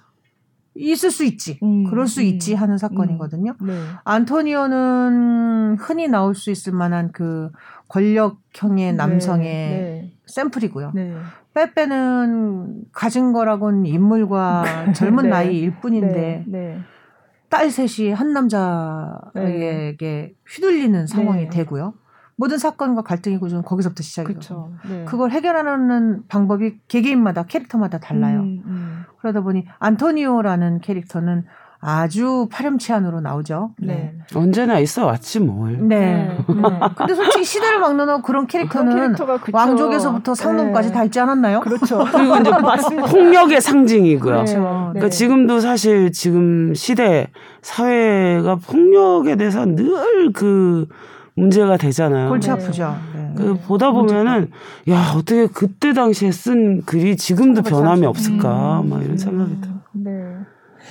[0.80, 1.58] 있을 수 있지.
[1.62, 3.54] 음, 그럴 수 음, 있지 하는 사건이거든요.
[3.60, 3.72] 음, 네.
[4.04, 7.50] 안토니오는 흔히 나올 수 있을 만한 그
[7.88, 10.92] 권력형의 네, 남성의 네, 샘플이고요.
[10.94, 11.14] 네.
[11.54, 14.64] 빼빼는 가진 거라고는 인물과
[14.94, 15.30] 젊은 네.
[15.30, 16.78] 나이일 뿐인데 네,
[17.48, 21.94] 딸 셋이 한 남자에게 휘둘리는 상황이 되고요.
[22.40, 24.72] 모든 사건과 갈등이 구조는 거기서부터 시작이죠.
[24.88, 25.04] 네.
[25.04, 28.40] 그걸 해결하는 방법이 개개인마다 캐릭터마다 달라요.
[28.40, 29.04] 음, 음.
[29.20, 31.44] 그러다 보니 안토니오라는 캐릭터는
[31.82, 33.74] 아주 파렴치한으로 나오죠.
[33.78, 34.14] 네.
[34.16, 34.18] 네.
[34.34, 35.86] 언제나 있어 왔지 뭘.
[35.86, 35.98] 네.
[35.98, 36.38] 네.
[36.48, 36.80] 네.
[36.96, 39.16] 근데 솔직히 시대를 막는 그런 캐릭터는
[39.52, 40.94] 왕족에서부터 상놈까지 네.
[40.94, 41.60] 다 있지 않았나요?
[41.60, 42.04] 그렇죠.
[42.10, 42.50] 그리고 이제
[43.06, 44.32] 폭력의 상징이고요.
[44.32, 44.60] 그렇죠.
[44.94, 47.28] 그러니까 지금도 사실 지금 시대
[47.60, 50.88] 사회가 폭력에 대해서 늘그
[51.40, 52.28] 문제가 되잖아요.
[52.28, 52.96] 골치 아프죠.
[53.14, 53.32] 네.
[53.36, 54.50] 그 보다 보면은
[54.88, 58.90] 야 어떻게 그때 당시에 쓴 글이 지금도 변함이 없을까 음.
[58.90, 59.72] 막 이런 생각이 들어.
[59.92, 60.10] 네.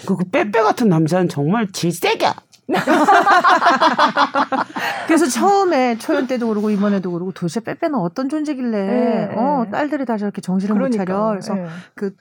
[0.05, 2.33] 그, 그 빼빼 같은 남자는 정말 질색이야.
[5.07, 10.17] 그래서 처음에 초연 때도 그러고 이번에도 그러고 도대체 빼빼는 어떤 존재길래 네, 어 딸들이 다
[10.17, 11.65] 저렇게 정신을 그러니까, 못 차려 그래서 네.
[11.95, 12.13] 그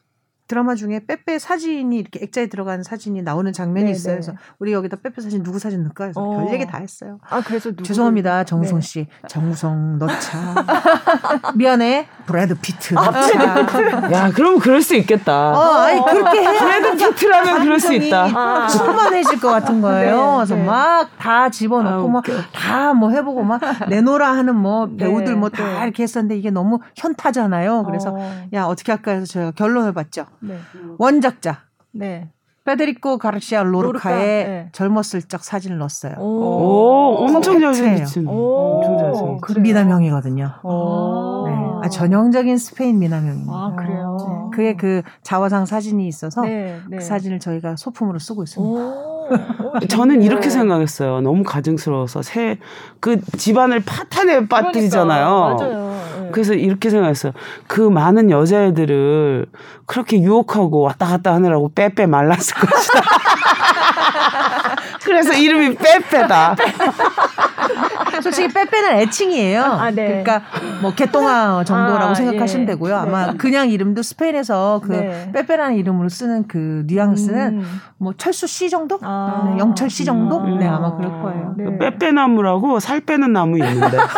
[0.48, 4.14] 드라마 중에 페페 사진이 이렇게 액자에 들어간 사진이 나오는 장면이 네 있어요.
[4.14, 4.20] 네.
[4.20, 6.44] 그래서 우리 여기다 페페 사진 누구 사진 넣을까 해서 어.
[6.44, 7.18] 별 얘기 다 했어요.
[7.28, 7.84] 아 그래서 누구...
[7.84, 8.86] 죄송합니다 정우성 네.
[8.86, 10.54] 씨, 정우성 넣자.
[11.54, 12.94] 미안해 브래드 피트.
[12.96, 15.50] 아, 야 그럼 그럴 수 있겠다.
[15.52, 16.58] 어, 아니 그렇게 해.
[16.58, 18.24] 브래드 피트라면 그럴 수 있다.
[18.34, 18.66] 아.
[18.66, 20.16] 충만해질 것 같은 거예요.
[20.16, 20.64] 네, 그래서 네.
[20.64, 25.84] 막다 집어넣고 막 다 뭐 해보고 막 내노라 하는 뭐 네, 배우들 뭐다 네.
[25.84, 27.84] 이렇게 했었는데 이게 너무 현타잖아요.
[27.84, 28.44] 그래서 어.
[28.52, 30.26] 야 어떻게 할까 해서 저희가 결론을 봤죠.
[30.40, 30.58] 네.
[30.98, 31.60] 원작자.
[31.92, 32.28] 네.
[32.64, 34.68] 페데리코 가르시아 로르카의 네.
[34.72, 36.16] 젊었을 적 사진을 넣었어요.
[36.18, 38.24] 오, 오 엄청 잘생겼지.
[38.26, 39.60] 엄청 잘생겼지.
[39.60, 40.44] 미남형이거든요.
[40.44, 41.52] 네.
[41.82, 43.50] 아, 전형적인 스페인 미남형입니다.
[43.52, 44.16] 아, 그래요?
[44.20, 44.56] 네.
[44.56, 46.98] 그게 그 자화상 사진이 있어서 네, 네.
[46.98, 48.94] 그 사진을 저희가 소품으로 쓰고 있습니다.
[49.88, 51.20] 저는 이렇게 생각했어요.
[51.22, 52.58] 너무 가증스러워서 새
[53.00, 55.56] 그 집안을 파탄에 빠뜨리잖아요.
[55.56, 55.97] 그러니까, 맞아요.
[56.28, 56.32] 네.
[56.32, 57.32] 그래서 이렇게 생각했어요.
[57.66, 59.46] 그 많은 여자애들을
[59.86, 63.00] 그렇게 유혹하고 왔다 갔다 하느라고 빼빼 말랐을 것이다.
[65.04, 66.56] 그래서 이름이 빼빼다.
[68.22, 69.62] 솔직히 빼빼는 애칭이에요.
[69.62, 70.22] 아, 네.
[70.22, 70.42] 그러니까
[70.80, 72.72] 뭐 개똥아 정도라고 아, 생각하시면 예.
[72.72, 72.96] 되고요.
[72.96, 73.36] 아마 네.
[73.36, 75.30] 그냥 이름도 스페인에서 그 네.
[75.32, 77.80] 빼빼라는 이름으로 쓰는 그 뉘앙스는 음.
[77.98, 78.98] 뭐 철수 씨 정도?
[79.02, 79.50] 아.
[79.50, 80.38] 네, 영철 씨 정도?
[80.38, 80.58] 음.
[80.58, 81.54] 네, 아마 그럴 거예요.
[81.56, 81.78] 네.
[81.78, 83.98] 빼빼나무라고 살 빼는 나무 있는데.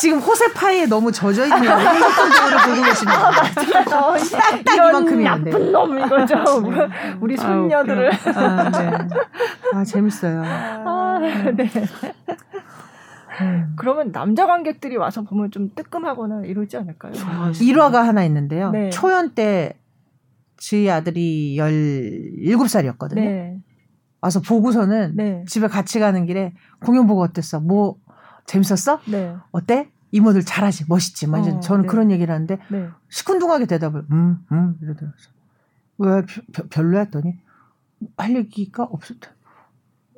[0.00, 3.28] 지금 호세파이에 너무 젖어 있는 행복감적으로 보고 계십니다.
[3.28, 6.36] 어, 딱 이만큼이 안 나쁜 놈 이거죠.
[7.20, 8.10] 우리 손녀들을.
[8.34, 8.90] 아, 네.
[9.74, 10.42] 아 재밌어요.
[10.44, 11.18] 아,
[11.54, 11.68] 네.
[13.40, 13.74] 음.
[13.76, 17.12] 그러면 남자 관객들이 와서 보면 좀 뜨끔하거나 이러지 않을까요?
[17.60, 18.70] 일화가 하나 있는데요.
[18.70, 18.90] 네.
[18.90, 19.78] 초연 때
[20.58, 23.14] 저희 아들이 17살이었거든요.
[23.14, 23.58] 네.
[24.20, 25.44] 와서 보고서는 네.
[25.46, 26.54] 집에 같이 가는 길에
[26.84, 27.60] 공연 보고 어땠어?
[27.60, 27.96] 뭐
[28.46, 29.00] 재밌었어?
[29.06, 29.36] 네.
[29.50, 29.90] 어때?
[30.12, 31.26] 이모들 잘하지, 멋있지.
[31.26, 31.88] 막 어, 저는 네.
[31.88, 32.88] 그런 얘기를 하는데 네.
[33.08, 35.12] 시큰둥하게 대답을 음, 음 이러더라고요.
[35.98, 36.22] 왜
[36.70, 37.38] 별로야 했더니
[38.16, 39.28] 할 얘기가 없었대.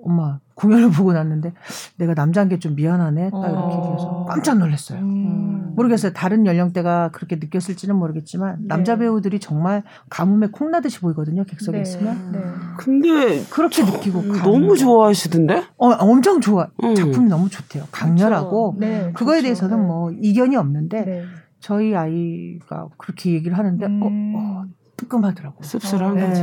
[0.03, 1.53] 엄마 공연을 보고 났는데
[1.97, 3.31] 내가 남자인 게 좀 미안하네.
[3.31, 3.81] 딱 이렇게 어.
[3.83, 4.99] 얘기해서 깜짝 놀랐어요.
[5.01, 5.73] 음.
[5.77, 6.12] 모르겠어요.
[6.12, 8.66] 다른 연령대가 그렇게 느꼈을지는 모르겠지만 네.
[8.66, 11.45] 남자 배우들이 정말 가뭄에 콩나듯이 보이거든요.
[11.45, 11.83] 객석에 네.
[11.83, 12.33] 있으면.
[12.33, 12.41] 네.
[12.77, 15.62] 근데 그렇게 느끼고 너무 좋아하시던데?
[15.77, 16.69] 어, 엄청 좋아.
[16.83, 16.95] 음.
[16.97, 17.85] 작품이 너무 좋대요.
[17.93, 19.43] 강렬하고 네, 그거에 그렇죠.
[19.43, 19.87] 대해서는 네.
[19.87, 21.25] 뭐 이견이 없는데 네.
[21.61, 24.33] 저희 아이가 그렇게 얘기를 하는데 어, 음.
[24.35, 24.65] 어, 어
[24.99, 25.62] 뜨끔하더라고요.
[25.62, 26.27] 씁쓸한 네.
[26.29, 26.43] 거지.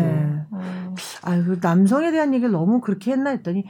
[1.24, 3.66] 아유, 남성에 대한 얘기를 너무 그렇게 했나 했더니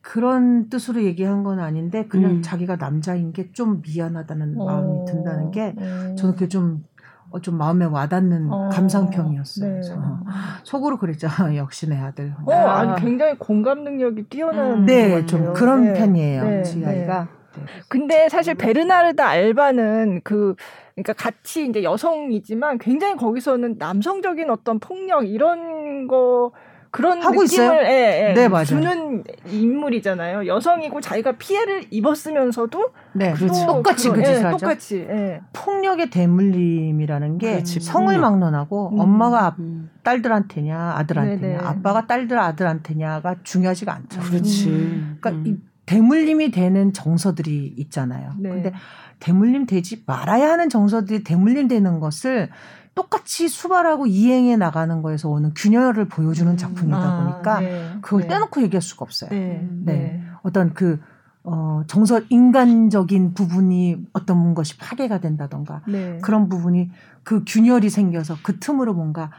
[0.00, 2.42] 그런 뜻으로 얘기한 건 아닌데 그냥 음.
[2.42, 4.64] 자기가 남자인 게 좀 미안하다는 어.
[4.64, 6.14] 마음이 든다는 게 어.
[6.14, 6.84] 저는 그게 좀
[7.30, 9.80] 어, 좀 마음에 와닿는 어, 감상평이었어요.
[9.80, 9.80] 네.
[9.92, 10.20] 어,
[10.62, 11.26] 속으로 그랬죠.
[11.56, 12.34] 역시 내 아들.
[12.46, 14.72] 어, 아, 굉장히 공감 능력이 뛰어난.
[14.80, 14.86] 음.
[14.86, 15.94] 네, 좀 그런 네.
[15.94, 16.44] 편이에요.
[16.44, 16.62] 네.
[16.62, 17.28] 지 아이가.
[17.66, 17.72] 네.
[17.88, 20.54] 근데 사실 베르나르드 알바는 그
[20.94, 26.52] 그러니까 같이 이제 여성이지만 굉장히 거기서는 남성적인 어떤 폭력 이런 거
[26.90, 28.64] 그런 하고 느낌을 예, 예, 네, 맞아요.
[28.64, 30.46] 주는 인물이잖아요.
[30.46, 33.66] 여성이고 자기가 피해를 입었으면서도 네, 그렇죠.
[33.66, 35.40] 똑같이 그 짓을 예, 똑같이 예.
[35.52, 38.20] 폭력의 대물림이라는 게 그렇지, 성을 폭력.
[38.20, 39.00] 막론하고 음.
[39.00, 39.90] 엄마가 음.
[40.02, 41.56] 딸들한테냐 아들한테냐 네네.
[41.58, 41.64] 네.
[41.64, 44.20] 아빠가 딸들 아들한테냐가 중요하지가 않죠.
[44.20, 44.68] 그렇지.
[44.68, 45.18] 음.
[45.20, 45.62] 그러니까 음.
[45.88, 48.32] 이 대물림이 되는 정서들이 있잖아요.
[48.38, 48.50] 네.
[48.50, 48.72] 근데
[49.20, 52.50] 대물림 되지 말아야 하는 정서들이 대물림 되는 것을
[52.94, 56.56] 똑같이 수발하고 이행해 나가는 거에서 오는 균열을 보여주는 음.
[56.56, 58.28] 작품이다 아, 보니까 네, 그걸 네.
[58.28, 59.30] 떼놓고 얘기할 수가 없어요.
[59.30, 59.92] 네, 네.
[59.92, 60.22] 네.
[60.42, 61.00] 어떤 그
[61.44, 66.18] 어, 정서 인간적인 부분이 어떤 것이 파괴가 된다던가 네.
[66.22, 66.90] 그런 부분이
[67.22, 69.30] 그 균열이 생겨서 그 틈으로 뭔가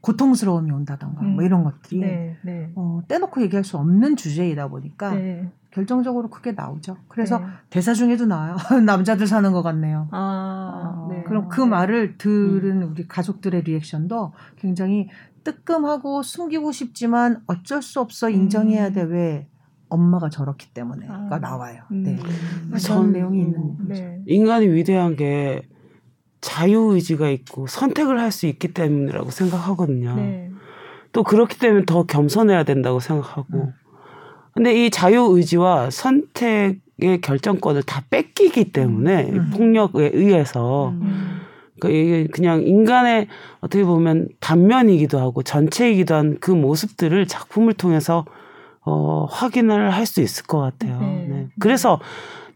[0.00, 1.34] 고통스러움이 온다던가 뭐 음.
[1.34, 2.72] 뭐 이런 것들이 네, 네.
[2.76, 5.50] 어, 떼놓고 얘기할 수 없는 주제이다 보니까 네.
[5.78, 6.96] 결정적으로 그게 나오죠.
[7.06, 7.46] 그래서 네.
[7.70, 8.56] 대사 중에도 나와요.
[8.84, 10.08] 남자들 사는 것 같네요.
[10.10, 11.22] 아, 어, 네.
[11.22, 12.90] 그럼 그 말을 들은 음.
[12.90, 15.08] 우리 가족들의 리액션도 굉장히
[15.44, 18.92] 뜨끔하고 숨기고 싶지만 어쩔 수 없어 인정해야 음.
[18.92, 19.02] 돼.
[19.02, 19.48] 왜?
[19.88, 21.38] 엄마가 저렇기 때문에가 아.
[21.38, 21.82] 나와요.
[21.92, 22.02] 음.
[22.02, 22.18] 네.
[22.84, 24.20] 그런 내용이 있는 네.
[24.26, 25.62] 인간이 위대한 게
[26.40, 30.16] 자유의지가 있고 선택을 할 수 있기 때문이라고 생각하거든요.
[30.16, 30.50] 네.
[31.12, 33.58] 또 그렇기 때문에 더 겸손해야 된다고 생각하고.
[33.58, 33.72] 음.
[34.58, 39.50] 근데 이 자유의지와 선택의 결정권을 다 뺏기기 때문에 음.
[39.54, 41.42] 폭력에 의해서 음.
[41.78, 43.28] 그러니까 이게 그냥 인간의
[43.60, 48.24] 어떻게 보면 단면이기도 하고 전체이기도 한 그 모습들을 작품을 통해서
[48.84, 50.98] 어, 확인을 할 수 있을 것 같아요.
[50.98, 51.26] 네.
[51.28, 51.46] 네.
[51.60, 52.00] 그래서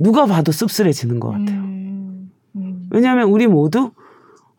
[0.00, 1.60] 누가 봐도 씁쓸해지는 것 같아요.
[1.60, 2.32] 음.
[2.56, 2.88] 음.
[2.90, 3.92] 왜냐하면 우리 모두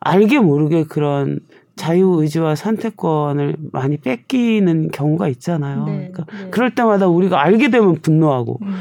[0.00, 1.40] 알게 모르게 그런
[1.76, 5.84] 자유의지와 선택권을 많이 뺏기는 경우가 있잖아요.
[5.86, 6.50] 네, 그러니까 네.
[6.50, 8.74] 그럴 때마다 우리가 알게 되면 분노하고 음.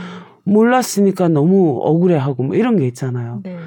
[0.44, 3.41] 몰랐으니까 너무 억울해하고 뭐 이런 게 있잖아요.
[3.44, 3.57] 네.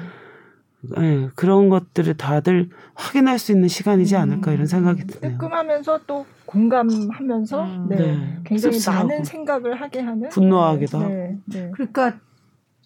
[0.95, 1.27] 네.
[1.35, 4.21] 그런 것들을 다들 확인할 수 있는 시간이지 음.
[4.21, 5.33] 않을까 이런 생각이 드네요.
[5.33, 7.87] 뜨끔하면서 또 공감하면서 음.
[7.89, 8.39] 네, 네.
[8.45, 9.07] 굉장히 씁쓸하고.
[9.07, 11.37] 많은 생각을 하게 하는 분노하기도 하고.
[11.73, 12.13] 그러니까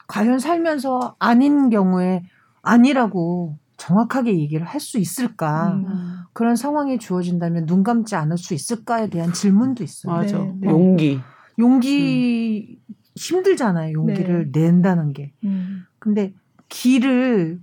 [0.07, 2.23] 과연 살면서 아닌 경우에
[2.63, 5.85] 아니라고 정확하게 얘기를 할 수 있을까 음.
[6.33, 10.13] 그런 상황이 주어진다면 눈 감지 않을 수 있을까에 대한 질문도 있어요.
[10.13, 10.37] 맞아.
[10.37, 10.69] 네, 네.
[10.69, 11.19] 용기.
[11.59, 12.93] 용기 음.
[13.15, 13.93] 힘들잖아요.
[13.93, 14.61] 용기를 네.
[14.61, 15.33] 낸다는 게.
[15.43, 15.85] 음.
[15.99, 16.33] 근데
[16.69, 17.59] 길을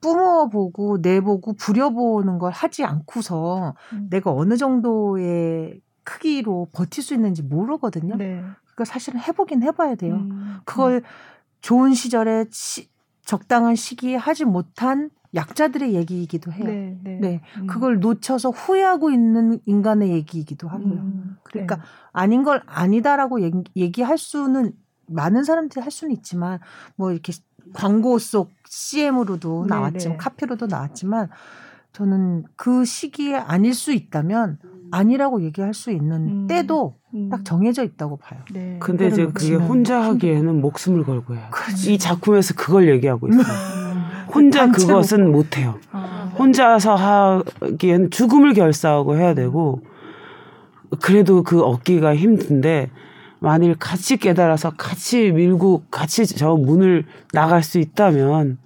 [0.00, 4.08] 뿜어보고 내보고 부려보는 걸 하지 않고서 음.
[4.10, 8.16] 내가 어느 정도의 크기로 버틸 수 있는지 모르거든요.
[8.16, 8.42] 네.
[8.74, 10.14] 그러니까 사실은 해보긴 해봐야 돼요.
[10.14, 10.58] 음.
[10.64, 11.02] 그걸
[11.60, 12.88] 좋은 시절에 시,
[13.24, 16.64] 적당한 시기에 하지 못한 약자들의 얘기이기도 해요.
[16.66, 17.18] 네, 네.
[17.20, 17.40] 네.
[17.58, 17.66] 음.
[17.66, 20.94] 그걸 놓쳐서 후회하고 있는 인간의 얘기이기도 하고요.
[20.94, 21.82] 음, 그러니까 네.
[22.12, 23.40] 아닌 걸 아니다라고
[23.76, 24.72] 얘기, 할 수는
[25.06, 26.58] 많은 사람들이 할 수는 있지만
[26.96, 27.32] 뭐 이렇게
[27.72, 30.18] 광고 속 CM으로도 네, 나왔지만 네.
[30.18, 31.28] 카피로도 나왔지만
[31.92, 34.58] 저는 그 시기에 아닐 수 있다면
[34.90, 36.46] 아니라고 얘기할 수 있는 음.
[36.46, 37.28] 때도 음.
[37.30, 38.40] 딱 정해져 있다고 봐요.
[38.52, 38.78] 네.
[38.80, 41.48] 근데 이제 그게 혼자 하기에는 목숨을 걸고 해요.
[41.50, 41.94] 그렇지.
[41.94, 43.81] 이 작품에서 그걸 얘기하고 있어요.
[44.34, 45.78] 혼자 그것은 못 해요.
[45.90, 46.38] 아, 네.
[46.38, 49.80] 혼자서 하기에는 죽음을 결사하고 해야 되고
[51.00, 52.90] 그래도 그 얻기가 힘든데
[53.40, 58.58] 만일 같이 깨달아서 같이 밀고 같이 저 문을 나갈 수 있다면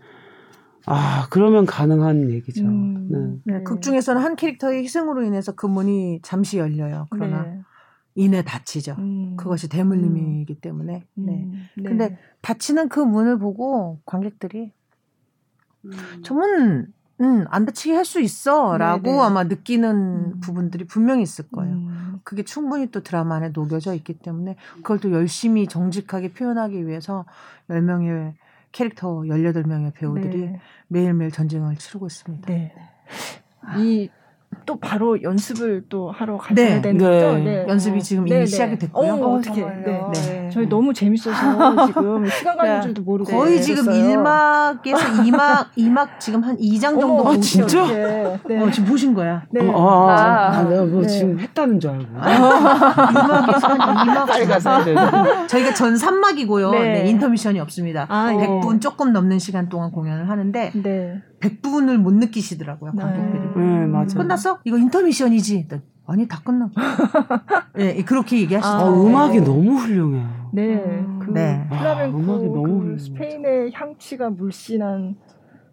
[0.86, 2.64] 아 그러면 가능한 얘기죠.
[2.64, 3.55] 음, 네.
[3.55, 3.62] 네.
[3.64, 7.06] 극 중에서는 한 캐릭터의 희생으로 인해서 그 문이 잠시 열려요.
[7.10, 7.60] 그러나 네.
[8.14, 8.97] 인해 닫히죠.
[8.98, 9.36] 음.
[9.36, 11.05] 그것이 대물림이기 때문에.
[11.14, 11.32] 네.
[11.32, 11.68] 음.
[11.76, 11.82] 네.
[11.82, 14.85] 근데 닫히는 그 문을 보고 관객들이 음.
[16.22, 16.86] 저문
[17.20, 18.76] 음, 안 다치게 할 수 있어.
[18.76, 19.18] 라고 네네.
[19.20, 19.90] 아마 느끼는
[20.34, 20.40] 음.
[20.40, 21.74] 부분들이 분명히 있을 거예요.
[21.74, 22.20] 음.
[22.24, 27.24] 그게 충분히 또 드라마 안에 녹여져 있기 때문에 그걸 또 열심히 정직하게 표현하기 위해서
[27.70, 28.34] 10명의
[28.72, 30.60] 캐릭터 18명의 배우들이 네.
[30.88, 32.46] 매일매일 전쟁을 치르고 있습니다.
[32.46, 32.74] 네.
[33.78, 34.10] 이
[34.65, 36.81] 또 바로 연습을 또 하러 가셔야 네.
[36.81, 37.05] 되는 네.
[37.05, 37.39] 거죠?
[37.39, 37.66] 네.
[37.69, 38.47] 연습이 지금 이미 네, 네.
[38.47, 39.12] 시작이 됐고요.
[39.15, 39.62] 어, 어떻게?
[39.62, 40.03] 네.
[40.12, 40.51] 네.
[40.53, 41.37] 저희 너무 재밌어서
[41.87, 47.41] 지금 시간 가는 줄도 모르고 거의 지금 1막에서 2막 2막 지금 한 2장 정도 보고
[47.41, 47.87] 진짜?
[47.87, 48.39] 네.
[48.59, 49.45] 어, 지금 보신 거야.
[49.51, 49.69] 네.
[49.69, 52.05] 어, 아, 아, 아, 내가 뭐 지금 했다는 줄 알고.
[52.05, 56.70] 2막에서 한 2막 가서 저희가 전 3막이고요.
[56.73, 57.09] 네.
[57.09, 58.07] 인터미션이 없습니다.
[58.09, 60.73] 아, 100분 조금 넘는 시간 동안 공연을 하는데
[61.40, 61.48] 네.
[61.48, 63.42] 100분을 못 느끼시더라고요, 관객들이.
[63.56, 64.06] 네, 맞아요.
[64.16, 64.58] 끝났어?
[64.64, 65.68] 이거 인터미션이지.
[66.08, 66.70] 아니 다 끝나.
[67.74, 68.74] 네, 그렇게 얘기하시죠.
[68.74, 70.50] 아, 음악이 너무 훌륭해요.
[70.52, 71.18] 네, 음.
[71.18, 71.66] 그 네.
[71.68, 75.16] 플라멩코 아, 음악이 너무 그 스페인의 향취가 물씬한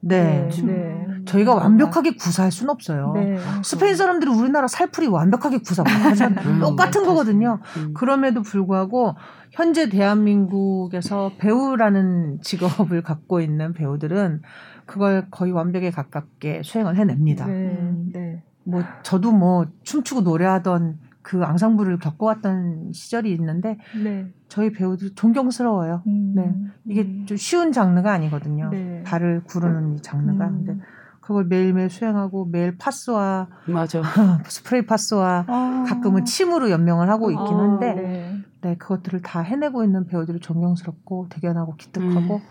[0.06, 0.50] 네.
[0.50, 0.64] 네.
[0.64, 1.06] 네.
[1.26, 3.14] 저희가 완벽하게 구사할 수는 없어요.
[3.16, 3.38] 네.
[3.64, 6.48] 스페인 사람들이 우리나라 살풀이 완벽하게 구사 못하잖아요.
[6.50, 7.60] 음, 똑같은 거거든요.
[7.78, 7.94] 음.
[7.94, 9.16] 그럼에도 불구하고
[9.52, 14.42] 현재 대한민국에서 배우라는 직업을 갖고 있는 배우들은
[14.86, 17.46] 그걸 거의 완벽에 가깝게 수행을 해냅니다.
[17.46, 17.94] 네.
[18.14, 18.44] 네.
[18.64, 24.32] 뭐 저도 뭐 춤추고 노래하던 그 앙상블을 겪어왔던 시절이 있는데 네.
[24.50, 26.04] 저희 배우들 존경스러워요.
[26.06, 26.34] 음.
[26.36, 26.54] 네.
[26.86, 27.26] 이게 음.
[27.26, 28.70] 좀 쉬운 장르가 아니거든요.
[28.70, 29.04] 네.
[29.04, 30.48] 발을 구르는 이 장르가.
[30.48, 30.66] 음.
[30.66, 30.84] 근데
[31.22, 34.02] 그걸 매일매일 수행하고 매일 파스와 맞아.
[34.46, 35.86] 스프레이 파스와 아.
[35.88, 38.40] 가끔은 침으로 연명을 하고 있긴 아, 한데 아, 네.
[38.62, 38.78] 네.
[38.78, 42.42] 그것들을 다 해내고 있는 배우들이 존경스럽고 대견하고 기특하고 음.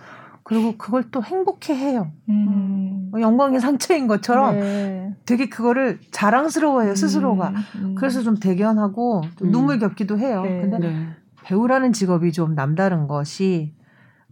[0.44, 2.10] 그리고 그걸 또 행복해 해요.
[2.28, 3.08] 음.
[3.10, 5.14] 뭐 영광의 상처인 것처럼 네.
[5.26, 7.48] 되게 그거를 자랑스러워해요, 스스로가.
[7.50, 7.56] 음.
[7.76, 7.94] 음.
[7.94, 9.52] 그래서 좀 대견하고 좀 음.
[9.52, 10.42] 눈물 겹기도 해요.
[10.42, 10.62] 네.
[10.62, 11.06] 근데 네.
[11.44, 13.74] 배우라는 직업이 좀 남다른 것이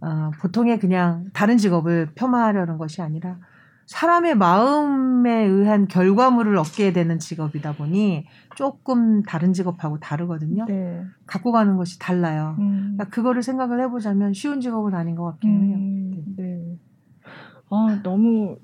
[0.01, 3.37] 어, 보통의 그냥 다른 직업을 폄하하려는 것이 아니라
[3.91, 10.63] 사람의 마음에 의한 결과물을 얻게 되는 직업이다 보니 조금 다른 직업하고 다르거든요.
[10.65, 11.03] 네.
[11.25, 12.55] 갖고 가는 것이 달라요.
[12.59, 12.93] 음.
[12.95, 15.65] 그러니까 그거를 생각을 해보자면 쉬운 직업은 아닌 것 같긴 음.
[15.65, 16.23] 해요.
[16.37, 16.77] 네.
[17.69, 18.55] 아 너무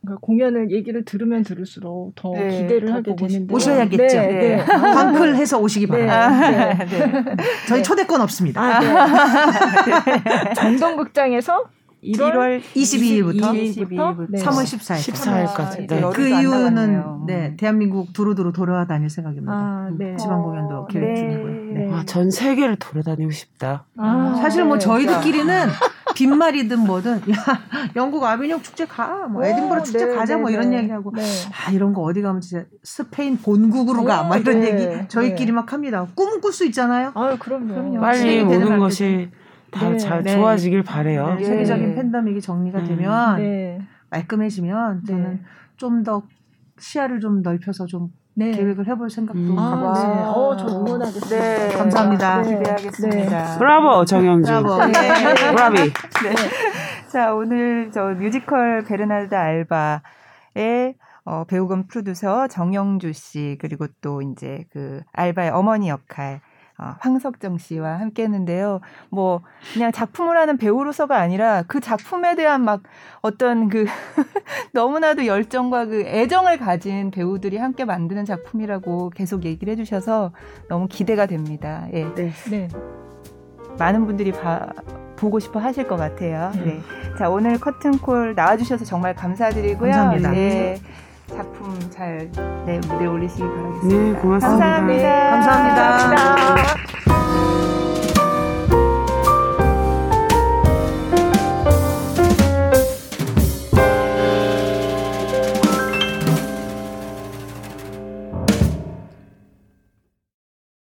[0.00, 4.02] 그러니까 공연을 얘기를 들으면 들을수록 더 네, 기대를 하게 되는데 오셔야겠죠.
[4.02, 4.56] 네, 네.
[4.56, 4.64] 네.
[4.64, 6.84] 방클해서 오시기 네, 바랍니다.
[6.86, 7.36] 네,
[7.68, 8.62] 저희 초대권 없습니다.
[8.62, 8.80] 아,
[10.56, 11.66] 정동극장에서
[12.02, 14.42] 1월, 22일부터, 22일부터 네.
[14.42, 15.12] 3월 14일.
[15.12, 15.86] 14일까지.
[15.86, 16.00] 네.
[16.14, 19.52] 그 이유는 네, 대한민국 두루두루 돌아다닐 생각입니다.
[19.52, 20.16] 아, 네.
[20.16, 21.14] 지방 공연도 어, 계획 네.
[21.14, 21.74] 중이고요.
[21.74, 21.92] 네.
[21.92, 23.84] 아, 전 세계를 돌아다니고 싶다.
[23.98, 25.68] 아, 사실 뭐 저희들끼리는
[26.14, 27.60] 빈말이든 뭐든 야
[27.96, 31.92] 영국 아비뇽 축제 가, 뭐 에딘버러 축제 네, 가자, 뭐 네, 이런 얘기하고 아 이런
[31.92, 36.06] 거 어디 가면 진짜 스페인 본국으로 가, 막 이런 얘기 저희끼리 막 합니다.
[36.14, 37.12] 꿈은 꿀수 있잖아요.
[37.14, 38.00] 아 그럼요.
[38.00, 39.30] 빨리 모든 것이
[39.70, 41.34] 다잘 네, 좋아지길 바래요.
[41.34, 42.84] 네, 세계적인 팬데믹이 정리가 음.
[42.84, 43.80] 되면 네.
[44.10, 45.40] 말끔해지면 저는
[45.76, 46.22] 좀 더
[46.80, 48.50] 시야를 좀 넓혀서 좀 네.
[48.52, 49.56] 계획을 해볼 생각도 음.
[49.56, 50.22] 갖고 아, 네.
[50.22, 51.28] 어, 저 응원하겠습니다.
[51.36, 51.76] 네.
[51.76, 52.42] 감사합니다.
[52.42, 52.58] 네.
[52.58, 53.58] 기대하겠습니다.
[53.58, 54.46] 브라보 정영주.
[54.46, 54.86] 브라보.
[54.86, 54.92] 네.
[55.54, 55.76] bravi.
[55.82, 55.90] 네.
[57.08, 60.94] 자 오늘 저 뮤지컬 베르나르드 알바의
[61.24, 66.49] 어, 배우 겸 프로듀서 정영주 씨 그리고 또 이제 그 알바의 어머니 역할 어,
[67.00, 68.80] 황석정 씨와 함께 했는데요.
[69.08, 69.42] 뭐
[69.72, 72.82] 그냥 작품을 하는 배우로서가 아니라 그 작품에 대한 막
[73.20, 73.86] 어떤 그
[74.72, 80.32] 너무나도 열정과 그 애정을 가진 배우들이 함께 만드는 작품이라고 계속 얘기를 해주셔서
[80.68, 81.86] 너무 기대가 됩니다.
[81.92, 82.04] 예.
[82.14, 82.32] 네.
[82.50, 82.68] 네.
[83.78, 84.66] 많은 분들이 봐,
[85.16, 86.50] 보고 싶어 하실 것 같아요.
[86.54, 86.64] 네.
[86.64, 86.80] 네.
[87.18, 89.92] 자, 오늘 커튼콜 나와주셔서 정말 감사드리고요.
[89.92, 90.30] 감사합니다.
[90.30, 90.80] 네.
[91.34, 92.30] 작품 잘
[92.66, 94.02] 내, 무대 올리시기 바라겠습니다.
[94.02, 94.66] 네, 고맙습니다.
[94.66, 95.30] 감사합니다.
[95.30, 95.90] 감사합니다.
[95.90, 97.79] 감사합니다.